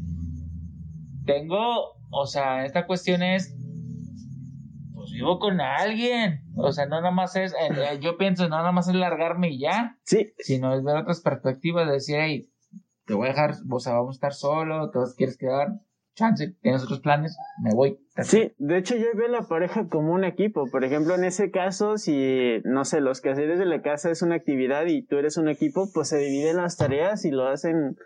tengo, 1.26 1.94
o 2.10 2.26
sea, 2.26 2.64
esta 2.64 2.86
cuestión 2.86 3.22
es, 3.22 3.54
pues 4.94 5.10
vivo 5.12 5.38
con 5.38 5.60
alguien. 5.60 6.42
O 6.56 6.72
sea, 6.72 6.86
no 6.86 6.96
nada 7.00 7.10
más 7.10 7.36
es, 7.36 7.52
eh, 7.52 7.68
eh, 7.70 7.98
yo 8.00 8.16
pienso, 8.18 8.44
no 8.44 8.56
nada 8.56 8.72
más 8.72 8.88
es 8.88 8.94
largarme 8.94 9.50
y 9.50 9.58
ya, 9.60 9.98
Sí, 10.04 10.32
sino 10.38 10.74
es 10.74 10.82
ver 10.84 10.96
otras 10.96 11.20
perspectivas, 11.20 11.86
de 11.86 11.92
decir, 11.94 12.16
hey, 12.18 12.50
te 13.06 13.14
voy 13.14 13.26
a 13.26 13.30
dejar, 13.30 13.54
o 13.70 13.80
sea, 13.80 13.94
vamos 13.94 14.14
a 14.14 14.18
estar 14.18 14.34
solo, 14.34 14.90
te 14.90 14.98
vas- 14.98 15.14
quieres 15.16 15.36
quedar, 15.36 15.68
chance, 16.14 16.54
tienes 16.60 16.82
otros 16.84 17.00
planes, 17.00 17.36
me 17.62 17.74
voy. 17.74 17.98
Sí, 18.22 18.52
de 18.58 18.76
hecho 18.78 18.94
yo 18.96 19.06
veo 19.16 19.28
la 19.28 19.48
pareja 19.48 19.88
como 19.88 20.12
un 20.12 20.24
equipo. 20.24 20.66
Por 20.70 20.84
ejemplo, 20.84 21.14
en 21.14 21.24
ese 21.24 21.50
caso, 21.50 21.96
si, 21.96 22.60
no 22.64 22.84
sé, 22.84 23.00
los 23.00 23.20
quehaceres 23.22 23.58
de 23.58 23.64
la 23.64 23.80
casa 23.80 24.10
es 24.10 24.20
una 24.22 24.34
actividad 24.36 24.84
y 24.86 25.02
tú 25.06 25.16
eres 25.16 25.36
un 25.38 25.48
equipo, 25.48 25.88
pues 25.92 26.08
se 26.10 26.18
dividen 26.18 26.58
las 26.58 26.76
tareas 26.76 27.24
y 27.24 27.30
lo 27.30 27.48
hacen, 27.48 27.96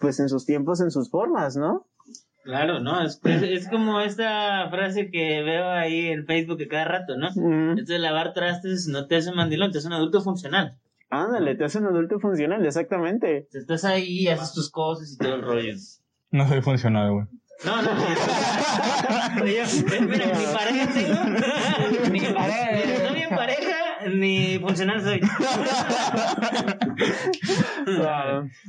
pues 0.00 0.18
en 0.20 0.28
sus 0.28 0.44
tiempos, 0.44 0.80
en 0.80 0.90
sus 0.90 1.08
formas, 1.10 1.56
¿no? 1.56 1.86
Claro, 2.46 2.78
¿no? 2.78 3.02
Es, 3.04 3.20
es, 3.24 3.42
es 3.42 3.68
como 3.68 4.00
esta 4.00 4.68
frase 4.70 5.10
que 5.10 5.42
veo 5.42 5.68
ahí 5.68 6.06
en 6.06 6.24
Facebook 6.26 6.58
de 6.58 6.68
cada 6.68 6.84
rato, 6.84 7.16
¿no? 7.16 7.28
Mm, 7.34 7.76
Esto 7.78 7.92
de 7.92 7.98
lavar 7.98 8.32
trastes 8.34 8.86
no 8.86 9.08
te 9.08 9.16
hace 9.16 9.32
mandilón, 9.32 9.72
te 9.72 9.78
hace 9.78 9.88
un 9.88 9.94
adulto 9.94 10.20
funcional. 10.22 10.78
ándale, 11.10 11.56
te 11.56 11.64
hace 11.64 11.78
un 11.78 11.86
adulto 11.86 12.20
funcional, 12.20 12.64
exactamente. 12.64 13.48
Te 13.50 13.58
estás 13.58 13.84
ahí, 13.84 14.28
haces 14.28 14.52
tus 14.54 14.70
cosas 14.70 15.12
y 15.12 15.18
todo 15.18 15.34
el 15.34 15.42
rollo. 15.42 15.74
No 16.30 16.46
soy 16.48 16.62
funcional, 16.62 17.10
güey. 17.12 17.26
No, 17.64 17.82
no, 17.82 17.94
no. 17.94 19.44
Mira, 19.44 19.64
ni 20.38 20.46
pareja 20.54 20.88
tengo. 20.94 22.10
Ni 22.12 22.20
pareja. 22.20 22.70
Ni 22.72 23.02
novia 23.08 23.24
en 23.28 23.34
pareja, 23.36 23.75
ni 24.14 24.58
funcional 24.58 25.00
soy. 25.02 25.20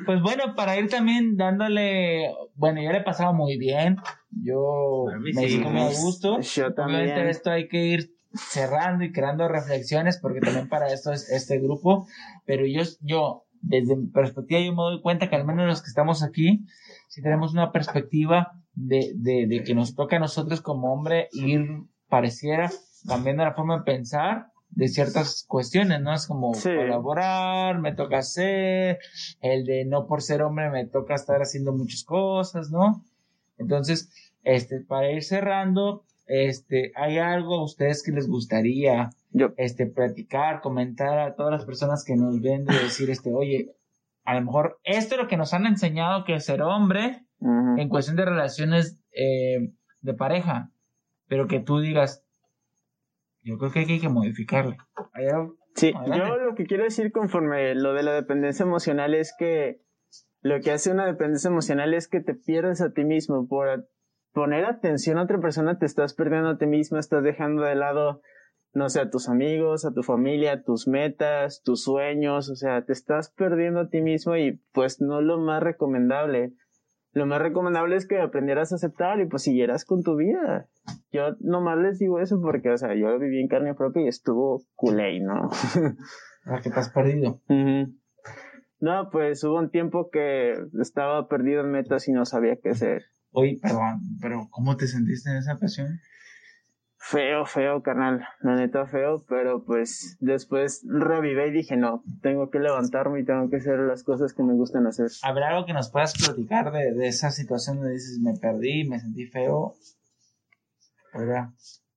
Pues 0.05 0.21
bueno, 0.21 0.53
para 0.55 0.77
ir 0.77 0.89
también 0.89 1.37
dándole, 1.37 2.29
bueno, 2.55 2.81
yo 2.81 2.91
le 2.91 2.99
he 2.99 3.03
pasado 3.03 3.33
muy 3.33 3.57
bien, 3.57 3.97
yo 4.31 5.05
me 5.19 5.33
sí. 5.33 5.49
siento 5.49 5.69
muy 5.69 5.81
a 5.81 5.87
gusto. 5.87 6.39
yo 6.39 6.67
Obviamente 6.67 6.75
también. 6.75 7.27
esto 7.27 7.51
hay 7.51 7.67
que 7.67 7.85
ir 7.85 8.11
cerrando 8.33 9.03
y 9.03 9.11
creando 9.11 9.47
reflexiones 9.47 10.19
porque 10.21 10.39
también 10.39 10.69
para 10.69 10.87
esto 10.87 11.11
es 11.11 11.29
este 11.31 11.59
grupo, 11.59 12.07
pero 12.45 12.65
yo, 12.65 12.83
yo 13.01 13.45
desde 13.61 13.95
mi 13.95 14.07
perspectiva 14.07 14.61
yo 14.61 14.71
me 14.71 14.83
doy 14.83 15.01
cuenta 15.01 15.29
que 15.29 15.35
al 15.35 15.45
menos 15.45 15.65
los 15.65 15.81
que 15.81 15.89
estamos 15.89 16.23
aquí, 16.23 16.65
si 17.07 17.21
tenemos 17.21 17.53
una 17.53 17.71
perspectiva 17.71 18.51
de, 18.73 19.13
de, 19.15 19.47
de 19.47 19.63
que 19.63 19.73
nos 19.73 19.95
toca 19.95 20.17
a 20.17 20.19
nosotros 20.19 20.61
como 20.61 20.93
hombre 20.93 21.29
ir, 21.31 21.65
pareciera, 22.09 22.69
cambiando 23.07 23.43
la 23.43 23.53
forma 23.53 23.77
de 23.79 23.83
pensar 23.83 24.47
de 24.69 24.87
ciertas 24.87 25.45
cuestiones, 25.47 26.01
¿no? 26.01 26.13
Es 26.13 26.27
como 26.27 26.53
Sí. 26.53 26.69
colaborar, 26.75 27.79
me 27.79 27.93
toca 27.95 28.19
hacer, 28.19 28.99
el 29.41 29.65
de 29.65 29.85
no 29.85 30.05
por 30.07 30.21
ser 30.21 30.41
hombre 30.41 30.69
me 30.69 30.85
toca 30.85 31.15
estar 31.15 31.41
haciendo 31.41 31.73
muchas 31.73 32.03
cosas, 32.03 32.69
¿no? 32.69 33.03
Entonces, 33.57 34.11
este, 34.43 34.81
para 34.81 35.11
ir 35.11 35.23
cerrando, 35.23 36.03
este, 36.27 36.91
¿hay 36.95 37.17
algo 37.17 37.55
a 37.55 37.63
ustedes 37.63 38.03
que 38.03 38.11
les 38.11 38.27
gustaría, 38.27 39.09
Yo, 39.31 39.53
este, 39.57 39.87
platicar, 39.87 40.61
comentar 40.61 41.17
a 41.19 41.35
todas 41.35 41.51
las 41.53 41.65
personas 41.65 42.03
que 42.03 42.15
nos 42.15 42.41
ven 42.41 42.65
de 42.65 42.73
decir, 42.77 43.09
este, 43.09 43.33
oye, 43.33 43.73
a 44.25 44.35
lo 44.35 44.41
mejor 44.45 44.79
esto 44.83 45.15
es 45.15 45.21
lo 45.21 45.27
que 45.27 45.37
nos 45.37 45.53
han 45.53 45.65
enseñado 45.65 46.23
que 46.25 46.35
es 46.35 46.45
ser 46.45 46.61
hombre 46.61 47.23
en 47.77 47.87
cuestión 47.87 48.17
de 48.17 48.25
relaciones 48.25 48.99
eh, 49.13 49.71
de 50.01 50.13
pareja, 50.13 50.71
pero 51.27 51.47
que 51.47 51.59
tú 51.59 51.79
digas, 51.79 52.23
yo 53.47 53.57
creo 53.57 53.71
que 53.71 53.79
hay 53.79 53.85
que 53.85 53.93
algo- 54.05 54.21
Sí, 55.75 55.93
Adelante. 55.95 56.27
yo 56.27 56.37
lo 56.37 56.55
que 56.55 56.65
quiero 56.65 56.83
decir 56.83 57.11
conforme 57.11 57.75
lo 57.75 57.93
de 57.93 58.03
la 58.03 58.13
dependencia 58.13 58.63
emocional 58.63 59.13
es 59.13 59.33
que 59.37 59.81
lo 60.41 60.59
que 60.59 60.71
hace 60.71 60.91
una 60.91 61.05
dependencia 61.05 61.49
emocional 61.49 61.93
es 61.93 62.07
que 62.07 62.19
te 62.19 62.33
pierdes 62.33 62.81
a 62.81 62.91
ti 62.93 63.05
mismo 63.05 63.47
por 63.47 63.87
poner 64.33 64.65
atención 64.65 65.17
a 65.17 65.23
otra 65.23 65.39
persona, 65.39 65.77
te 65.77 65.85
estás 65.85 66.13
perdiendo 66.13 66.49
a 66.49 66.57
ti 66.57 66.65
mismo, 66.67 66.97
estás 66.97 67.23
dejando 67.23 67.63
de 67.63 67.75
lado, 67.75 68.21
no 68.73 68.89
sé, 68.89 69.01
a 69.01 69.09
tus 69.09 69.29
amigos, 69.29 69.85
a 69.85 69.93
tu 69.93 70.03
familia, 70.03 70.63
tus 70.63 70.87
metas, 70.87 71.61
tus 71.63 71.83
sueños, 71.83 72.49
o 72.49 72.55
sea, 72.55 72.83
te 72.85 72.93
estás 72.93 73.31
perdiendo 73.35 73.79
a 73.81 73.89
ti 73.89 74.01
mismo 74.01 74.35
y 74.35 74.61
pues 74.73 74.99
no 75.01 75.19
es 75.19 75.25
lo 75.25 75.39
más 75.39 75.61
recomendable. 75.63 76.53
Lo 77.13 77.25
más 77.25 77.41
recomendable 77.41 77.95
es 77.95 78.07
que 78.07 78.19
aprendieras 78.19 78.71
a 78.71 78.75
aceptar 78.75 79.19
y 79.19 79.25
pues 79.27 79.43
siguieras 79.43 79.85
con 79.85 80.03
tu 80.03 80.15
vida. 80.15 80.67
Yo 81.11 81.35
nomás 81.39 81.77
les 81.77 81.99
digo 81.99 82.19
eso 82.19 82.39
porque, 82.41 82.69
o 82.69 82.77
sea, 82.77 82.95
yo 82.95 83.09
lo 83.09 83.19
viví 83.19 83.41
en 83.41 83.47
carne 83.47 83.73
propia 83.73 84.03
y 84.03 84.07
estuvo 84.07 84.61
culé, 84.75 85.19
¿no? 85.19 85.49
la 86.45 86.61
que 86.61 86.69
te 86.69 86.79
has 86.79 86.89
perdido. 86.89 87.41
No, 88.79 89.09
pues 89.11 89.43
hubo 89.43 89.57
un 89.57 89.71
tiempo 89.71 90.09
que 90.11 90.53
estaba 90.79 91.27
perdido 91.27 91.61
en 91.61 91.71
metas 91.71 92.07
y 92.07 92.11
no 92.11 92.25
sabía 92.25 92.57
qué 92.61 92.69
hacer. 92.69 93.05
Oye, 93.31 93.59
perdón, 93.61 94.01
pero 94.21 94.47
¿cómo 94.49 94.77
te 94.77 94.87
sentiste 94.87 95.29
en 95.29 95.37
esa 95.37 95.55
ocasión? 95.55 95.99
Feo, 96.99 97.45
feo, 97.45 97.81
carnal. 97.83 98.25
La 98.41 98.55
neta 98.55 98.85
feo, 98.85 99.23
pero 99.29 99.63
pues 99.63 100.17
después 100.19 100.83
revivé 100.87 101.47
y 101.47 101.51
dije, 101.51 101.77
no, 101.77 102.03
tengo 102.21 102.49
que 102.49 102.59
levantarme 102.59 103.21
y 103.21 103.25
tengo 103.25 103.49
que 103.49 103.57
hacer 103.57 103.79
las 103.79 104.03
cosas 104.03 104.33
que 104.33 104.43
me 104.43 104.53
gustan 104.53 104.87
hacer. 104.87 105.07
¿Habrá 105.23 105.49
algo 105.49 105.65
que 105.65 105.73
nos 105.73 105.89
puedas 105.89 106.13
platicar 106.13 106.71
de, 106.71 106.93
de 106.93 107.07
esa 107.07 107.31
situación 107.31 107.77
donde 107.77 107.93
dices, 107.93 108.19
me 108.19 108.33
perdí, 108.33 108.87
me 108.87 108.99
sentí 108.99 109.25
feo? 109.27 109.75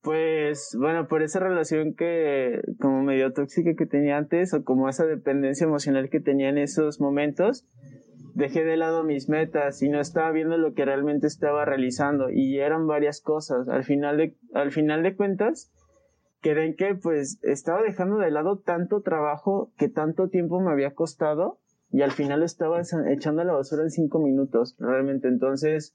Pues 0.03 0.75
bueno, 0.79 1.09
por 1.09 1.23
esa 1.23 1.41
relación 1.41 1.95
que 1.95 2.62
como 2.81 3.03
medio 3.03 3.33
tóxica 3.33 3.75
que 3.77 3.87
tenía 3.87 4.16
antes 4.16 4.55
o 4.55 4.64
como 4.64 4.89
esa 4.89 5.05
dependencia 5.05 5.66
emocional 5.66 6.09
que 6.09 6.21
tenía 6.21 6.49
en 6.49 6.57
esos 6.57 7.01
momentos, 7.01 7.66
dejé 8.35 8.64
de 8.64 8.79
lado 8.79 9.05
mis 9.05 9.29
metas 9.29 9.83
y 9.83 9.91
no 9.91 10.01
estaba 10.01 10.31
viendo 10.31 10.57
lo 10.57 10.73
que 10.73 10.87
realmente 10.87 11.27
estaba 11.27 11.66
realizando 11.66 12.31
y 12.31 12.59
eran 12.59 12.87
varias 12.87 13.21
cosas. 13.21 13.68
Al 13.68 13.85
final 13.85 14.16
de, 14.16 14.37
al 14.55 14.73
final 14.73 15.03
de 15.03 15.14
cuentas, 15.16 15.71
quedé 16.41 16.64
en 16.64 16.77
que 16.77 16.95
pues 16.95 17.39
estaba 17.43 17.83
dejando 17.83 18.16
de 18.16 18.31
lado 18.31 18.59
tanto 18.59 19.03
trabajo 19.03 19.73
que 19.77 19.89
tanto 19.89 20.29
tiempo 20.29 20.61
me 20.61 20.73
había 20.73 20.95
costado 20.95 21.61
y 21.91 22.03
al 22.03 22.12
final 22.12 22.43
estaba 22.43 22.81
echando 23.09 23.43
a 23.43 23.45
la 23.45 23.53
basura 23.53 23.83
en 23.83 23.91
cinco 23.91 24.21
minutos, 24.21 24.77
realmente. 24.79 25.29
Entonces, 25.29 25.95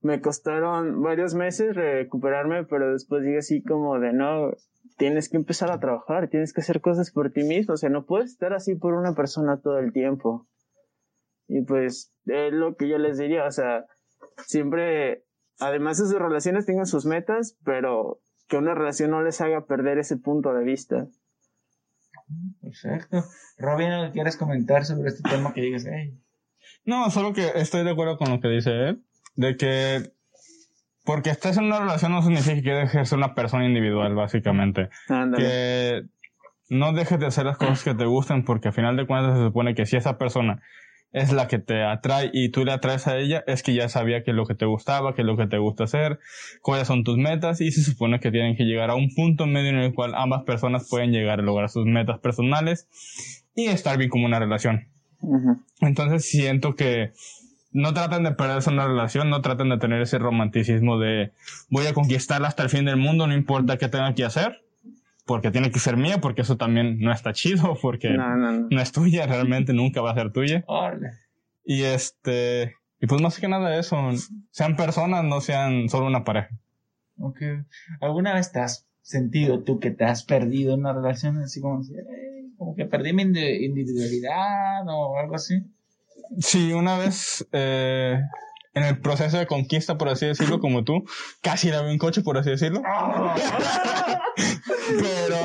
me 0.00 0.20
costaron 0.20 1.02
varios 1.02 1.34
meses 1.34 1.74
recuperarme, 1.74 2.64
pero 2.64 2.92
después 2.92 3.22
dije 3.22 3.38
así 3.38 3.62
como 3.62 3.98
de 3.98 4.12
no, 4.12 4.52
tienes 4.96 5.28
que 5.28 5.36
empezar 5.36 5.70
a 5.70 5.80
trabajar, 5.80 6.28
tienes 6.28 6.52
que 6.52 6.60
hacer 6.60 6.80
cosas 6.80 7.10
por 7.10 7.32
ti 7.32 7.42
mismo, 7.42 7.74
o 7.74 7.76
sea, 7.76 7.90
no 7.90 8.04
puedes 8.06 8.32
estar 8.32 8.52
así 8.52 8.74
por 8.74 8.94
una 8.94 9.14
persona 9.14 9.60
todo 9.60 9.78
el 9.78 9.92
tiempo. 9.92 10.46
Y 11.48 11.62
pues 11.62 12.12
es 12.26 12.52
lo 12.52 12.76
que 12.76 12.88
yo 12.88 12.98
les 12.98 13.18
diría, 13.18 13.44
o 13.46 13.50
sea, 13.50 13.84
siempre, 14.46 15.24
además 15.58 15.98
de 15.98 16.06
sus 16.06 16.18
relaciones, 16.18 16.66
tengan 16.66 16.86
sus 16.86 17.06
metas, 17.06 17.56
pero 17.64 18.20
que 18.48 18.56
una 18.56 18.74
relación 18.74 19.10
no 19.10 19.22
les 19.22 19.40
haga 19.40 19.66
perder 19.66 19.98
ese 19.98 20.16
punto 20.16 20.52
de 20.54 20.64
vista. 20.64 21.06
Perfecto. 22.60 23.24
Robin, 23.58 23.88
¿algo 23.90 24.06
que 24.08 24.14
quieres 24.14 24.36
comentar 24.36 24.84
sobre 24.84 25.08
este 25.08 25.28
tema 25.28 25.52
que 25.52 25.60
digas, 25.60 25.84
hey, 25.88 26.18
No, 26.84 27.10
solo 27.10 27.32
que 27.32 27.52
estoy 27.54 27.84
de 27.84 27.90
acuerdo 27.90 28.18
con 28.18 28.30
lo 28.30 28.40
que 28.40 28.48
dice 28.48 28.88
él, 28.88 29.04
de 29.36 29.56
que 29.56 30.12
porque 31.04 31.30
estés 31.30 31.56
en 31.56 31.64
una 31.64 31.78
relación 31.78 32.12
no 32.12 32.20
significa 32.20 32.60
que 32.62 32.72
dejes 32.72 32.94
de 32.94 33.04
ser 33.04 33.18
una 33.18 33.34
persona 33.34 33.64
individual, 33.64 34.14
básicamente. 34.14 34.88
Ándale. 35.08 35.44
Que 35.44 36.02
no 36.68 36.92
dejes 36.92 37.20
de 37.20 37.26
hacer 37.26 37.46
las 37.46 37.58
cosas 37.58 37.84
que 37.84 37.94
te 37.94 38.06
gusten, 38.06 38.44
porque 38.44 38.68
al 38.68 38.74
final 38.74 38.96
de 38.96 39.06
cuentas 39.06 39.38
se 39.38 39.44
supone 39.44 39.74
que 39.74 39.86
si 39.86 39.96
esa 39.96 40.18
persona 40.18 40.62
es 41.12 41.32
la 41.32 41.46
que 41.46 41.58
te 41.58 41.82
atrae 41.84 42.30
y 42.32 42.50
tú 42.50 42.64
le 42.64 42.72
atraes 42.72 43.06
a 43.06 43.16
ella, 43.16 43.44
es 43.46 43.62
que 43.62 43.72
ya 43.72 43.88
sabía 43.88 44.24
que 44.24 44.32
es 44.32 44.36
lo 44.36 44.46
que 44.46 44.54
te 44.54 44.66
gustaba, 44.66 45.14
que 45.14 45.22
es 45.22 45.26
lo 45.26 45.36
que 45.36 45.46
te 45.46 45.58
gusta 45.58 45.84
hacer, 45.84 46.18
cuáles 46.60 46.88
son 46.88 47.04
tus 47.04 47.16
metas 47.16 47.60
y 47.60 47.70
se 47.70 47.82
supone 47.82 48.18
que 48.18 48.30
tienen 48.30 48.56
que 48.56 48.64
llegar 48.64 48.90
a 48.90 48.96
un 48.96 49.14
punto 49.14 49.46
medio 49.46 49.70
en 49.70 49.78
el 49.78 49.94
cual 49.94 50.12
ambas 50.14 50.42
personas 50.42 50.88
pueden 50.90 51.12
llegar 51.12 51.38
a 51.38 51.42
lograr 51.42 51.70
sus 51.70 51.86
metas 51.86 52.18
personales 52.18 52.88
y 53.54 53.66
estar 53.66 53.96
bien 53.96 54.10
como 54.10 54.26
una 54.26 54.40
relación. 54.40 54.88
Entonces 55.80 56.28
siento 56.28 56.74
que 56.74 57.12
no 57.76 57.92
traten 57.94 58.24
de 58.24 58.32
perderse 58.32 58.70
una 58.70 58.86
relación, 58.86 59.28
no 59.30 59.40
traten 59.42 59.68
de 59.68 59.78
tener 59.78 60.00
ese 60.02 60.18
romanticismo 60.18 60.98
de 60.98 61.32
voy 61.70 61.86
a 61.86 61.94
conquistarla 61.94 62.48
hasta 62.48 62.62
el 62.62 62.70
fin 62.70 62.84
del 62.86 62.96
mundo, 62.96 63.26
no 63.26 63.34
importa 63.34 63.76
qué 63.76 63.88
tenga 63.88 64.14
que 64.14 64.24
hacer, 64.24 64.62
porque 65.24 65.50
tiene 65.50 65.70
que 65.70 65.78
ser 65.78 65.96
mía, 65.96 66.18
porque 66.20 66.42
eso 66.42 66.56
también 66.56 66.98
no 67.00 67.12
está 67.12 67.32
chido, 67.32 67.76
porque 67.82 68.10
No, 68.10 68.36
no, 68.36 68.52
no. 68.52 68.68
no 68.70 68.80
es 68.80 68.92
tuya, 68.92 69.26
realmente 69.26 69.72
nunca 69.72 70.00
va 70.00 70.12
a 70.12 70.14
ser 70.14 70.32
tuya. 70.32 70.64
Y 71.64 71.82
este, 71.82 72.74
y 73.00 73.06
pues 73.06 73.20
más 73.20 73.38
que 73.38 73.48
nada 73.48 73.78
eso, 73.78 73.96
sean 74.50 74.76
personas, 74.76 75.24
no 75.24 75.40
sean 75.40 75.88
solo 75.88 76.06
una 76.06 76.24
pareja. 76.24 76.50
Ok. 77.18 77.40
¿Alguna 78.00 78.34
vez 78.34 78.52
te 78.52 78.60
has 78.60 78.86
sentido 79.02 79.62
tú 79.64 79.80
que 79.80 79.90
te 79.90 80.04
has 80.04 80.24
perdido 80.24 80.74
en 80.74 80.80
una 80.80 80.92
relación 80.92 81.38
así 81.42 81.60
como, 81.60 81.80
así, 81.80 81.92
"Ey, 81.94 82.52
como 82.56 82.74
que 82.74 82.86
perdí 82.86 83.12
mi 83.12 83.24
indi- 83.24 83.64
individualidad 83.64 84.86
o 84.88 85.18
algo 85.18 85.34
así? 85.34 85.62
Sí, 86.38 86.72
una 86.72 86.98
vez 86.98 87.46
eh, 87.52 88.20
en 88.74 88.84
el 88.84 89.00
proceso 89.00 89.38
de 89.38 89.46
conquista, 89.46 89.96
por 89.96 90.08
así 90.08 90.26
decirlo, 90.26 90.60
como 90.60 90.84
tú, 90.84 91.04
casi 91.42 91.70
la 91.70 91.82
vi 91.82 91.90
un 91.92 91.98
coche, 91.98 92.22
por 92.22 92.36
así 92.38 92.50
decirlo. 92.50 92.82
Pero 94.88 95.36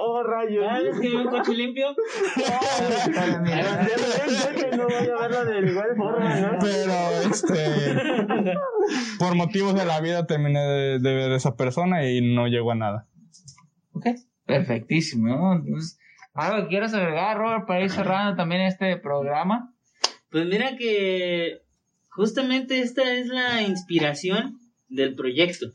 Oh, 0.00 0.22
rayos. 0.22 0.64
¿Ya 0.64 0.80
ves 0.80 1.00
que 1.00 1.10
yo 1.12 1.20
un 1.20 1.28
coche 1.28 1.52
limpio? 1.54 1.94
Para 3.14 3.40
mí, 3.40 3.50
que 4.56 4.76
no 4.76 4.84
voy 4.84 4.94
a 4.94 5.28
verlo 5.28 5.44
de 5.44 5.70
igual 5.70 5.96
forma, 5.96 6.40
¿no? 6.40 6.58
Pero, 6.60 6.92
este, 7.30 8.14
por 9.18 9.34
motivos 9.34 9.74
de 9.74 9.84
la 9.84 10.00
vida 10.00 10.26
terminé 10.26 10.60
de, 10.60 10.98
de 10.98 11.14
ver 11.14 11.30
a 11.32 11.36
esa 11.36 11.56
persona 11.56 12.04
y 12.08 12.34
no 12.34 12.46
llegó 12.48 12.72
a 12.72 12.76
nada. 12.76 13.06
Ok, 13.92 14.06
perfectísimo, 14.46 15.28
¿no? 15.28 15.52
Entonces, 15.54 15.98
¿algo 16.34 16.62
que 16.62 16.68
quieras 16.68 16.94
agregar, 16.94 17.36
Robert, 17.36 17.66
para 17.66 17.82
ir 17.82 17.90
cerrando 17.90 18.34
también 18.36 18.62
este 18.62 18.96
programa? 18.96 19.74
Pues 20.30 20.46
mira 20.46 20.76
que 20.76 21.62
justamente 22.10 22.80
esta 22.80 23.12
es 23.14 23.28
la 23.28 23.62
inspiración 23.62 24.58
del 24.88 25.14
proyecto. 25.14 25.66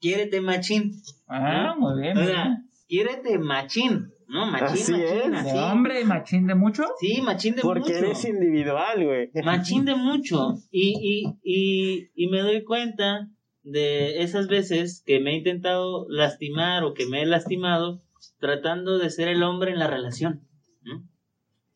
Quiérete 0.00 0.40
machín. 0.40 0.92
Ah, 1.28 1.74
muy 1.78 2.00
bien. 2.02 2.18
O 2.18 2.24
sea, 2.24 2.58
quiérete 2.88 3.38
machín. 3.38 4.08
¿No? 4.28 4.46
Machín, 4.46 4.66
Así 4.68 4.92
machín, 4.92 5.34
es. 5.34 5.40
así. 5.40 5.52
¿De 5.52 5.60
hombre 5.60 6.00
y 6.00 6.04
machín 6.04 6.46
de 6.46 6.54
mucho? 6.54 6.84
Sí, 6.98 7.20
machín 7.20 7.54
de 7.54 7.60
Porque 7.62 7.92
mucho. 7.92 7.94
eres 8.06 8.24
individual, 8.24 9.04
güey. 9.04 9.30
Machín 9.44 9.84
de 9.84 9.94
mucho. 9.94 10.54
Y, 10.70 10.94
y, 11.02 11.36
y, 11.44 12.10
y 12.14 12.28
me 12.28 12.40
doy 12.40 12.64
cuenta 12.64 13.28
de 13.62 14.22
esas 14.22 14.48
veces 14.48 15.02
que 15.06 15.20
me 15.20 15.32
he 15.32 15.36
intentado 15.36 16.06
lastimar 16.08 16.82
o 16.82 16.94
que 16.94 17.04
me 17.06 17.22
he 17.22 17.26
lastimado 17.26 18.02
tratando 18.38 18.98
de 18.98 19.10
ser 19.10 19.28
el 19.28 19.42
hombre 19.42 19.70
en 19.72 19.78
la 19.78 19.86
relación. 19.86 20.48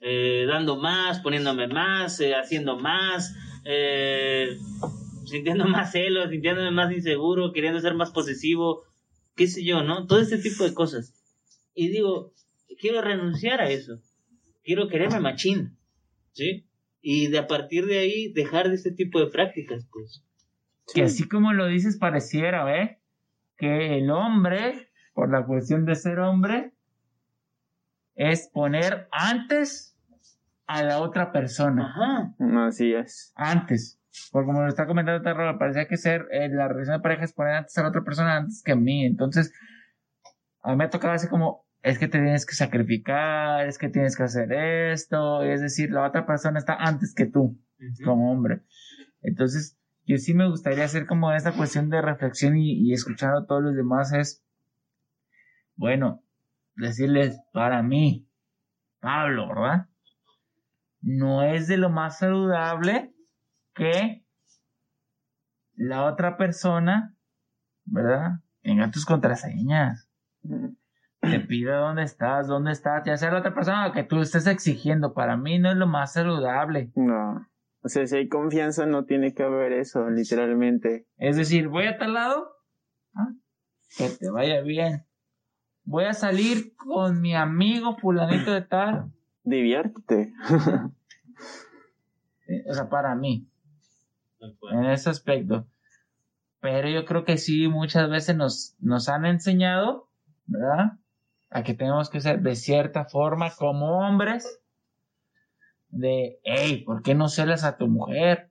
Eh, 0.01 0.45
dando 0.47 0.77
más, 0.77 1.21
poniéndome 1.21 1.69
más, 1.69 2.21
eh, 2.21 2.35
haciendo 2.35 2.79
más, 2.79 3.35
eh, 3.65 4.59
sintiendo 5.25 5.65
más 5.69 5.93
celos, 5.93 6.31
sintiéndome 6.31 6.71
más 6.71 6.93
inseguro, 6.93 7.53
queriendo 7.53 7.81
ser 7.81 7.95
más 7.95 8.11
posesivo, 8.11 8.85
qué 9.35 9.47
sé 9.47 9.65
yo, 9.65 9.83
¿no? 9.83 10.07
Todo 10.07 10.21
este 10.21 10.39
tipo 10.39 10.65
de 10.65 10.75
cosas. 10.75 11.15
Y 11.75 11.89
digo, 11.89 12.33
quiero 12.81 13.03
renunciar 13.03 13.61
a 13.61 13.71
eso. 13.71 14.01
Quiero 14.65 14.89
quererme 14.89 15.21
machín. 15.21 15.77
¿Sí? 16.33 16.67
Y 17.01 17.29
de 17.29 17.39
a 17.39 17.47
partir 17.47 17.87
de 17.87 17.99
ahí 17.99 18.33
dejar 18.33 18.69
de 18.69 18.75
este 18.75 18.91
tipo 18.91 19.21
de 19.21 19.29
prácticas, 19.29 19.87
pues. 19.91 20.23
Que 20.93 21.03
así 21.03 21.27
como 21.27 21.53
lo 21.53 21.67
dices, 21.67 21.97
pareciera, 21.97 22.83
¿eh? 22.83 23.01
Que 23.57 23.99
el 23.99 24.11
hombre, 24.11 24.91
por 25.15 25.31
la 25.31 25.47
cuestión 25.47 25.87
de 25.87 25.95
ser 25.95 26.19
hombre, 26.19 26.73
es 28.17 28.49
poner 28.49 29.09
antes 29.13 29.97
a 30.67 30.83
la 30.83 30.99
otra 30.99 31.31
persona. 31.33 31.91
Ajá. 31.91 32.35
No, 32.39 32.65
así 32.65 32.93
es. 32.93 33.33
Antes. 33.37 34.01
Porque 34.33 34.47
como 34.47 34.63
lo 34.63 34.69
está 34.69 34.87
comentando 34.87 35.23
Terror, 35.23 35.59
parecía 35.59 35.87
que 35.87 35.99
ser 35.99 36.27
eh, 36.33 36.49
la 36.49 36.69
relación 36.69 36.97
de 36.97 37.03
pareja 37.03 37.25
es 37.25 37.35
poner 37.35 37.55
antes 37.55 37.77
a 37.77 37.83
la 37.83 37.91
otra 37.91 38.03
persona 38.03 38.37
antes 38.37 38.63
que 38.63 38.73
a 38.73 38.77
mí. 38.77 39.05
Entonces, 39.05 39.53
a 40.63 40.71
mí 40.71 40.77
me 40.77 40.85
ha 40.85 40.91
tocado 40.91 41.13
así 41.13 41.29
como, 41.29 41.67
es 41.83 41.99
que 41.99 42.09
te 42.09 42.19
tienes 42.19 42.47
que 42.47 42.55
sacrificar, 42.55 43.67
es 43.67 43.79
que 43.79 43.91
tienes 43.91 44.17
que 44.17 44.23
hacer 44.23 44.53
esto, 44.53 45.43
es 45.43 45.61
decir, 45.61 45.93
la 45.93 46.07
otra 46.07 46.27
persona 46.27 46.59
está 46.59 46.75
antes 46.75 47.15
que 47.15 47.27
tú 47.27 47.61
como 48.05 48.33
hombre. 48.33 48.63
Entonces, 49.21 49.79
yo 50.07 50.17
sí 50.17 50.33
me 50.33 50.49
gustaría 50.49 50.85
hacer 50.85 51.07
como 51.07 51.33
esta 51.33 51.53
cuestión 51.53 51.91
de 51.91 52.01
reflexión 52.01 52.57
y, 52.57 52.73
y 52.73 52.95
escuchando 52.95 53.39
a 53.41 53.47
todos 53.47 53.63
los 53.63 53.77
demás 53.77 54.13
es, 54.15 54.43
bueno, 55.77 56.26
decirles, 56.77 57.41
para 57.53 57.83
mí, 57.83 58.29
Pablo, 59.01 59.49
¿verdad? 59.49 59.89
No 61.01 61.43
es 61.43 61.69
de 61.69 61.77
lo 61.77 61.91
más 61.91 62.19
saludable 62.19 63.15
que 63.75 64.25
la 65.75 66.05
otra 66.05 66.37
persona, 66.37 67.15
¿verdad? 67.85 68.41
Tenga 68.63 68.91
tus 68.91 69.05
contraseñas. 69.05 70.09
Te 71.21 71.41
pida 71.41 71.79
dónde 71.79 72.03
estás, 72.03 72.47
dónde 72.47 72.73
estás, 72.73 73.05
ya 73.05 73.17
sea 73.17 73.31
la 73.31 73.39
otra 73.39 73.55
persona 73.55 73.93
que 73.93 74.05
tú 74.05 74.21
estés 74.21 74.47
exigiendo. 74.47 75.15
Para 75.15 75.37
mí 75.37 75.59
no 75.59 75.71
es 75.71 75.77
lo 75.77 75.87
más 75.87 76.13
saludable. 76.13 76.93
No. 76.95 77.47
O 77.83 77.89
sea, 77.89 78.07
si 78.07 78.17
hay 78.17 78.29
confianza 78.29 78.87
no 78.87 79.05
tiene 79.05 79.33
que 79.35 79.45
haber 79.45 79.73
eso, 79.73 80.11
literalmente. 80.11 81.07
Es 81.17 81.37
decir, 81.37 81.69
voy 81.69 81.87
a 81.87 81.99
tal 81.99 82.15
lado, 82.15 82.49
ah, 83.15 83.29
que 83.97 84.09
te 84.09 84.31
vaya 84.31 84.61
bien. 84.63 85.06
Voy 85.87 86.05
a 86.05 86.13
salir 86.15 86.75
con 86.77 87.21
mi 87.21 87.35
amigo 87.35 87.97
fulanito 87.97 88.53
de 88.53 88.63
tal. 88.63 89.11
Diviértete. 89.43 90.33
Eh, 92.49 92.63
O 92.71 92.75
sea, 92.75 92.89
para 92.89 93.13
mí, 93.17 93.49
en 94.71 94.85
ese 94.85 95.11
aspecto. 95.11 95.67
Pero 96.61 96.89
yo 96.89 97.05
creo 97.05 97.25
que 97.25 97.39
sí, 97.39 97.67
muchas 97.67 98.09
veces 98.09 98.37
nos, 98.37 98.77
nos 98.79 99.09
han 99.09 99.27
enseñado, 99.27 100.09
¿verdad? 100.47 100.93
A 101.51 101.65
que 101.65 101.75
tenemos 101.75 102.09
que 102.09 102.21
ser 102.21 102.43
de 102.43 102.55
cierta 102.55 103.05
forma 103.05 103.51
como 103.51 103.99
hombres. 103.99 104.61
De, 105.89 106.39
hey, 106.45 106.85
¿por 106.87 107.03
qué 107.03 107.17
no 107.17 107.29
celas 107.29 107.65
a 107.65 107.79
tu 107.79 107.89
mujer? 107.89 108.49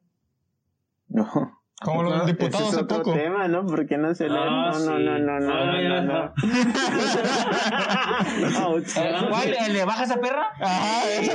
No. 1.07 1.61
Como 1.81 2.03
lo 2.03 2.17
del 2.17 2.25
diputado 2.27 2.63
Ese 2.63 2.69
es 2.69 2.73
hace 2.75 2.83
otro 2.83 2.97
poco. 3.03 3.13
tema, 3.13 3.47
¿no? 3.49 3.65
¿Por 3.65 3.85
qué 3.85 3.97
no 3.97 4.15
se 4.15 4.29
le... 4.29 4.37
Ah, 4.39 4.45
No, 4.45 4.71
no, 4.71 4.79
sí. 4.97 5.03
no, 5.03 5.19
no, 5.19 5.39
no, 5.39 5.53
Ah, 5.53 5.65
no, 5.65 6.01
no, 6.01 6.03
no. 6.03 6.33
¿Cuál? 9.29 9.55
¿El 9.67 9.73
de 9.73 9.85
baja 9.85 10.03
esa 10.03 10.19
perra? 10.19 10.47
Ajá. 10.61 11.01
Sí, 11.19 11.29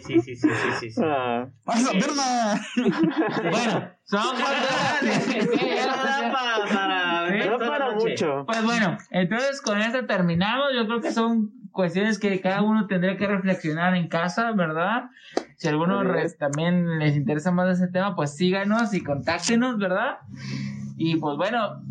sí, 0.00 0.20
sí, 0.20 0.36
sí, 0.36 0.48
sí, 0.80 0.90
sí. 0.90 1.00
Ah, 1.02 1.46
¡Pasa, 1.64 1.90
pierna! 1.92 2.60
Bueno, 3.50 3.90
son 4.04 4.36
para, 6.32 6.64
para 6.72 7.22
ver 7.30 7.50
no 7.50 7.58
para 7.58 7.90
mucho. 7.92 8.44
Pues 8.46 8.64
bueno, 8.64 8.96
entonces 9.10 9.60
con 9.62 9.80
esto 9.80 10.04
terminamos. 10.06 10.68
Yo 10.76 10.86
creo 10.86 11.00
que 11.00 11.12
son 11.12 11.50
cuestiones 11.74 12.20
que 12.20 12.40
cada 12.40 12.62
uno 12.62 12.86
tendría 12.86 13.16
que 13.16 13.26
reflexionar 13.26 13.96
en 13.96 14.08
casa, 14.08 14.52
¿verdad? 14.52 15.10
Si 15.56 15.68
alguno 15.68 16.02
también 16.38 17.00
les 17.00 17.16
interesa 17.16 17.50
más 17.50 17.78
ese 17.78 17.90
tema, 17.90 18.14
pues 18.14 18.36
síganos 18.36 18.94
y 18.94 19.02
contáctenos, 19.02 19.76
¿verdad? 19.76 20.18
Y 20.96 21.16
pues 21.16 21.36
bueno, 21.36 21.82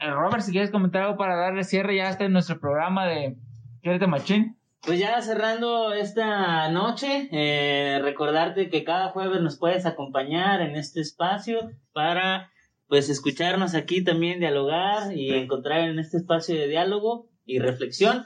eh, 0.00 0.10
Robert, 0.10 0.42
si 0.42 0.50
quieres 0.50 0.72
comentar 0.72 1.02
algo 1.02 1.16
para 1.16 1.36
darle 1.36 1.62
cierre 1.62 1.96
ya 1.96 2.10
está 2.10 2.24
en 2.24 2.32
nuestro 2.32 2.58
programa 2.58 3.06
de 3.06 3.36
Quédate 3.82 4.08
Machín. 4.08 4.58
Pues 4.80 4.98
ya 4.98 5.22
cerrando 5.22 5.94
esta 5.94 6.68
noche, 6.70 7.28
eh, 7.30 8.00
recordarte 8.02 8.68
que 8.68 8.82
cada 8.82 9.10
jueves 9.10 9.40
nos 9.40 9.58
puedes 9.58 9.86
acompañar 9.86 10.60
en 10.60 10.74
este 10.74 11.00
espacio 11.00 11.70
para 11.92 12.50
pues 12.88 13.08
escucharnos 13.08 13.76
aquí 13.76 14.02
también 14.02 14.40
dialogar 14.40 15.16
y 15.16 15.32
encontrar 15.32 15.88
en 15.88 16.00
este 16.00 16.16
espacio 16.16 16.56
de 16.56 16.66
diálogo 16.66 17.28
y 17.46 17.60
reflexión. 17.60 18.24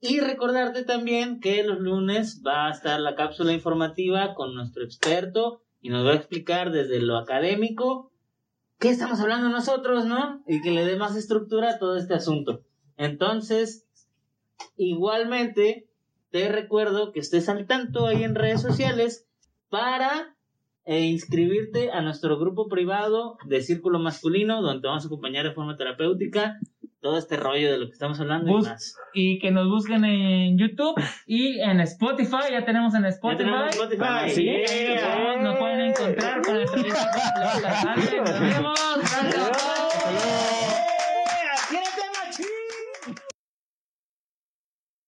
Y 0.00 0.20
recordarte 0.20 0.84
también 0.84 1.40
que 1.40 1.64
los 1.64 1.80
lunes 1.80 2.42
va 2.46 2.68
a 2.68 2.70
estar 2.70 3.00
la 3.00 3.16
cápsula 3.16 3.52
informativa 3.52 4.34
con 4.34 4.54
nuestro 4.54 4.84
experto 4.84 5.62
y 5.80 5.88
nos 5.90 6.06
va 6.06 6.12
a 6.12 6.16
explicar 6.16 6.70
desde 6.70 7.00
lo 7.00 7.16
académico 7.16 8.12
qué 8.78 8.90
estamos 8.90 9.20
hablando 9.20 9.48
nosotros, 9.48 10.04
¿no? 10.04 10.42
Y 10.46 10.60
que 10.62 10.70
le 10.70 10.84
dé 10.84 10.96
más 10.96 11.16
estructura 11.16 11.70
a 11.70 11.78
todo 11.78 11.96
este 11.96 12.14
asunto. 12.14 12.62
Entonces, 12.96 13.86
igualmente, 14.76 15.88
te 16.30 16.48
recuerdo 16.48 17.12
que 17.12 17.20
estés 17.20 17.48
al 17.48 17.66
tanto 17.66 18.06
ahí 18.06 18.22
en 18.22 18.34
redes 18.34 18.62
sociales 18.62 19.26
para 19.68 20.36
eh, 20.84 21.06
inscribirte 21.06 21.90
a 21.90 22.02
nuestro 22.02 22.38
grupo 22.38 22.68
privado 22.68 23.36
de 23.44 23.62
Círculo 23.62 23.98
Masculino, 23.98 24.62
donde 24.62 24.82
te 24.82 24.86
vamos 24.86 25.04
a 25.04 25.08
acompañar 25.08 25.44
de 25.44 25.52
forma 25.52 25.76
terapéutica, 25.76 26.58
todo 27.00 27.16
este 27.18 27.36
rollo 27.36 27.70
de 27.72 27.78
lo 27.78 27.86
que 27.86 27.92
estamos 27.92 28.18
hablando 28.20 28.50
y 28.50 28.52
Bus- 28.54 28.68
más. 28.68 28.96
Y 29.14 29.38
que 29.38 29.50
nos 29.50 29.68
busquen 29.68 30.04
en 30.04 30.58
YouTube 30.58 31.00
y 31.26 31.60
en 31.60 31.80
Spotify. 31.80 32.50
Ya 32.50 32.64
tenemos 32.64 32.94
en 32.94 33.02
Ya 33.02 33.08
Spotify. 33.08 33.38
tenemos 33.38 33.70
Spotify. 33.74 34.30
Sí. 34.30 34.50
Nos- 34.50 35.42
Nos 35.42 35.56
pueden 35.58 35.80
encontrar 35.80 36.42
con 36.42 36.56
el 36.56 36.64
Nos 36.64 38.40
vemos. 38.40 38.78
Gracias. 39.12 39.77